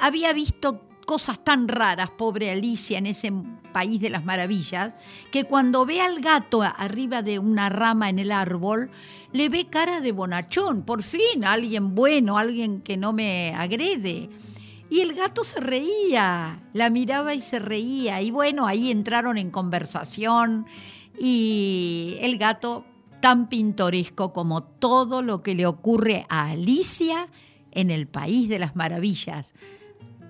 había 0.01 0.33
visto 0.33 0.83
cosas 1.07 1.43
tan 1.43 1.69
raras, 1.69 2.11
pobre 2.11 2.51
Alicia, 2.51 2.99
en 2.99 3.07
ese 3.07 3.33
país 3.73 4.01
de 4.01 4.11
las 4.11 4.25
maravillas, 4.25 4.95
que 5.31 5.45
cuando 5.45 5.87
ve 5.87 6.01
al 6.01 6.21
gato 6.21 6.63
arriba 6.63 7.23
de 7.23 7.39
una 7.39 7.69
rama 7.69 8.09
en 8.09 8.19
el 8.19 8.33
árbol, 8.33 8.91
le 9.33 9.49
ve 9.49 9.67
cara 9.69 10.01
de 10.01 10.13
bonachón, 10.13 10.83
por 10.83 11.03
fin, 11.03 11.45
alguien 11.45 11.95
bueno, 11.95 12.39
alguien 12.39 12.81
que 12.81 12.97
no 12.97 13.13
me 13.13 13.55
agrede. 13.55 14.29
Y 14.89 15.01
el 15.01 15.15
gato 15.15 15.43
se 15.45 15.61
reía, 15.61 16.63
la 16.73 16.91
miraba 16.91 17.35
y 17.35 17.41
se 17.41 17.59
reía. 17.59 18.23
Y 18.23 18.31
bueno, 18.31 18.67
ahí 18.67 18.91
entraron 18.91 19.37
en 19.39 19.51
conversación 19.51 20.67
y 21.19 22.17
el 22.21 22.39
gato 22.39 22.85
tan 23.21 23.49
pintoresco 23.49 24.33
como 24.33 24.63
todo 24.63 25.23
lo 25.23 25.43
que 25.43 25.55
le 25.55 25.67
ocurre 25.67 26.27
a 26.29 26.51
Alicia 26.51 27.29
en 27.73 27.91
el 27.91 28.07
País 28.07 28.49
de 28.49 28.59
las 28.59 28.77
Maravillas 28.77 29.53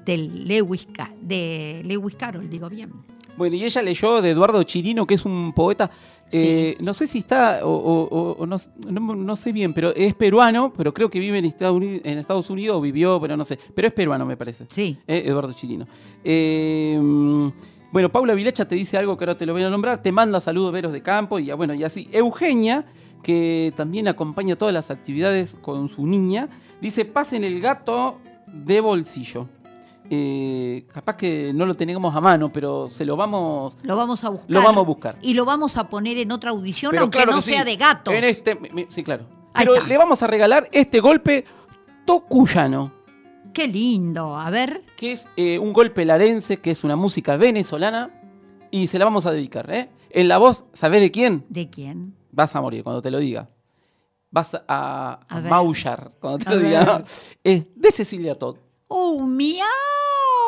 del 0.07 0.47
Lewis, 0.47 0.87
de 1.21 1.83
Lewis 1.85 2.15
Carroll, 2.15 2.49
digo 2.49 2.71
bien. 2.71 2.93
Bueno, 3.37 3.57
y 3.57 3.65
ella 3.65 3.83
leyó 3.83 4.23
de 4.23 4.31
Eduardo 4.31 4.63
Chirino, 4.63 5.07
que 5.07 5.15
es 5.15 5.27
un 5.27 5.53
poeta, 5.53 5.91
eh, 6.33 6.77
no 6.81 6.93
sé 6.95 7.07
si 7.07 7.19
está, 7.19 7.61
o, 7.65 7.69
o- 7.71 8.09
o- 8.09 8.33
o 8.39 8.47
no, 8.47 8.57
no- 8.91 9.15
no 9.15 9.37
sé 9.37 9.53
bien, 9.53 9.73
pero 9.73 9.95
es 9.95 10.15
peruano, 10.15 10.73
pero 10.77 10.93
creo 10.93 11.09
que 11.11 11.19
vive 11.19 11.39
en 11.39 11.45
Estados 11.45 11.77
Unidos, 11.77 12.01
en 12.05 12.19
Estados 12.19 12.51
Unidos 12.51 12.77
o 12.77 12.81
vivió, 12.81 13.21
pero 13.21 13.37
no 13.37 13.45
sé, 13.45 13.59
pero 13.75 13.89
es 13.89 13.95
peruano 13.95 14.27
me 14.27 14.37
parece. 14.37 14.67
Sí. 14.69 14.99
Eh, 15.07 15.23
Eduardo 15.27 15.53
Chirino. 15.53 15.87
Eh, 16.25 16.99
bueno, 17.93 18.11
Paula 18.11 18.35
Vilecha 18.35 18.67
te 18.67 18.75
dice 18.75 18.99
algo 18.99 19.17
que 19.17 19.25
ahora 19.25 19.37
te 19.37 19.47
lo 19.47 19.53
voy 19.53 19.63
a 19.63 19.71
nombrar, 19.71 20.03
te 20.03 20.13
manda 20.13 20.41
saludos 20.41 20.73
veros 20.73 20.93
de 20.93 21.03
campo 21.03 21.39
y 21.39 21.51
ah, 21.51 21.55
bueno, 21.55 21.73
y 21.75 21.85
así. 21.85 22.09
Eugenia, 22.13 22.85
que 23.23 23.73
también 23.77 24.07
acompaña 24.09 24.57
todas 24.57 24.75
las 24.75 24.91
actividades 24.91 25.57
con 25.63 25.89
su 25.89 26.07
niña, 26.07 26.49
dice, 26.81 27.05
pasen 27.05 27.45
el 27.45 27.61
gato 27.61 28.19
de 28.47 28.81
bolsillo. 28.81 29.49
Eh, 30.11 30.87
capaz 30.93 31.17
que 31.17 31.53
no 31.55 31.67
lo 31.67 31.75
tenemos 31.75 32.15
a 32.15 32.21
mano, 32.21 32.53
pero 32.53 32.89
se 32.89 33.05
lo 33.05 33.17
vamos, 33.17 33.77
Lo 33.83 33.97
vamos 33.97 34.23
a 34.25 34.29
buscar. 34.31 34.51
lo 34.51 34.63
vamos 34.63 34.83
a 34.83 34.87
buscar. 34.87 35.19
Y 35.23 35.35
lo 35.35 35.45
vamos 35.45 35.77
a 35.77 35.89
poner 35.89 36.19
en 36.19 36.33
otra 36.33 36.51
audición, 36.51 36.91
Pero 36.91 37.03
aunque 37.03 37.19
claro 37.19 37.33
no 37.33 37.43
sí. 37.43 37.53
sea 37.53 37.65
de 37.65 37.77
gatos. 37.77 38.15
En 38.15 38.25
este, 38.25 38.59
sí, 38.89 39.03
claro. 39.03 39.27
Ahí 39.55 39.65
Pero 39.67 39.77
está. 39.77 39.89
le 39.89 39.99
vamos 39.99 40.23
a 40.23 40.27
regalar 40.27 40.69
este 40.73 41.01
golpe 41.01 41.45
tocuyano, 42.05 42.93
Qué 43.53 43.67
lindo. 43.69 44.37
A 44.39 44.51
ver. 44.51 44.83
que 44.99 45.13
es 45.13 45.29
eh, 45.37 45.59
un 45.59 45.73
golpe 45.73 46.05
larense, 46.05 46.59
que 46.59 46.71
es 46.71 46.85
una 46.85 46.95
música 46.95 47.37
venezolana, 47.39 48.11
y 48.71 48.87
se 48.89 48.99
la 48.99 49.07
vamos 49.07 49.25
a 49.25 49.31
dedicar. 49.33 49.71
¿eh? 49.73 49.89
En 50.11 50.29
la 50.29 50.37
voz, 50.39 50.67
¿sabés 50.75 51.01
de 51.01 51.11
quién? 51.11 51.45
¿De 51.49 51.71
quién? 51.71 52.15
Vas 52.33 52.55
a 52.55 52.61
morir 52.61 52.83
cuando 52.85 53.01
te 53.01 53.11
lo 53.11 53.19
diga. 53.19 53.49
Vas 54.31 54.55
a, 54.55 54.63
a 54.69 55.13
A 55.29 55.41
ver. 55.41 55.51
maullar 55.51 56.13
cuando 56.21 56.39
te 56.45 56.51
A 56.51 56.53
lo 56.55 56.59
diga. 56.61 57.05
Es 57.43 57.65
de 57.75 57.91
Cecilia 57.91 58.35
Todd, 58.35 58.57
¡Oh, 58.89 59.23
miau! 59.23 59.67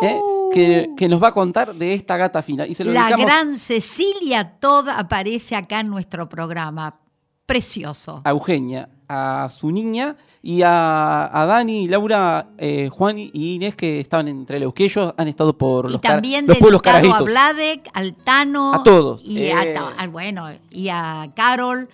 ¿eh? 0.02 0.20
que, 0.52 0.90
que 0.96 1.08
nos 1.08 1.22
va 1.22 1.28
a 1.28 1.32
contar 1.34 1.74
de 1.74 1.92
esta 1.94 2.16
gata 2.16 2.40
fina. 2.42 2.66
Y 2.66 2.74
se 2.74 2.84
lo 2.84 2.92
La 2.92 3.02
dedicamos 3.06 3.26
gran 3.26 3.58
Cecilia 3.58 4.58
Todd 4.60 4.88
aparece 4.88 5.56
acá 5.56 5.80
en 5.80 5.88
nuestro 5.88 6.28
programa. 6.28 6.98
Precioso. 7.46 8.20
a 8.24 8.30
Eugenia, 8.30 8.90
a 9.08 9.48
su 9.48 9.70
niña, 9.70 10.16
y 10.42 10.60
a, 10.60 11.30
a 11.32 11.46
Dani, 11.46 11.88
Laura, 11.88 12.48
eh, 12.58 12.90
Juan 12.92 13.18
y 13.18 13.30
Inés, 13.54 13.74
que 13.74 14.00
estaban 14.00 14.28
entre 14.28 14.60
los 14.60 14.74
que 14.74 14.84
ellos 14.84 15.14
han 15.16 15.28
estado 15.28 15.56
por 15.56 15.88
Y 15.88 15.92
los, 15.92 16.00
también 16.02 16.46
los 16.46 16.58
pueblos 16.58 16.82
dedicado 16.82 16.98
a 16.98 17.02
carajitos. 17.24 17.24
Vladek, 17.32 17.90
al 17.94 18.14
Tano. 18.16 18.74
A 18.74 18.82
todos. 18.82 19.22
Y 19.24 19.48
a, 19.48 19.62
Eh. 19.64 19.72
ta- 19.72 19.94
a- 19.96 20.06
bueno, 20.08 20.48
y 20.70 20.90
a 20.90 21.30
Carol, 21.34 21.88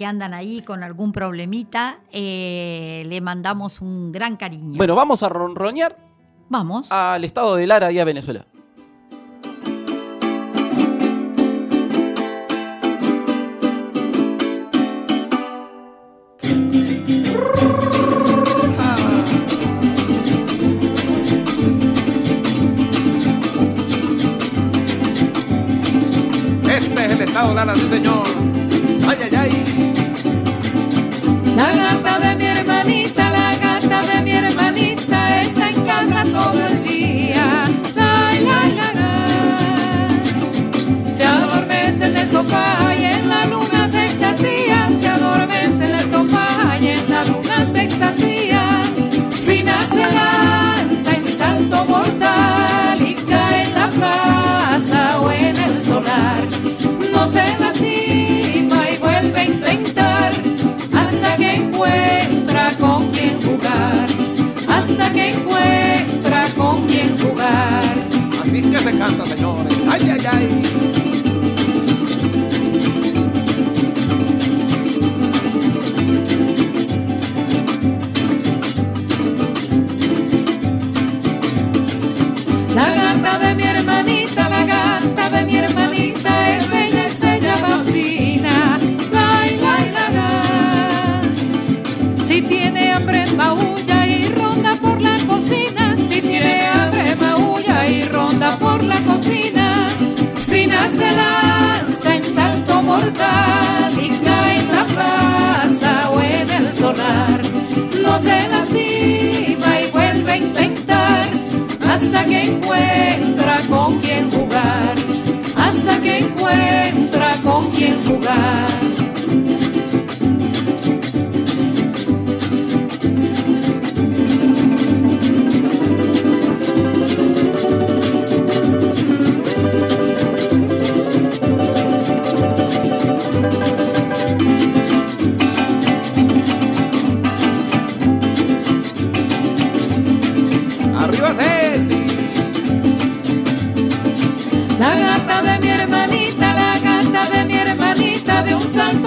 que 0.00 0.06
andan 0.06 0.32
ahí 0.32 0.62
con 0.62 0.82
algún 0.82 1.12
problemita. 1.12 1.98
eh, 2.10 3.04
le 3.06 3.20
mandamos 3.20 3.82
un 3.82 4.10
gran 4.12 4.38
cariño. 4.38 4.78
Bueno, 4.78 4.94
vamos 4.94 5.22
a 5.22 5.28
ronronear 5.28 5.94
Vamos. 6.48 6.90
al 6.90 7.22
estado 7.22 7.56
de 7.56 7.66
Lara 7.66 7.92
y 7.92 7.98
a 7.98 8.04
Venezuela. 8.06 8.46
Este 26.68 27.04
es 27.06 27.12
el 27.12 27.20
estado 27.22 27.54
Lara, 27.54 27.74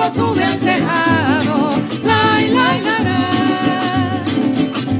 sube 0.09 0.43
al 0.43 0.59
tejado. 0.59 1.71
Lai, 2.03 2.49
lai, 2.49 2.81
la, 2.81 2.99
la. 2.99 4.23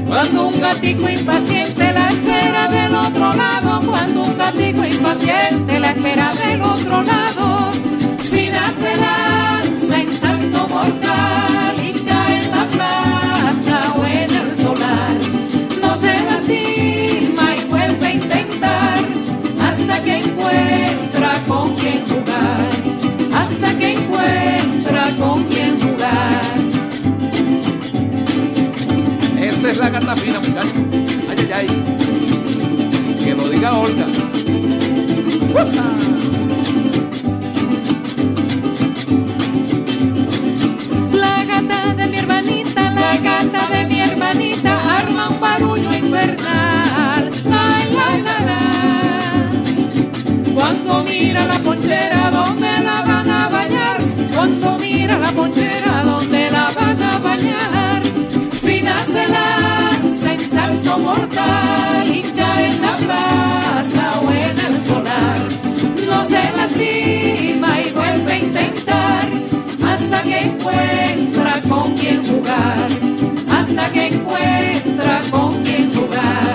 Cuando 0.06 0.48
un 0.48 0.60
gatico 0.60 1.08
impaciente 1.08 1.92
la 1.92 2.08
espera 2.08 2.68
del 2.68 2.94
otro 2.94 3.34
lado, 3.34 3.82
cuando 3.90 4.22
un 4.24 4.36
gatico 4.38 4.84
impaciente 4.84 5.80
la 5.80 5.90
espera 5.90 6.32
del 6.34 6.62
otro 6.62 7.02
lado, 7.02 7.72
Fina 8.30 8.70
se 8.80 8.96
lanza 8.96 10.00
en 10.00 10.20
salto 10.20 10.68
mortal 10.68 11.74
y 11.78 11.92
cae 12.04 12.44
en 12.44 12.50
la 12.50 12.64
plaza 12.74 13.94
o 13.96 14.04
en 14.04 14.30
el 14.34 14.54
solar. 14.54 15.14
No 15.82 15.94
se 15.96 16.12
lastima 16.24 17.56
y 17.56 17.64
vuelve 17.68 18.06
a 18.06 18.12
intentar 18.12 18.98
hasta 19.60 20.02
que 20.02 20.18
encuentra 20.18 21.30
con 21.48 21.74
quien 21.74 22.00
jugar, 22.08 22.70
la 29.84 29.90
gata 29.90 30.16
fina, 30.16 30.40
muchachos. 30.40 30.72
Ay, 31.28 31.36
ay, 31.40 31.52
ay. 31.52 31.68
Que 33.22 33.34
lo 33.34 33.48
diga 33.50 33.74
Olga. 33.74 34.06
La 41.12 41.44
gata 41.44 41.94
de 41.94 42.06
mi 42.06 42.16
hermanita, 42.16 42.90
la 42.92 43.16
gata 43.18 43.68
de 43.74 43.86
mi 43.86 44.00
hermanita 44.00 44.72
arma 45.00 45.28
un 45.28 45.40
barullo 45.40 45.94
infernal. 45.94 47.30
Lai, 47.44 47.84
lai, 47.98 48.22
la, 48.28 48.36
la. 48.48 48.60
Cuando 50.54 51.02
mira 51.02 51.44
la 51.44 51.58
ponchera 51.58 52.30
donde 52.30 52.70
la 52.88 53.02
van 53.02 53.30
a 53.30 53.48
bañar, 53.50 53.98
cuando 54.34 54.78
mira 54.78 55.18
la 55.18 55.30
ponchera 55.32 55.73
lastima 66.74 67.80
y 67.80 67.92
vuelve 67.92 68.32
a 68.32 68.38
intentar 68.38 69.28
hasta 69.84 70.22
que 70.22 70.38
encuentra 70.38 71.62
con 71.68 71.94
quien 71.94 72.26
jugar, 72.26 72.88
hasta 73.50 73.92
que 73.92 74.06
encuentra 74.08 75.22
con 75.30 75.62
quien 75.62 75.92
jugar. 75.94 76.53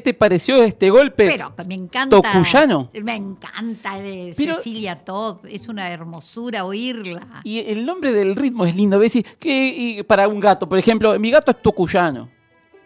¿Qué 0.00 0.04
te 0.12 0.14
pareció 0.14 0.62
este 0.62 0.88
golpe? 0.88 1.28
Pero 1.28 1.52
me 1.66 1.74
encanta. 1.74 2.16
Tocuyano. 2.22 2.90
Me 3.02 3.16
encanta 3.16 3.98
de 3.98 4.32
Pero- 4.34 4.56
Cecilia 4.56 5.04
Todd. 5.04 5.44
Es 5.46 5.68
una 5.68 5.90
hermosura 5.90 6.64
oírla. 6.64 7.42
Y 7.44 7.58
el 7.58 7.84
nombre 7.84 8.10
del 8.14 8.34
ritmo 8.34 8.64
es 8.64 8.74
lindo. 8.74 8.98
¿ves? 8.98 9.18
Que 9.38 10.02
para 10.08 10.26
un 10.26 10.40
gato, 10.40 10.66
por 10.66 10.78
ejemplo, 10.78 11.18
mi 11.18 11.30
gato 11.30 11.50
es 11.50 11.60
tocuyano. 11.60 12.30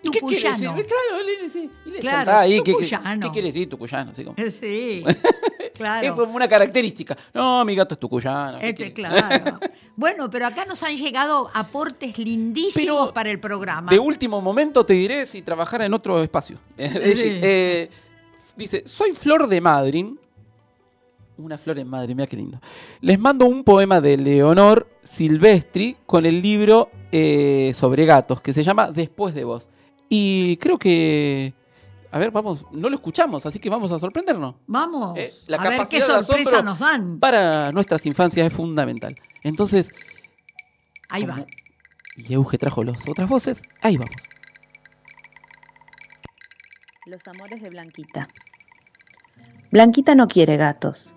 ¿Y 0.04 0.10
qué 0.10 0.20
quiere 0.20 0.50
decir? 0.50 0.68
Tucuyano. 0.68 0.74
Claro, 2.00 2.00
Claro, 2.00 2.32
ahí, 2.38 2.56
¿qué- 2.58 2.62
qué- 2.64 2.72
tucuyano. 2.72 3.26
¿Qué, 3.26 3.32
quiere 3.32 3.48
decir 3.48 3.68
tucuyano? 3.68 4.10
Así 4.10 4.24
como- 4.24 4.36
Sí, 4.50 5.04
Es 5.64 5.70
claro. 5.72 6.14
como 6.14 6.34
una 6.36 6.46
característica. 6.48 7.16
No, 7.32 7.64
mi 7.64 7.74
gato 7.74 7.94
es 7.94 8.00
tucuyano. 8.00 8.58
¿qué 8.60 8.68
Este, 8.68 8.92
claro. 8.92 9.58
Bueno, 9.96 10.28
pero 10.28 10.46
acá 10.46 10.64
nos 10.64 10.82
han 10.82 10.96
llegado 10.96 11.48
aportes 11.54 12.18
lindísimos 12.18 12.74
Pero 13.06 13.14
para 13.14 13.30
el 13.30 13.38
programa. 13.38 13.90
De 13.92 13.98
último 13.98 14.40
momento 14.40 14.84
te 14.84 14.92
diré 14.94 15.24
si 15.24 15.40
trabajara 15.42 15.86
en 15.86 15.94
otro 15.94 16.20
espacio. 16.22 16.58
Sí. 16.76 16.84
Eh, 16.86 17.88
dice, 18.56 18.82
soy 18.86 19.12
Flor 19.12 19.46
de 19.46 19.60
Madryn. 19.60 20.18
Una 21.36 21.58
flor 21.58 21.78
en 21.80 21.88
Madrid, 21.88 22.14
mira 22.14 22.28
qué 22.28 22.36
lindo. 22.36 22.60
Les 23.00 23.18
mando 23.18 23.46
un 23.46 23.64
poema 23.64 24.00
de 24.00 24.16
Leonor 24.16 24.86
Silvestri 25.02 25.96
con 26.06 26.26
el 26.26 26.40
libro 26.40 26.90
eh, 27.10 27.72
sobre 27.74 28.04
gatos 28.04 28.40
que 28.40 28.52
se 28.52 28.62
llama 28.62 28.90
Después 28.92 29.34
de 29.34 29.42
vos. 29.42 29.68
Y 30.08 30.56
creo 30.58 30.78
que... 30.78 31.54
A 32.10 32.18
ver, 32.18 32.30
vamos, 32.30 32.64
no 32.70 32.88
lo 32.88 32.94
escuchamos, 32.94 33.44
así 33.44 33.58
que 33.58 33.68
vamos 33.68 33.90
a 33.90 33.98
sorprendernos. 33.98 34.54
Vamos, 34.68 35.18
Eh, 35.18 35.32
la 35.48 35.56
a 35.56 35.68
ver 35.68 35.80
qué 35.90 35.96
de 35.96 36.02
sorpresa 36.02 36.62
nos 36.62 36.78
dan. 36.78 37.18
Para 37.18 37.72
nuestras 37.72 38.06
infancias 38.06 38.46
es 38.46 38.52
fundamental. 38.52 39.16
Entonces, 39.42 39.90
Ahí 41.08 41.24
va. 41.24 41.44
y 42.16 42.32
Euge 42.34 42.56
trajo 42.56 42.84
las 42.84 43.08
otras 43.08 43.28
voces, 43.28 43.62
ahí 43.82 43.96
vamos. 43.96 44.28
Los 47.06 47.26
amores 47.26 47.60
de 47.60 47.70
Blanquita. 47.70 48.28
Blanquita 49.72 50.14
no 50.14 50.28
quiere 50.28 50.56
gatos, 50.56 51.14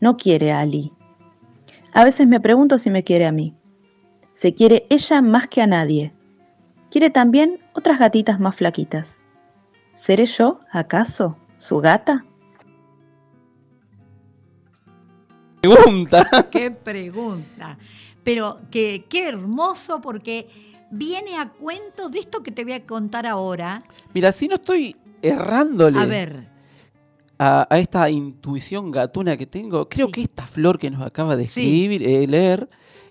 no 0.00 0.16
quiere 0.16 0.50
a 0.52 0.60
Ali. 0.60 0.92
A 1.92 2.04
veces 2.04 2.26
me 2.26 2.40
pregunto 2.40 2.78
si 2.78 2.90
me 2.90 3.04
quiere 3.04 3.26
a 3.26 3.32
mí. 3.32 3.54
Se 4.34 4.54
quiere 4.54 4.86
ella 4.88 5.20
más 5.20 5.46
que 5.48 5.60
a 5.62 5.66
nadie. 5.66 6.12
Quiere 6.90 7.10
también 7.10 7.60
otras 7.74 7.98
gatitas 7.98 8.40
más 8.40 8.56
flaquitas. 8.56 9.18
¿Seré 9.94 10.26
yo, 10.26 10.60
acaso, 10.72 11.36
su 11.58 11.78
gata? 11.78 12.24
Pregunta. 15.60 16.46
Qué 16.50 16.70
pregunta. 16.70 17.78
Pero 18.24 18.58
que, 18.70 19.06
qué 19.08 19.28
hermoso 19.28 20.00
porque 20.00 20.48
viene 20.90 21.36
a 21.38 21.48
cuento 21.48 22.08
de 22.08 22.18
esto 22.20 22.42
que 22.42 22.50
te 22.50 22.62
voy 22.64 22.74
a 22.74 22.86
contar 22.86 23.26
ahora. 23.26 23.78
Mira, 24.14 24.32
si 24.32 24.48
no 24.48 24.56
estoy 24.56 24.96
errándole 25.22 25.98
A 25.98 26.06
ver, 26.06 26.46
a, 27.38 27.66
a 27.70 27.78
esta 27.78 28.08
intuición 28.10 28.90
gatuna 28.90 29.36
que 29.36 29.46
tengo, 29.46 29.88
creo 29.88 30.06
Sí. 30.06 30.12
que 30.12 30.22
esta 30.22 30.46
flor 30.46 30.78
que 30.78 30.90
nos 30.90 31.02
acaba 31.06 31.36
de 31.36 31.46
Sí. 31.46 31.60
escribir, 31.60 32.02
eh, 32.02 32.26
leer, 32.26 32.68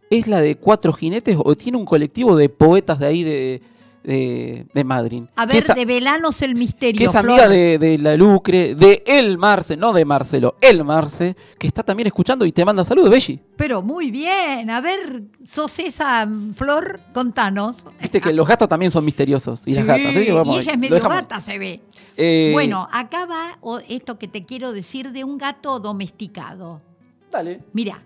es 0.09 0.27
la 0.27 0.41
de 0.41 0.55
Cuatro 0.57 0.93
Jinetes 0.93 1.37
o 1.43 1.55
tiene 1.55 1.77
un 1.77 1.85
colectivo 1.85 2.35
de 2.35 2.49
poetas 2.49 2.99
de 2.99 3.05
ahí 3.05 3.23
de, 3.23 3.61
de, 4.03 4.65
de 4.73 4.83
Madrid. 4.85 5.23
a 5.35 5.45
ver, 5.45 5.69
a- 5.69 5.73
develanos 5.73 6.41
el 6.41 6.55
misterio. 6.55 6.97
que 6.97 7.03
es 7.05 7.11
Flor. 7.11 7.25
amiga 7.29 7.49
de, 7.49 7.77
de 7.77 7.97
la 7.97 8.15
Lucre, 8.15 8.73
de 8.73 9.03
El 9.05 9.37
Marce, 9.37 9.75
no 9.75 9.91
de 9.91 10.05
Marcelo, 10.05 10.55
El 10.61 10.85
Marce, 10.85 11.35
que 11.59 11.67
está 11.67 11.83
también 11.83 12.07
escuchando 12.07 12.45
y 12.45 12.53
te 12.53 12.63
manda 12.63 12.85
saludos, 12.85 13.09
Belli. 13.09 13.41
Pero 13.57 13.81
muy 13.81 14.09
bien. 14.11 14.69
A 14.69 14.79
ver, 14.79 15.23
sos 15.43 15.77
esa 15.79 16.25
Flor, 16.55 17.01
contanos. 17.13 17.85
Viste 18.01 18.21
que 18.21 18.31
los 18.31 18.47
gatos 18.47 18.69
también 18.69 18.91
son 18.91 19.03
misteriosos 19.03 19.61
y 19.65 19.73
las 19.75 19.85
gatas. 19.85 20.13
vamos 20.33 20.55
y 20.55 20.59
ella 20.59 20.71
es 20.71 20.79
medio 20.79 21.01
gata, 21.01 21.41
se 21.41 21.59
ve. 21.59 21.81
Eh, 22.15 22.51
Bueno, 22.53 22.87
acá 22.91 23.25
va 23.25 23.59
esto 23.89 24.17
que 24.17 24.27
te 24.29 24.45
quiero 24.45 24.71
decir 24.71 25.11
de 25.11 25.23
un 25.25 25.37
gato 25.37 25.79
domesticado. 25.81 26.81
Dale. 27.29 27.59
Mira, 27.73 28.01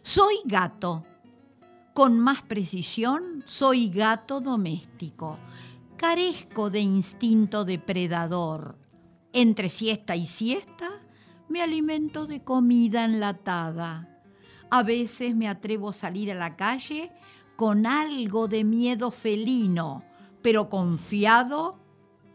soy 0.00 0.36
gato. 0.46 1.04
Con 1.94 2.18
más 2.18 2.40
precisión, 2.40 3.44
soy 3.46 3.90
gato 3.90 4.40
doméstico. 4.40 5.36
Carezco 5.96 6.70
de 6.70 6.80
instinto 6.80 7.66
depredador. 7.66 8.78
Entre 9.34 9.68
siesta 9.68 10.16
y 10.16 10.24
siesta, 10.24 11.02
me 11.50 11.60
alimento 11.60 12.26
de 12.26 12.42
comida 12.42 13.04
enlatada. 13.04 14.08
A 14.70 14.82
veces 14.82 15.36
me 15.36 15.48
atrevo 15.48 15.90
a 15.90 15.92
salir 15.92 16.32
a 16.32 16.34
la 16.34 16.56
calle 16.56 17.12
con 17.56 17.84
algo 17.84 18.48
de 18.48 18.64
miedo 18.64 19.10
felino, 19.10 20.02
pero 20.40 20.70
confiado 20.70 21.78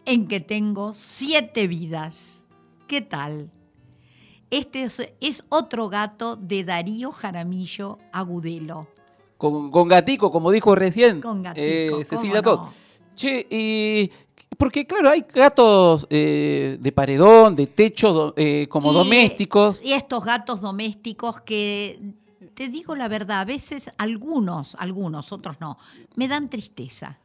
en 0.06 0.28
que 0.28 0.40
tengo 0.40 0.94
siete 0.94 1.68
vidas. 1.68 2.46
¿Qué 2.88 3.02
tal? 3.02 3.52
Este 4.52 4.88
es, 5.20 5.44
otro 5.50 5.90
gato 5.90 6.36
de 6.36 6.64
Darío 6.64 7.12
Jaramillo 7.12 7.98
Agudelo. 8.14 8.88
Con, 9.38 9.70
con 9.72 9.88
gatico, 9.88 10.32
como 10.32 10.50
dijo 10.52 10.74
recién 10.74 11.22
Con 11.22 11.44
gatico, 11.44 11.64
eh, 11.66 11.88
¿cómo 11.92 12.04
Cecilia 12.04 12.42
no? 12.42 12.44
Todd. 12.44 12.68
Che, 13.16 13.46
y 13.50 14.12
porque 14.58 14.88
claro, 14.88 15.10
hay 15.10 15.26
gatos 15.32 16.08
eh, 16.10 16.78
de 16.80 16.92
paredón, 16.92 17.56
de 17.56 17.68
techo, 17.68 18.34
eh, 18.36 18.68
como 18.70 18.92
Y- 18.92 18.96
domésticos. 18.96 19.82
Y 19.84 19.94
estos 19.94 20.24
gatos 20.26 20.62
domésticos 20.62 21.42
que, 21.42 22.00
te 22.56 22.68
digo 22.70 22.96
la 22.96 23.08
verdad, 23.08 23.42
a 23.42 23.46
veces 23.46 23.92
algunos, 23.98 24.76
algunos, 24.80 25.32
otros 25.32 25.58
no, 25.60 25.78
me 26.16 26.28
dan 26.28 26.50
tristeza. 26.50 27.20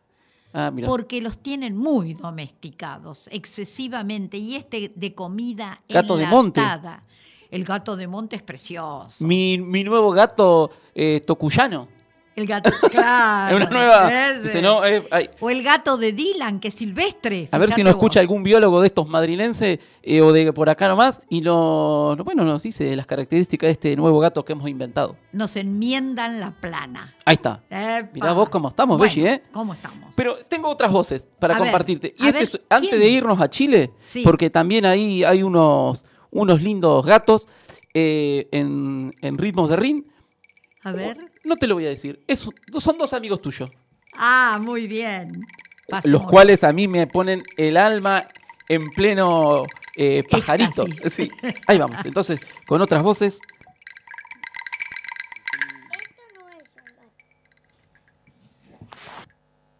Ah, 0.52 0.70
mira. 0.70 0.86
Porque 0.88 1.22
los 1.22 1.38
tienen 1.38 1.74
muy 1.76 2.12
domesticados, 2.12 3.26
excesivamente. 3.32 4.36
Y 4.36 4.56
este 4.56 4.92
de 4.94 5.14
comida 5.14 5.80
Gato 5.88 6.16
de 6.18 6.26
monte. 6.26 6.60
enlatada. 6.60 7.02
El 7.50 7.64
gato 7.64 7.96
de 7.96 8.06
monte 8.06 8.36
es 8.36 8.42
precioso. 8.42 9.24
Mi, 9.24 9.56
mi 9.58 9.84
nuevo 9.84 10.10
gato 10.10 10.70
eh, 10.94 11.22
tocuyano. 11.26 11.88
El 12.34 12.46
gato, 12.46 12.70
claro. 12.90 13.56
Es 13.56 13.62
una 13.62 13.70
nueva. 13.70 14.30
ese. 14.30 14.62
no, 14.62 14.80
O 15.40 15.50
el 15.50 15.62
gato 15.62 15.96
de 15.98 16.12
Dylan, 16.12 16.60
que 16.60 16.68
es 16.68 16.74
silvestre. 16.74 17.48
a 17.50 17.58
ver 17.58 17.72
si 17.72 17.82
nos 17.82 17.90
escucha 17.92 18.20
algún 18.20 18.42
biólogo 18.42 18.80
de 18.80 18.86
estos 18.86 19.06
madrilenses 19.06 19.78
eh, 20.02 20.20
o 20.22 20.32
de 20.32 20.52
por 20.52 20.70
acá 20.70 20.88
nomás 20.88 21.20
y 21.28 21.42
lo, 21.42 22.16
bueno, 22.24 22.44
nos 22.44 22.62
dice 22.62 22.94
las 22.96 23.06
características 23.06 23.68
de 23.68 23.72
este 23.72 23.96
nuevo 23.96 24.18
gato 24.18 24.44
que 24.44 24.52
hemos 24.52 24.68
inventado. 24.68 25.16
Nos 25.32 25.56
enmiendan 25.56 26.40
la 26.40 26.52
plana. 26.52 27.14
Ahí 27.24 27.34
está. 27.34 27.62
Epa. 27.68 28.08
Mirá 28.14 28.32
vos 28.32 28.48
cómo 28.48 28.68
estamos, 28.68 28.96
Bueno, 28.98 29.12
Belli, 29.14 29.26
¿eh? 29.28 29.42
¿Cómo 29.52 29.74
estamos? 29.74 30.14
Pero 30.16 30.38
tengo 30.46 30.68
otras 30.70 30.90
voces 30.90 31.26
para 31.38 31.54
A 31.56 31.58
ver, 31.58 31.68
compartirte. 31.68 32.14
y 32.16 32.26
este 32.26 32.32
ver, 32.32 32.42
es- 32.44 32.60
antes 32.70 32.98
de 32.98 33.08
irnos 33.08 33.40
a 33.40 33.50
Chile, 33.50 33.90
Sí. 34.00 34.22
porque 34.24 34.48
también 34.50 34.86
ahí 34.86 35.22
hay 35.24 35.42
unos, 35.42 36.04
unos 36.30 36.62
lindos 36.62 37.04
gatos 37.04 37.46
eh, 37.94 38.48
en, 38.52 39.14
en 39.20 39.36
ritmos 39.38 39.68
de 39.68 39.76
ring. 39.76 40.04
A 40.84 40.92
ver. 40.92 41.31
No 41.44 41.56
te 41.56 41.66
lo 41.66 41.74
voy 41.74 41.86
a 41.86 41.90
decir. 41.90 42.22
Es- 42.26 42.46
son 42.78 42.98
dos 42.98 43.12
amigos 43.12 43.40
tuyos, 43.42 43.70
Ah, 44.14 44.58
muy 44.60 44.86
bien. 44.86 45.44
los 46.04 46.22
cuales 46.24 46.64
a 46.64 46.72
mí 46.72 46.86
me 46.88 47.06
ponen 47.06 47.42
el 47.56 47.76
alma 47.76 48.28
en 48.68 48.90
pleno 48.90 49.64
eh, 49.96 50.22
pajarito. 50.30 50.86
Éxtasis. 50.86 51.12
Sí, 51.12 51.30
ahí 51.66 51.78
vamos. 51.78 51.98
Entonces, 52.04 52.40
con 52.66 52.80
otras 52.80 53.02
voces. 53.02 53.40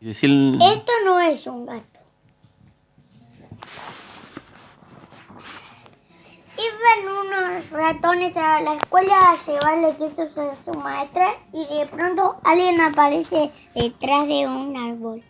Y 0.00 0.06
decir, 0.06 0.30
Esto 0.60 0.92
no 1.04 1.20
es 1.20 1.46
un 1.46 1.66
gato. 1.66 1.91
Iban 6.62 7.08
unos 7.26 7.70
ratones 7.70 8.36
a 8.36 8.60
la 8.60 8.74
escuela 8.74 9.32
a 9.32 9.36
llevarle 9.36 9.96
quesos 9.96 10.36
a 10.38 10.54
su 10.54 10.72
maestra 10.74 11.34
y 11.52 11.64
de 11.66 11.86
pronto 11.86 12.36
alguien 12.44 12.80
aparece 12.80 13.50
detrás 13.74 14.28
de 14.28 14.46
un 14.46 14.76
árbol. 14.76 15.22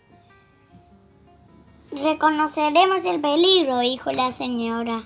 Reconoceremos 1.91 3.05
el 3.05 3.21
peligro, 3.21 3.79
dijo 3.79 4.11
la 4.11 4.31
señora. 4.31 5.03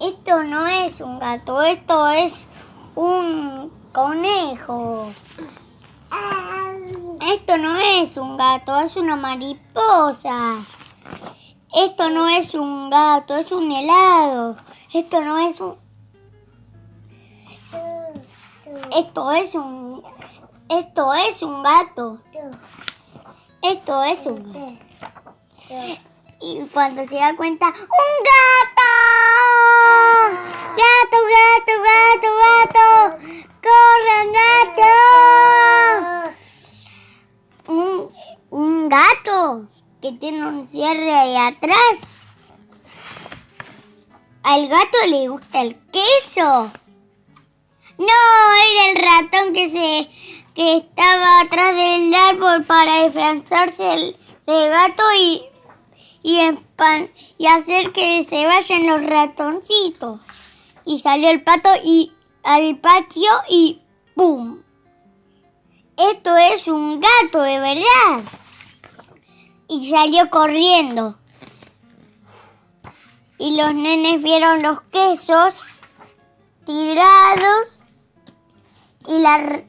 Esto 0.00 0.42
no 0.42 0.66
es 0.66 1.00
un 1.00 1.18
gato, 1.18 1.62
esto 1.62 2.10
es 2.10 2.48
un 2.94 3.72
conejo. 3.92 5.12
Esto 7.32 7.56
no 7.58 7.76
es 7.76 8.16
un 8.16 8.36
gato, 8.36 8.80
es 8.80 8.96
una 8.96 9.16
mariposa. 9.16 10.64
Esto 11.74 12.08
no 12.08 12.28
es 12.28 12.54
un 12.54 12.88
gato, 12.88 13.36
es 13.36 13.50
un 13.50 13.72
helado. 13.72 14.56
Esto 14.92 15.20
no 15.22 15.38
es 15.38 15.60
un... 15.60 15.76
Esto 18.96 19.32
es 19.32 19.52
un... 19.56 20.04
Esto 20.68 21.12
es 21.14 21.42
un 21.42 21.64
gato. 21.64 22.20
Esto 23.60 24.04
es 24.04 24.24
un 24.26 24.52
gato. 24.52 24.84
Y 26.40 26.60
cuando 26.72 27.04
se 27.06 27.16
da 27.16 27.34
cuenta, 27.36 27.66
¡un 27.66 27.74
gato! 28.30 28.92
¡Gato, 30.76 31.18
gato, 31.34 31.72
gato, 31.90 32.28
gato! 32.44 32.86
¡Corran, 33.64 34.28
gato! 34.32 34.92
Un, 37.66 38.12
un 38.50 38.88
gato 38.88 39.73
que 40.04 40.12
tiene 40.12 40.46
un 40.46 40.66
cielo 40.66 41.00
verde 41.00 41.14
ahí 41.14 41.34
atrás? 41.34 41.78
¿Al 44.42 44.68
gato 44.68 44.98
le 45.08 45.28
gusta 45.30 45.62
el 45.62 45.76
queso? 45.90 46.70
No, 47.96 48.06
era 48.70 48.90
el 48.90 48.96
ratón 49.02 49.54
que 49.54 49.70
se 49.70 50.10
que 50.54 50.76
estaba 50.76 51.40
atrás 51.40 51.74
del 51.74 52.14
árbol 52.14 52.64
para 52.64 53.04
disfrazarse 53.04 54.14
del 54.46 54.68
gato 54.70 55.02
y 55.18 55.42
y, 56.22 56.36
empan- 56.36 57.10
y 57.38 57.46
hacer 57.46 57.90
que 57.92 58.24
se 58.28 58.44
vayan 58.44 58.86
los 58.86 59.02
ratoncitos. 59.06 60.20
Y 60.84 60.98
salió 60.98 61.30
el 61.30 61.42
pato 61.42 61.70
y 61.82 62.12
al 62.42 62.76
patio 62.78 63.30
y 63.48 63.80
¡pum! 64.14 64.62
Esto 65.96 66.36
es 66.36 66.66
un 66.68 67.00
gato 67.00 67.40
de 67.40 67.58
verdad. 67.58 68.22
Y 69.74 69.90
salió 69.90 70.30
corriendo. 70.30 71.18
Y 73.38 73.56
los 73.56 73.74
nenes 73.74 74.22
vieron 74.22 74.62
los 74.62 74.82
quesos 74.82 75.52
tirados 76.64 77.78
y 79.08 79.18
la 79.18 79.64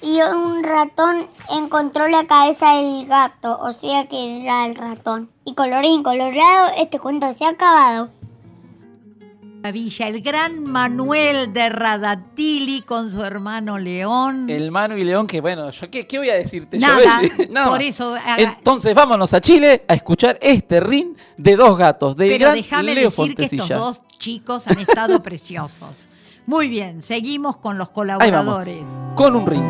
y 0.00 0.20
un 0.20 0.62
ratón 0.62 1.28
encontró 1.50 2.06
la 2.08 2.26
cabeza 2.26 2.74
del 2.74 3.06
gato, 3.06 3.58
o 3.60 3.72
sea 3.72 4.06
que 4.06 4.42
era 4.42 4.66
el 4.66 4.76
ratón. 4.76 5.30
Y 5.44 5.54
colorín 5.54 6.02
colorado, 6.02 6.72
este 6.76 7.00
cuento 7.00 7.32
se 7.32 7.46
ha 7.46 7.50
acabado. 7.50 8.10
Maravilla, 9.62 10.06
el 10.06 10.22
gran 10.22 10.62
Manuel 10.64 11.52
de 11.52 11.68
Radatili 11.68 12.82
con 12.82 13.10
su 13.10 13.22
hermano 13.24 13.76
León. 13.78 14.48
El 14.48 14.70
Manu 14.70 14.96
y 14.96 15.02
León, 15.04 15.26
que 15.26 15.40
bueno, 15.40 15.70
yo 15.70 15.90
qué, 15.90 16.06
qué 16.06 16.18
voy 16.18 16.30
a 16.30 16.34
decirte 16.34 16.78
yo, 16.78 16.86
Nada, 16.86 17.20
Bessie? 17.20 17.48
Nada 17.50 17.68
por 17.68 17.82
eso 17.82 18.14
haga- 18.14 18.36
Entonces 18.56 18.94
vámonos 18.94 19.34
a 19.34 19.40
Chile 19.40 19.84
a 19.88 19.94
escuchar 19.94 20.38
este 20.40 20.78
ring 20.78 21.16
de 21.36 21.56
dos 21.56 21.76
gatos, 21.76 22.16
del 22.16 22.28
Pero 22.30 22.44
gran 22.46 22.54
déjame 22.54 22.94
Leo 22.94 23.04
decir 23.10 23.34
que 23.34 23.44
estos 23.46 23.68
dos 23.68 24.00
chicos 24.18 24.66
han 24.68 24.78
estado 24.78 25.20
preciosos. 25.24 25.88
Muy 26.46 26.68
bien, 26.68 27.02
seguimos 27.02 27.56
con 27.56 27.78
los 27.78 27.90
colaboradores. 27.90 28.78
Con 29.16 29.34
un 29.34 29.44
ring. 29.46 29.64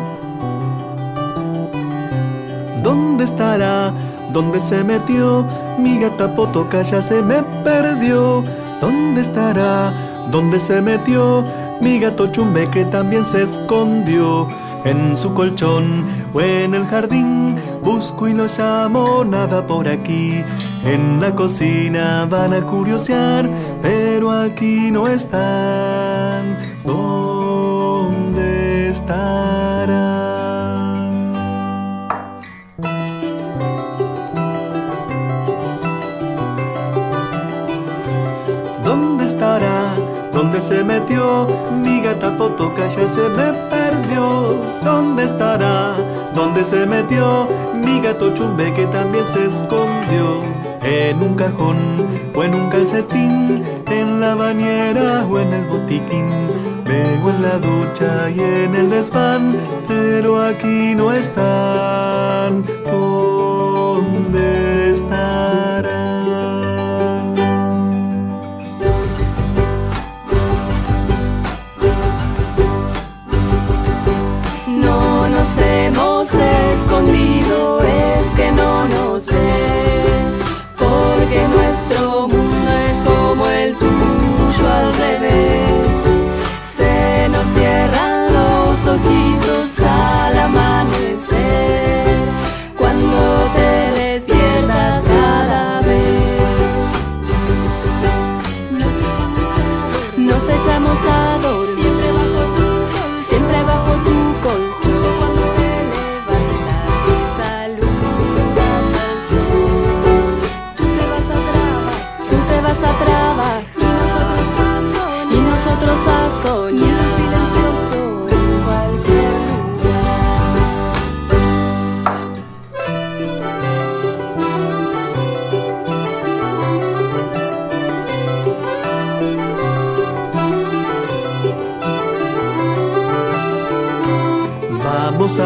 ¿Dónde 2.83 3.23
estará? 3.23 3.91
¿Dónde 4.31 4.59
se 4.59 4.83
metió? 4.83 5.45
Mi 5.79 5.99
gata 5.99 6.33
Potoca 6.35 6.83
ya 6.83 7.01
se 7.01 7.21
me 7.23 7.41
perdió. 7.63 8.45
¿Dónde 8.81 9.21
estará? 9.21 9.91
¿Dónde 10.31 10.59
se 10.59 10.81
metió? 10.81 11.43
Mi 11.81 11.99
gato 11.99 12.31
Chumbe 12.31 12.69
que 12.69 12.85
también 12.85 13.25
se 13.25 13.43
escondió. 13.43 14.47
En 14.85 15.17
su 15.17 15.33
colchón 15.33 16.05
o 16.33 16.39
en 16.39 16.73
el 16.73 16.87
jardín 16.87 17.57
busco 17.83 18.29
y 18.29 18.33
lo 18.33 18.45
llamo 18.47 19.25
nada 19.25 19.67
por 19.67 19.87
aquí. 19.87 20.41
En 20.85 21.19
la 21.19 21.35
cocina 21.35 22.25
van 22.29 22.53
a 22.53 22.61
curiosear, 22.61 23.49
pero 23.81 24.31
aquí 24.31 24.89
no 24.91 25.07
están. 25.07 26.57
¿Dónde 26.85 28.89
estarán? 28.89 30.38
¿Dónde 40.49 40.65
se 40.65 40.83
metió? 40.83 41.47
Mi 41.79 42.01
gata 42.01 42.35
Potoca 42.35 42.87
ya 42.87 43.07
se 43.07 43.29
me 43.29 43.53
perdió. 43.69 44.55
¿Dónde 44.83 45.25
estará? 45.25 45.93
¿Dónde 46.33 46.63
se 46.63 46.87
metió? 46.87 47.47
Mi 47.75 48.01
gato 48.01 48.33
Chumbe 48.33 48.73
que 48.73 48.87
también 48.87 49.23
se 49.27 49.45
escondió. 49.45 50.41
En 50.81 51.21
un 51.21 51.35
cajón 51.35 51.77
o 52.33 52.43
en 52.43 52.55
un 52.55 52.67
calcetín, 52.71 53.63
en 53.85 54.19
la 54.19 54.33
bañera 54.33 55.23
o 55.29 55.37
en 55.37 55.53
el 55.53 55.65
botiquín. 55.65 56.25
Luego 56.83 57.29
en 57.29 57.43
la 57.43 57.59
ducha 57.59 58.31
y 58.31 58.39
en 58.39 58.73
el 58.73 58.89
desván, 58.89 59.55
pero 59.87 60.41
aquí 60.41 60.95
no 60.95 61.13
están. 61.13 62.63
¿Dónde 62.89 64.93
estarán? 64.93 65.68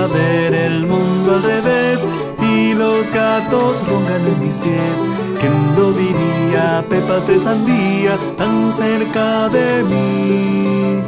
Ver 0.07 0.53
el 0.53 0.85
mundo 0.85 1.35
al 1.35 1.43
revés 1.43 2.05
y 2.41 2.73
los 2.73 3.11
gatos 3.11 3.83
roncan 3.87 4.25
en 4.27 4.39
mis 4.39 4.57
pies. 4.57 5.03
¿Quién 5.39 5.75
lo 5.75 5.91
diría? 5.91 6.85
Pepas 6.89 7.27
de 7.27 7.39
sandía 7.39 8.17
tan 8.37 8.71
cerca 8.71 9.49
de 9.49 9.83
mí. 9.83 11.03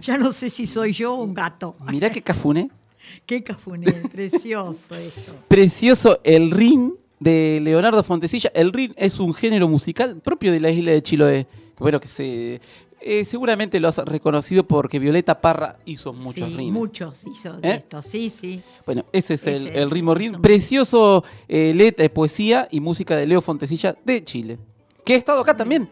Ya 0.00 0.18
no 0.18 0.32
sé 0.32 0.50
si 0.50 0.66
soy 0.66 0.92
yo 0.92 1.14
o 1.14 1.24
un 1.24 1.34
gato. 1.34 1.74
Mirá 1.90 2.10
qué 2.10 2.22
cafuné. 2.22 2.70
Qué 3.24 3.42
cafuné, 3.44 3.92
precioso 4.10 4.96
esto. 4.96 5.36
Precioso 5.46 6.18
el 6.24 6.50
rin 6.50 6.96
de 7.20 7.60
Leonardo 7.62 8.02
Fontecilla. 8.02 8.50
El 8.52 8.72
rin 8.72 8.92
es 8.96 9.20
un 9.20 9.32
género 9.32 9.68
musical 9.68 10.20
propio 10.20 10.50
de 10.50 10.58
la 10.58 10.70
isla 10.70 10.90
de 10.90 11.02
Chiloé. 11.02 11.46
Bueno, 11.78 12.00
que 12.00 12.08
se 12.08 12.60
eh, 13.00 13.24
seguramente 13.24 13.78
lo 13.78 13.88
has 13.88 13.98
reconocido 13.98 14.66
porque 14.66 14.98
Violeta 14.98 15.40
Parra 15.40 15.76
hizo 15.84 16.12
muchos 16.12 16.48
sí, 16.48 16.56
rines. 16.56 16.72
muchos 16.72 17.24
hizo 17.26 17.52
de 17.52 17.68
¿Eh? 17.68 17.74
esto, 17.74 18.02
sí, 18.02 18.30
sí. 18.30 18.62
Bueno, 18.84 19.04
ese 19.12 19.34
es 19.34 19.46
el, 19.46 19.68
Ese, 19.68 19.78
el 19.78 19.90
ritmo 19.90 20.14
rin. 20.14 20.40
Precioso 20.40 21.22
eh, 21.46 21.72
letra, 21.74 22.08
poesía 22.08 22.66
y 22.70 22.80
música 22.80 23.14
de 23.14 23.26
Leo 23.26 23.42
Fontecilla 23.42 23.96
de 24.04 24.24
Chile. 24.24 24.58
Que 25.04 25.14
ha 25.14 25.16
estado 25.16 25.40
acá 25.40 25.56
también. 25.56 25.88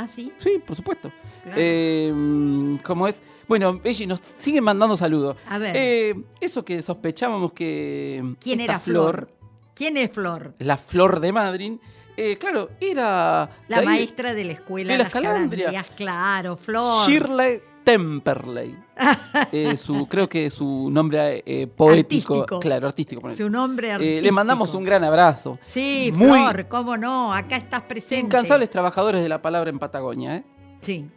Ah, 0.00 0.06
sí. 0.06 0.32
Sí, 0.38 0.62
por 0.66 0.76
supuesto. 0.76 1.12
Claro. 1.42 1.58
Eh, 1.60 2.78
¿Cómo 2.84 3.06
es? 3.06 3.22
Bueno, 3.46 3.78
Belli, 3.78 4.06
nos 4.06 4.20
siguen 4.20 4.64
mandando 4.64 4.96
saludos. 4.96 5.36
A 5.46 5.58
ver. 5.58 5.76
Eh, 5.76 6.14
eso 6.40 6.64
que 6.64 6.80
sospechábamos 6.80 7.52
que. 7.52 8.34
¿Quién 8.40 8.60
esta 8.60 8.72
era 8.72 8.80
Flor? 8.80 9.30
¿Quién 9.74 9.96
es 9.98 10.10
Flor? 10.10 10.54
La 10.58 10.76
Flor 10.78 11.20
de 11.20 11.32
Madrid. 11.32 11.72
eh, 12.16 12.38
claro, 12.38 12.70
era. 12.80 13.50
La 13.68 13.76
de 13.76 13.82
ahí, 13.82 13.86
maestra 13.86 14.32
de 14.32 14.44
la 14.44 14.52
escuela 14.52 14.92
de 14.92 14.98
las 14.98 15.10
Calandrias, 15.12 15.66
Calandrias. 15.66 15.96
Claro, 15.96 16.56
Flor. 16.56 17.08
Shirley 17.08 17.60
Temperley. 17.84 18.76
Eh, 19.52 19.76
su, 19.76 20.06
creo 20.06 20.28
que 20.28 20.50
su 20.50 20.88
nombre 20.90 21.42
eh, 21.46 21.66
poético. 21.66 22.34
Artístico. 22.34 22.60
Claro, 22.60 22.86
artístico. 22.86 23.20
ponele. 23.20 23.36
Su 23.42 23.48
nombre 23.50 23.92
Eh, 24.00 24.20
le 24.22 24.32
mandamos 24.32 24.74
un 24.74 24.84
gran 24.84 25.02
abrazo. 25.04 25.58
Sí, 25.62 26.10
Muy- 26.14 26.28
Flor, 26.28 26.68
cómo 26.68 26.96
no, 26.96 27.32
acá 27.34 27.56
estás 27.56 27.82
presente. 27.82 28.26
Incansables 28.26 28.70
trabajadores 28.70 29.22
de 29.22 29.28
la 29.28 29.40
palabra 29.42 29.70
en 29.70 29.78
Patagonia, 29.78 30.36
¿eh? 30.36 30.44
Sí. 30.80 31.08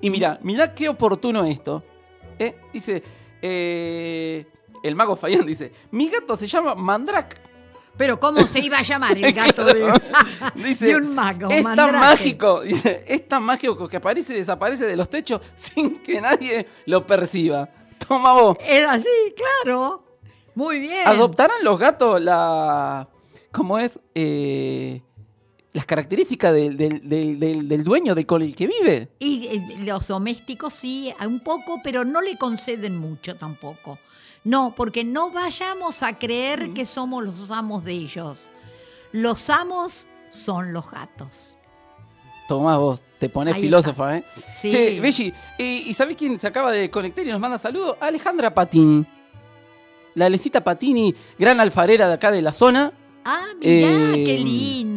Y 0.00 0.10
mira, 0.10 0.38
mira 0.42 0.74
qué 0.74 0.88
oportuno 0.88 1.44
esto. 1.44 1.82
¿eh? 2.38 2.56
Dice, 2.72 3.02
eh, 3.42 4.46
el 4.82 4.94
mago 4.94 5.16
Fayán 5.16 5.46
dice, 5.46 5.72
mi 5.90 6.08
gato 6.08 6.36
se 6.36 6.46
llama 6.46 6.74
Mandrake. 6.74 7.36
Pero 7.98 8.18
¿cómo 8.18 8.46
se 8.46 8.60
iba 8.64 8.78
a 8.78 8.82
llamar 8.82 9.18
el 9.18 9.32
gato 9.34 9.64
de, 9.64 9.92
Dice, 10.54 10.86
de 10.86 10.96
un 10.96 11.14
mago? 11.14 11.50
es 11.50 11.62
tan 11.62 11.92
mágico, 11.92 12.62
dice, 12.62 13.04
es 13.06 13.28
tan 13.28 13.42
mágico 13.42 13.86
que 13.88 13.96
aparece 13.98 14.32
y 14.32 14.36
desaparece 14.36 14.86
de 14.86 14.96
los 14.96 15.10
techos 15.10 15.40
sin 15.56 15.98
que 16.00 16.20
nadie 16.20 16.66
lo 16.86 17.04
perciba. 17.06 17.68
Toma 18.06 18.32
vos. 18.32 18.56
Es 18.64 18.84
así, 18.84 19.08
claro. 19.36 20.04
Muy 20.54 20.78
bien. 20.78 21.06
¿Adoptarán 21.06 21.58
los 21.62 21.78
gatos 21.78 22.22
la... 22.22 23.06
¿Cómo 23.52 23.78
es? 23.78 23.98
Eh, 24.14 25.02
las 25.72 25.84
características 25.86 26.52
del, 26.52 26.76
del- 26.76 27.08
del- 27.08 27.38
del- 27.40 27.68
del 27.68 27.84
dueño 27.84 28.14
de 28.14 28.24
con 28.26 28.42
el 28.42 28.54
que 28.54 28.66
vive. 28.66 29.08
Y 29.18 29.46
eh, 29.48 29.76
los 29.80 30.06
domésticos 30.08 30.74
sí, 30.74 31.12
un 31.26 31.40
poco, 31.40 31.80
pero 31.82 32.04
no 32.04 32.20
le 32.20 32.36
conceden 32.38 32.96
mucho 32.96 33.36
tampoco. 33.36 33.98
No, 34.44 34.74
porque 34.74 35.04
no 35.04 35.30
vayamos 35.30 36.02
a 36.02 36.12
Mm. 36.12 36.16
creer 36.18 36.72
que 36.74 36.84
somos 36.86 37.24
los 37.24 37.50
amos 37.50 37.84
de 37.84 37.92
ellos. 37.92 38.50
Los 39.12 39.50
amos 39.50 40.06
son 40.30 40.72
los 40.72 40.90
gatos. 40.90 41.56
Tomá 42.48 42.78
vos, 42.78 43.02
te 43.18 43.28
pones 43.28 43.54
Ahí 43.54 43.62
filósofa, 43.62 44.16
¿eh? 44.16 44.24
Sí. 44.54 44.70
Che, 44.70 45.00
Belli, 45.00 45.34
eh, 45.58 45.82
¿y 45.86 45.92
sabés 45.94 46.16
quién 46.16 46.38
se 46.38 46.46
acaba 46.46 46.70
de 46.72 46.90
conectar 46.90 47.26
y 47.26 47.30
nos 47.30 47.40
manda 47.40 47.58
saludos? 47.58 47.96
Alejandra 48.00 48.54
Patini. 48.54 49.04
La 50.14 50.26
Alecita 50.26 50.64
Patini, 50.64 51.14
gran 51.38 51.60
alfarera 51.60 52.08
de 52.08 52.14
acá 52.14 52.30
de 52.30 52.40
la 52.42 52.52
zona. 52.52 52.92
Ah, 53.24 53.48
mirá, 53.58 53.88
Eh, 54.16 54.24
qué 54.24 54.38
lindo. 54.38 54.87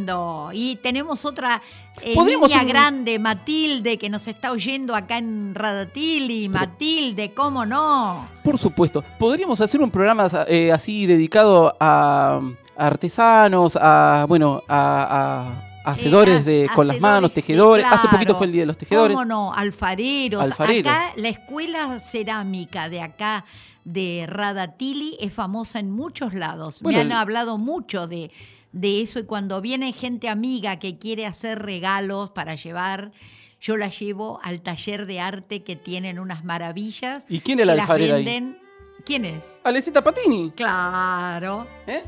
Y 0.53 0.75
tenemos 0.77 1.25
otra 1.25 1.61
eh, 2.01 2.15
niña 2.15 2.61
un- 2.61 2.67
grande, 2.67 3.19
Matilde, 3.19 3.97
que 3.97 4.09
nos 4.09 4.27
está 4.27 4.51
oyendo 4.51 4.95
acá 4.95 5.17
en 5.17 5.53
Radatili. 5.55 6.49
Matilde, 6.49 7.33
¿cómo 7.33 7.65
no? 7.65 8.27
Por 8.43 8.57
supuesto, 8.57 9.03
podríamos 9.19 9.59
hacer 9.61 9.81
un 9.81 9.91
programa 9.91 10.27
eh, 10.47 10.71
así 10.71 11.05
dedicado 11.05 11.75
a, 11.79 12.41
a 12.77 12.85
artesanos, 12.87 13.77
a, 13.79 14.25
bueno, 14.27 14.63
a, 14.67 15.63
a 15.83 15.91
hacedores 15.91 16.47
Eh, 16.47 16.51
de, 16.51 16.69
con 16.73 16.87
las 16.87 16.99
manos, 16.99 17.33
tejedores. 17.33 17.85
Hace 17.85 18.01
claro. 18.01 18.11
poquito 18.11 18.35
fue 18.37 18.45
el 18.47 18.51
Día 18.53 18.61
de 18.63 18.67
los 18.67 18.77
Tejedores. 18.77 19.15
¿Cómo 19.15 19.25
no? 19.25 19.53
Alfareros. 19.53 20.41
Alfareros. 20.41 20.91
Acá 20.91 21.13
la 21.15 21.29
escuela 21.29 21.99
cerámica 21.99 22.87
de 22.89 23.01
acá 23.01 23.45
de 23.83 24.25
Radatili 24.27 25.17
es 25.19 25.33
famosa 25.33 25.79
en 25.79 25.89
muchos 25.89 26.35
lados. 26.35 26.81
Bueno, 26.83 26.97
Me 26.99 27.01
han 27.01 27.11
hablado 27.13 27.57
mucho 27.57 28.05
de, 28.05 28.29
de 28.71 29.01
eso 29.01 29.19
y 29.19 29.23
cuando 29.23 29.61
viene 29.61 29.93
gente 29.93 30.29
amiga 30.29 30.79
que 30.79 30.97
quiere 30.97 31.25
hacer 31.25 31.59
regalos 31.59 32.31
para 32.31 32.55
llevar, 32.55 33.11
yo 33.59 33.77
la 33.77 33.89
llevo 33.89 34.39
al 34.43 34.61
taller 34.61 35.05
de 35.05 35.19
arte 35.19 35.63
que 35.63 35.75
tienen 35.75 36.19
unas 36.19 36.43
maravillas. 36.43 37.25
¿Y 37.29 37.39
quién 37.41 37.59
es 37.59 37.67
la 37.67 37.73
alfarera 37.73 38.15
ahí? 38.17 38.57
¿Quién 39.05 39.25
es? 39.25 39.43
Alecita 39.63 40.03
Patini. 40.03 40.51
Claro. 40.51 41.67
¿eh? 41.87 42.03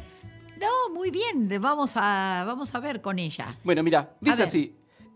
No, 0.60 0.94
muy 0.94 1.12
bien, 1.12 1.50
vamos 1.60 1.94
a, 1.96 2.44
vamos 2.46 2.74
a 2.74 2.80
ver 2.80 3.02
con 3.02 3.20
ella. 3.20 3.58
Bueno, 3.64 3.84
mira, 3.84 4.16
dice 4.22 4.44
así. 4.44 4.76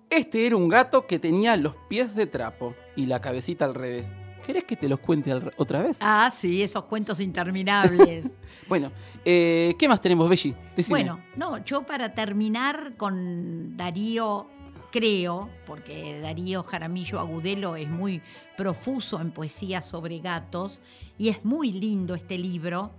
Este 0.10 0.48
era 0.48 0.56
un 0.56 0.70
gato 0.70 1.06
que 1.06 1.20
tenía 1.20 1.56
los 1.58 1.76
pies 1.90 2.16
de 2.16 2.28
trapo 2.28 2.76
y 2.96 3.06
la 3.08 3.20
cabecita 3.20 3.66
al 3.66 3.76
revés. 3.76 4.08
¿Querés 4.48 4.64
que 4.64 4.76
te 4.78 4.88
los 4.90 5.00
cuente 5.00 5.32
otra 5.58 5.82
vez? 5.84 5.98
Ah, 6.02 6.30
sí, 6.32 6.64
esos 6.64 6.86
cuentos 6.86 7.20
interminables. 7.20 8.32
Bueno, 8.68 8.92
eh, 9.24 9.76
¿qué 9.80 9.88
más 9.88 10.02
tenemos, 10.02 10.28
Belli? 10.28 10.54
Decime. 10.76 10.90
Bueno, 11.00 11.20
no, 11.38 11.64
yo 11.64 11.84
para 11.84 12.14
terminar 12.14 12.96
con 12.98 13.78
Darío, 13.78 14.48
creo, 14.92 15.50
porque 15.66 16.20
Darío 16.20 16.64
Jaramillo 16.64 17.20
Agudelo 17.20 17.78
es 17.78 17.88
muy 17.90 18.22
profuso 18.58 19.22
en 19.22 19.32
poesía 19.32 19.82
sobre 19.82 20.20
gatos 20.20 20.82
y 21.18 21.30
es 21.30 21.46
muy 21.46 21.72
lindo 21.72 22.14
este 22.14 22.38
libro, 22.38 22.92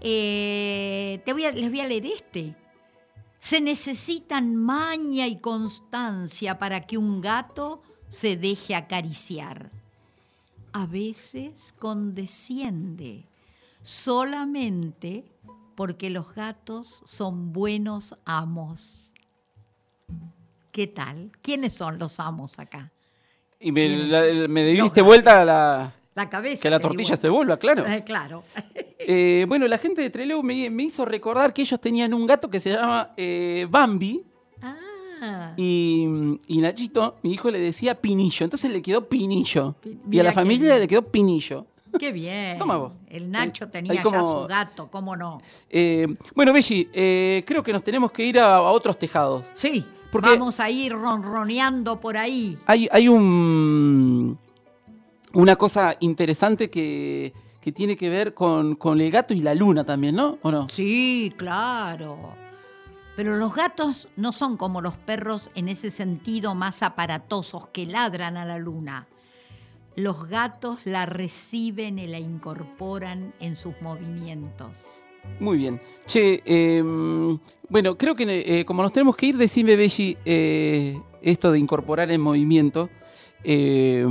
eh, 0.00 1.22
te 1.24 1.32
voy 1.32 1.44
a- 1.44 1.50
les 1.52 1.70
voy 1.70 1.80
a 1.80 1.86
leer 1.86 2.06
este. 2.06 2.54
Se 3.40 3.60
necesitan 3.60 4.54
maña 4.54 5.26
y 5.26 5.38
constancia 5.40 6.58
para 6.58 6.80
que 6.82 6.98
un 6.98 7.20
gato 7.20 7.82
se 8.08 8.36
deje 8.36 8.74
acariciar. 8.74 9.70
A 10.74 10.86
veces 10.86 11.72
condesciende 11.78 13.24
solamente 13.82 15.24
porque 15.76 16.10
los 16.10 16.34
gatos 16.34 17.02
son 17.06 17.52
buenos 17.52 18.16
amos. 18.24 19.12
¿Qué 20.72 20.86
tal? 20.88 21.30
¿Quiénes 21.42 21.74
son 21.74 21.98
los 21.98 22.18
amos 22.20 22.58
acá? 22.58 22.90
y 23.60 23.72
me, 23.72 23.88
la- 23.88 24.46
me 24.48 24.66
diste 24.66 25.00
vuelta 25.00 25.40
a 25.40 25.44
la... 25.44 25.94
La 26.14 26.28
cabeza. 26.28 26.60
Que 26.62 26.68
la 26.70 26.78
tortilla 26.78 27.16
se 27.16 27.28
vuelva, 27.28 27.56
claro. 27.56 27.86
Eh, 27.86 28.02
claro. 28.04 28.44
Eh, 29.06 29.44
bueno, 29.46 29.68
la 29.68 29.76
gente 29.76 30.00
de 30.00 30.08
Trelew 30.08 30.42
me, 30.42 30.70
me 30.70 30.84
hizo 30.84 31.04
recordar 31.04 31.52
que 31.52 31.60
ellos 31.60 31.78
tenían 31.78 32.14
un 32.14 32.26
gato 32.26 32.48
que 32.48 32.58
se 32.58 32.72
llama 32.72 33.12
eh, 33.18 33.66
Bambi 33.68 34.24
Ah, 34.62 34.76
y, 35.56 36.06
y 36.46 36.60
Nachito, 36.60 37.16
mi 37.22 37.32
hijo, 37.32 37.50
le 37.50 37.58
decía 37.60 37.94
Pinillo. 38.00 38.44
Entonces 38.44 38.70
le 38.70 38.80
quedó 38.82 39.08
Pinillo. 39.08 39.74
Pi- 39.80 39.98
y 40.10 40.18
a 40.18 40.22
la 40.22 40.32
familia 40.32 40.68
bien. 40.68 40.80
le 40.80 40.88
quedó 40.88 41.02
Pinillo. 41.02 41.66
qué 41.98 42.10
bien. 42.12 42.58
Toma 42.58 42.76
vos. 42.76 42.92
El 43.08 43.30
Nacho 43.30 43.64
Ahí- 43.66 43.70
tenía 43.70 43.94
ya 43.94 44.02
su 44.02 44.46
gato, 44.48 44.88
¿cómo 44.90 45.14
no? 45.16 45.40
Eh, 45.70 46.06
bueno, 46.34 46.52
Belli, 46.52 46.88
eh, 46.92 47.44
creo 47.46 47.62
que 47.62 47.72
nos 47.72 47.82
tenemos 47.84 48.10
que 48.10 48.24
ir 48.24 48.38
a, 48.38 48.56
a 48.56 48.62
otros 48.72 48.98
tejados. 48.98 49.44
Sí, 49.54 49.84
Porque- 50.10 50.30
vamos 50.30 50.58
a 50.60 50.68
ir 50.70 50.92
ronroneando 50.92 52.00
por 52.00 52.16
ahí. 52.16 52.58
Hay, 52.66 52.88
hay 52.90 53.08
un 53.08 54.38
una 55.32 55.56
cosa 55.56 55.96
interesante 56.00 56.70
que, 56.70 57.32
que 57.60 57.72
tiene 57.72 57.96
que 57.96 58.08
ver 58.08 58.34
con, 58.34 58.76
con 58.76 59.00
el 59.00 59.10
gato 59.10 59.34
y 59.34 59.40
la 59.40 59.52
luna 59.54 59.82
también, 59.84 60.14
¿no? 60.14 60.38
¿O 60.42 60.50
no? 60.52 60.68
Sí, 60.68 61.32
claro. 61.36 62.34
Pero 63.16 63.36
los 63.36 63.54
gatos 63.54 64.08
no 64.16 64.32
son 64.32 64.56
como 64.56 64.80
los 64.80 64.96
perros 64.96 65.50
en 65.54 65.68
ese 65.68 65.90
sentido 65.90 66.54
más 66.54 66.82
aparatosos 66.82 67.68
que 67.68 67.86
ladran 67.86 68.36
a 68.36 68.44
la 68.44 68.58
luna. 68.58 69.06
Los 69.96 70.28
gatos 70.28 70.78
la 70.84 71.06
reciben 71.06 72.00
y 72.00 72.08
la 72.08 72.18
incorporan 72.18 73.32
en 73.38 73.56
sus 73.56 73.74
movimientos. 73.80 74.72
Muy 75.38 75.58
bien. 75.58 75.80
Che, 76.06 76.42
eh, 76.44 76.82
bueno, 77.68 77.96
creo 77.96 78.16
que 78.16 78.24
eh, 78.60 78.64
como 78.64 78.82
nos 78.82 78.92
tenemos 78.92 79.16
que 79.16 79.26
ir, 79.26 79.36
decime, 79.36 79.76
Belli, 79.76 80.18
eh, 80.24 81.00
esto 81.22 81.52
de 81.52 81.58
incorporar 81.58 82.10
en 82.10 82.20
movimiento. 82.20 82.90
eh, 83.44 84.06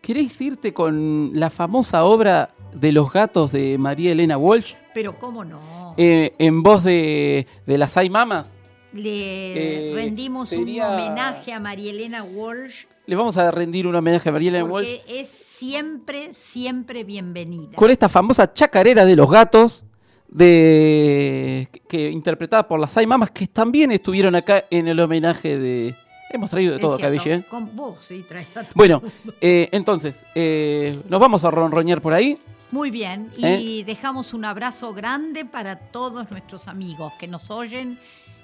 ¿Querés 0.00 0.38
irte 0.42 0.74
con 0.74 1.30
la 1.32 1.48
famosa 1.48 2.04
obra 2.04 2.53
de 2.74 2.92
los 2.92 3.12
gatos 3.12 3.52
de 3.52 3.78
María 3.78 4.12
Elena 4.12 4.36
Walsh? 4.36 4.74
Pero 4.92 5.18
cómo 5.18 5.44
no. 5.44 5.94
eh, 5.96 6.34
en 6.38 6.62
voz 6.62 6.84
de, 6.84 7.46
de 7.66 7.78
las 7.78 7.96
Hay 7.96 8.10
Mamas. 8.10 8.58
Le 8.92 9.90
eh, 9.90 9.94
rendimos 9.94 10.48
sería- 10.50 10.88
un 10.88 10.94
homenaje 11.00 11.52
a 11.52 11.58
María 11.58 11.90
Elena 11.90 12.22
Walsh 12.22 12.84
Les 13.06 13.18
vamos 13.18 13.36
a 13.36 13.50
rendir 13.50 13.88
un 13.88 13.94
homenaje 13.96 14.28
a 14.28 14.32
María 14.32 14.50
Elena 14.50 14.64
Walsh 14.66 14.98
porque 14.98 15.20
es 15.20 15.28
siempre, 15.30 16.32
siempre 16.32 17.02
bienvenida. 17.02 17.74
con 17.76 17.90
esta 17.90 18.08
famosa 18.08 18.52
chacarera 18.54 19.04
de 19.04 19.16
los 19.16 19.28
gatos 19.28 19.84
de 20.28 21.68
que, 21.72 21.80
que 21.80 22.10
interpretada 22.10 22.66
por 22.68 22.78
las 22.78 22.96
Hay 22.96 23.06
Mamas 23.06 23.30
que 23.30 23.46
también 23.46 23.90
estuvieron 23.92 24.34
acá 24.36 24.64
en 24.70 24.86
el 24.88 25.00
homenaje 25.00 25.58
de 25.58 25.94
Hemos 26.30 26.50
traído 26.50 26.70
de 26.72 26.76
Es 26.76 26.82
todo, 26.82 26.96
cierto, 26.96 27.16
Cabille. 27.16 27.34
¿eh? 27.36 27.44
Con 27.48 27.76
vos, 27.76 27.98
sí, 28.02 28.24
traes 28.28 28.48
a 28.56 28.62
todo 28.64 28.72
Bueno, 28.74 29.02
eh, 29.40 29.68
entonces, 29.70 30.24
eh, 30.34 30.98
nos 31.08 31.20
vamos 31.20 31.44
a 31.44 31.50
ronroñar 31.50 32.00
por 32.00 32.12
ahí. 32.12 32.36
Muy 32.74 32.90
bien, 32.90 33.30
y 33.36 33.82
¿Eh? 33.82 33.84
dejamos 33.86 34.34
un 34.34 34.44
abrazo 34.44 34.92
grande 34.92 35.44
para 35.44 35.76
todos 35.76 36.28
nuestros 36.32 36.66
amigos 36.66 37.12
que 37.20 37.28
nos 37.28 37.48
oyen 37.52 38.00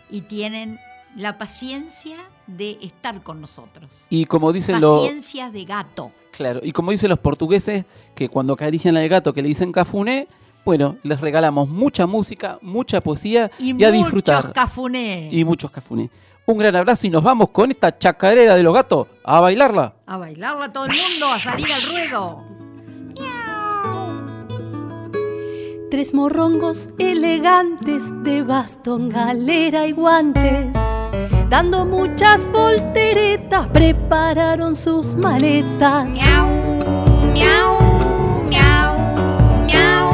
y 0.09 0.20
tienen 0.20 0.78
la 1.16 1.37
paciencia 1.37 2.16
de 2.47 2.78
estar 2.81 3.24
con 3.24 3.41
nosotros. 3.41 4.07
Y 4.09 4.26
como 4.26 4.53
dicen 4.53 4.81
los. 4.81 5.01
Paciencia 5.01 5.51
de 5.51 5.64
gato. 5.64 6.12
Claro, 6.31 6.61
y 6.62 6.70
como 6.70 6.93
dicen 6.93 7.09
los 7.11 7.18
portugueses, 7.18 7.87
que 8.14 8.28
cuando 8.28 8.53
acarician 8.53 8.97
al 8.97 9.09
gato 9.09 9.33
que 9.33 9.43
le 9.43 9.49
dicen 9.49 9.72
cafuné, 9.72 10.28
bueno, 10.64 10.97
les 11.03 11.20
regalamos 11.20 11.68
mucha 11.68 12.07
música, 12.07 12.61
mucha 12.62 13.01
poesía 13.01 13.51
Y, 13.59 13.70
y, 13.70 13.70
a 13.70 13.89
muchos 13.89 13.93
disfrutar. 13.95 14.53
cafuné. 14.53 15.28
Y 15.33 15.45
muchos 15.45 15.72
cafuné. 15.72 16.09
Un 16.47 16.57
gran 16.57 16.76
abrazo 16.76 17.05
y 17.09 17.11
nos 17.11 17.24
vamos 17.24 17.49
con 17.49 17.72
esta 17.72 17.99
chacarera 17.99 18.55
de 18.55 18.62
los 18.62 18.72
gatos 18.74 19.09
a 19.24 19.41
bailarla. 19.41 19.95
A 20.07 20.18
bailarla 20.18 20.72
todo 20.72 20.85
el 20.85 20.93
mundo, 20.93 21.26
a 21.33 21.39
salir 21.41 21.66
al 21.72 21.83
ruedo. 21.83 22.50
Tres 25.91 26.14
morrongos 26.14 26.88
elegantes 26.99 28.05
de 28.22 28.45
bastón, 28.45 29.09
galera 29.09 29.88
y 29.88 29.93
guantes. 29.93 30.68
Dando 31.49 31.84
muchas 31.84 32.49
volteretas, 32.53 33.66
prepararon 33.72 34.76
sus 34.76 35.16
maletas. 35.16 36.07
Miau, 36.07 36.49
miau, 37.34 37.80
miau, 38.49 38.95
miau. 39.66 40.12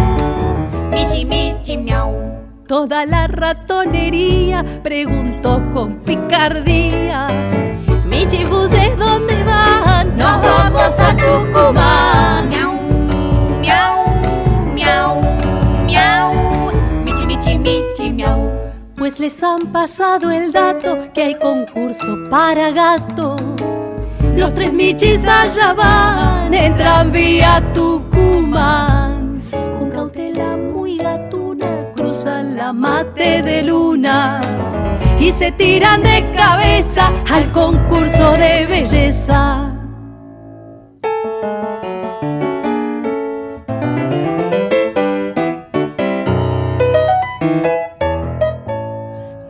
Michi, 0.90 1.26
michi, 1.26 1.76
miau. 1.76 2.22
Toda 2.66 3.04
la 3.04 3.26
ratonería 3.26 4.64
preguntó 4.82 5.62
con 5.74 5.96
picardía. 5.96 7.28
Michibuses, 8.06 8.96
¿dónde 8.98 9.44
van? 9.44 10.16
Nos 10.16 10.40
vamos 10.40 10.98
a 10.98 11.14
Tucumán. 11.14 12.48
Miau, 12.48 12.75
Pues 19.06 19.20
les 19.20 19.40
han 19.44 19.70
pasado 19.70 20.32
el 20.32 20.50
dato 20.50 21.12
que 21.14 21.22
hay 21.22 21.34
concurso 21.36 22.28
para 22.28 22.72
gato. 22.72 23.36
Los 24.34 24.52
tres 24.52 24.74
michis 24.74 25.24
allá 25.28 25.74
van 25.74 26.52
en 26.52 26.76
tranvía 26.76 27.62
Tucumán. 27.72 29.40
Con 29.78 29.90
cautela 29.90 30.56
muy 30.56 30.98
gatuna 30.98 31.92
cruzan 31.94 32.56
la 32.56 32.72
mate 32.72 33.42
de 33.42 33.62
luna 33.62 34.40
y 35.20 35.30
se 35.30 35.52
tiran 35.52 36.02
de 36.02 36.28
cabeza 36.36 37.12
al 37.30 37.52
concurso 37.52 38.32
de 38.32 38.66
belleza. 38.66 39.75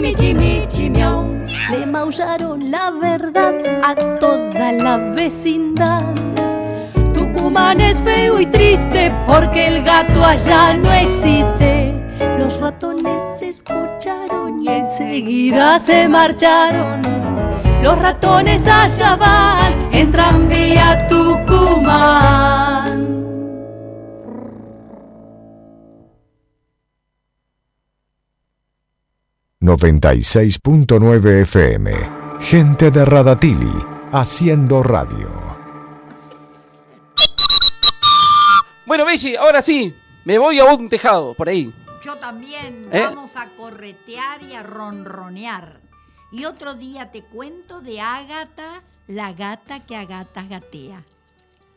michi, 0.00 0.34
michi, 0.34 0.90
miau. 0.90 1.22
Le 1.70 1.86
maullaron 1.86 2.70
la 2.70 2.90
verdad 2.90 3.54
a 3.82 3.94
toda 4.18 4.72
la 4.72 4.96
vecindad. 5.14 6.14
Tucumán 7.12 7.80
es 7.80 7.98
feo 8.00 8.40
y 8.40 8.46
triste 8.46 9.12
porque 9.26 9.68
el 9.68 9.82
gato 9.84 10.24
allá 10.24 10.74
no 10.76 10.92
existe. 10.92 11.92
Los 12.38 12.58
ratones 12.60 13.20
se 13.38 13.48
escucharon 13.48 14.62
y 14.62 14.68
enseguida 14.68 15.78
se 15.78 16.08
marcharon. 16.08 17.02
Los 17.82 17.98
ratones 17.98 18.66
allá 18.66 19.16
van 19.16 19.72
en 19.92 20.10
tranvía 20.10 21.06
Tucumán. 21.08 23.01
...96.9 29.62 31.42
FM... 31.42 31.92
...gente 32.40 32.90
de 32.90 33.04
Radatili... 33.04 33.72
...haciendo 34.10 34.82
radio... 34.82 35.30
Bueno, 38.84 39.06
Belli, 39.06 39.36
ahora 39.36 39.62
sí, 39.62 39.94
me 40.24 40.36
voy 40.36 40.58
a 40.58 40.64
un 40.64 40.88
tejado 40.88 41.32
por 41.34 41.48
ahí. 41.48 41.72
Yo 42.02 42.16
también 42.16 42.88
¿Eh? 42.90 43.02
vamos 43.02 43.36
a 43.36 43.48
corretear 43.50 44.42
y 44.42 44.54
a 44.54 44.64
ronronear. 44.64 45.80
Y 46.32 46.44
otro 46.44 46.74
día 46.74 47.12
te 47.12 47.22
cuento 47.22 47.80
de 47.80 48.00
Ágata, 48.00 48.82
la 49.06 49.32
gata 49.32 49.78
que 49.86 49.94
a 49.94 50.04
gatas 50.04 50.48
gatea. 50.48 51.04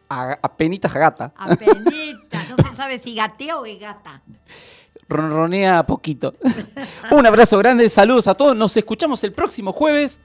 A, 0.09 0.39
a 0.41 0.57
penitas 0.57 0.95
a 0.95 0.99
gata. 0.99 1.31
Apenita, 1.37 2.43
no 2.49 2.55
se 2.67 2.75
sabe 2.75 2.97
si 2.97 3.13
gatea 3.13 3.59
o 3.59 3.65
es 3.65 3.79
gata. 3.79 4.23
Ronronea 5.07 5.83
poquito. 5.83 6.33
un 7.11 7.25
abrazo 7.25 7.57
grande, 7.57 7.89
saludos 7.89 8.27
a 8.27 8.35
todos. 8.35 8.55
Nos 8.55 8.75
escuchamos 8.75 9.23
el 9.23 9.33
próximo 9.33 9.71
jueves. 9.71 10.19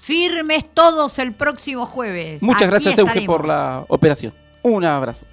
Firmes 0.00 0.64
todos 0.72 1.18
el 1.18 1.32
próximo 1.32 1.86
jueves. 1.86 2.42
Muchas 2.42 2.62
Aquí 2.62 2.70
gracias, 2.70 2.98
Euge, 2.98 3.22
por 3.22 3.46
la 3.46 3.84
operación. 3.88 4.32
Un 4.62 4.84
abrazo. 4.84 5.26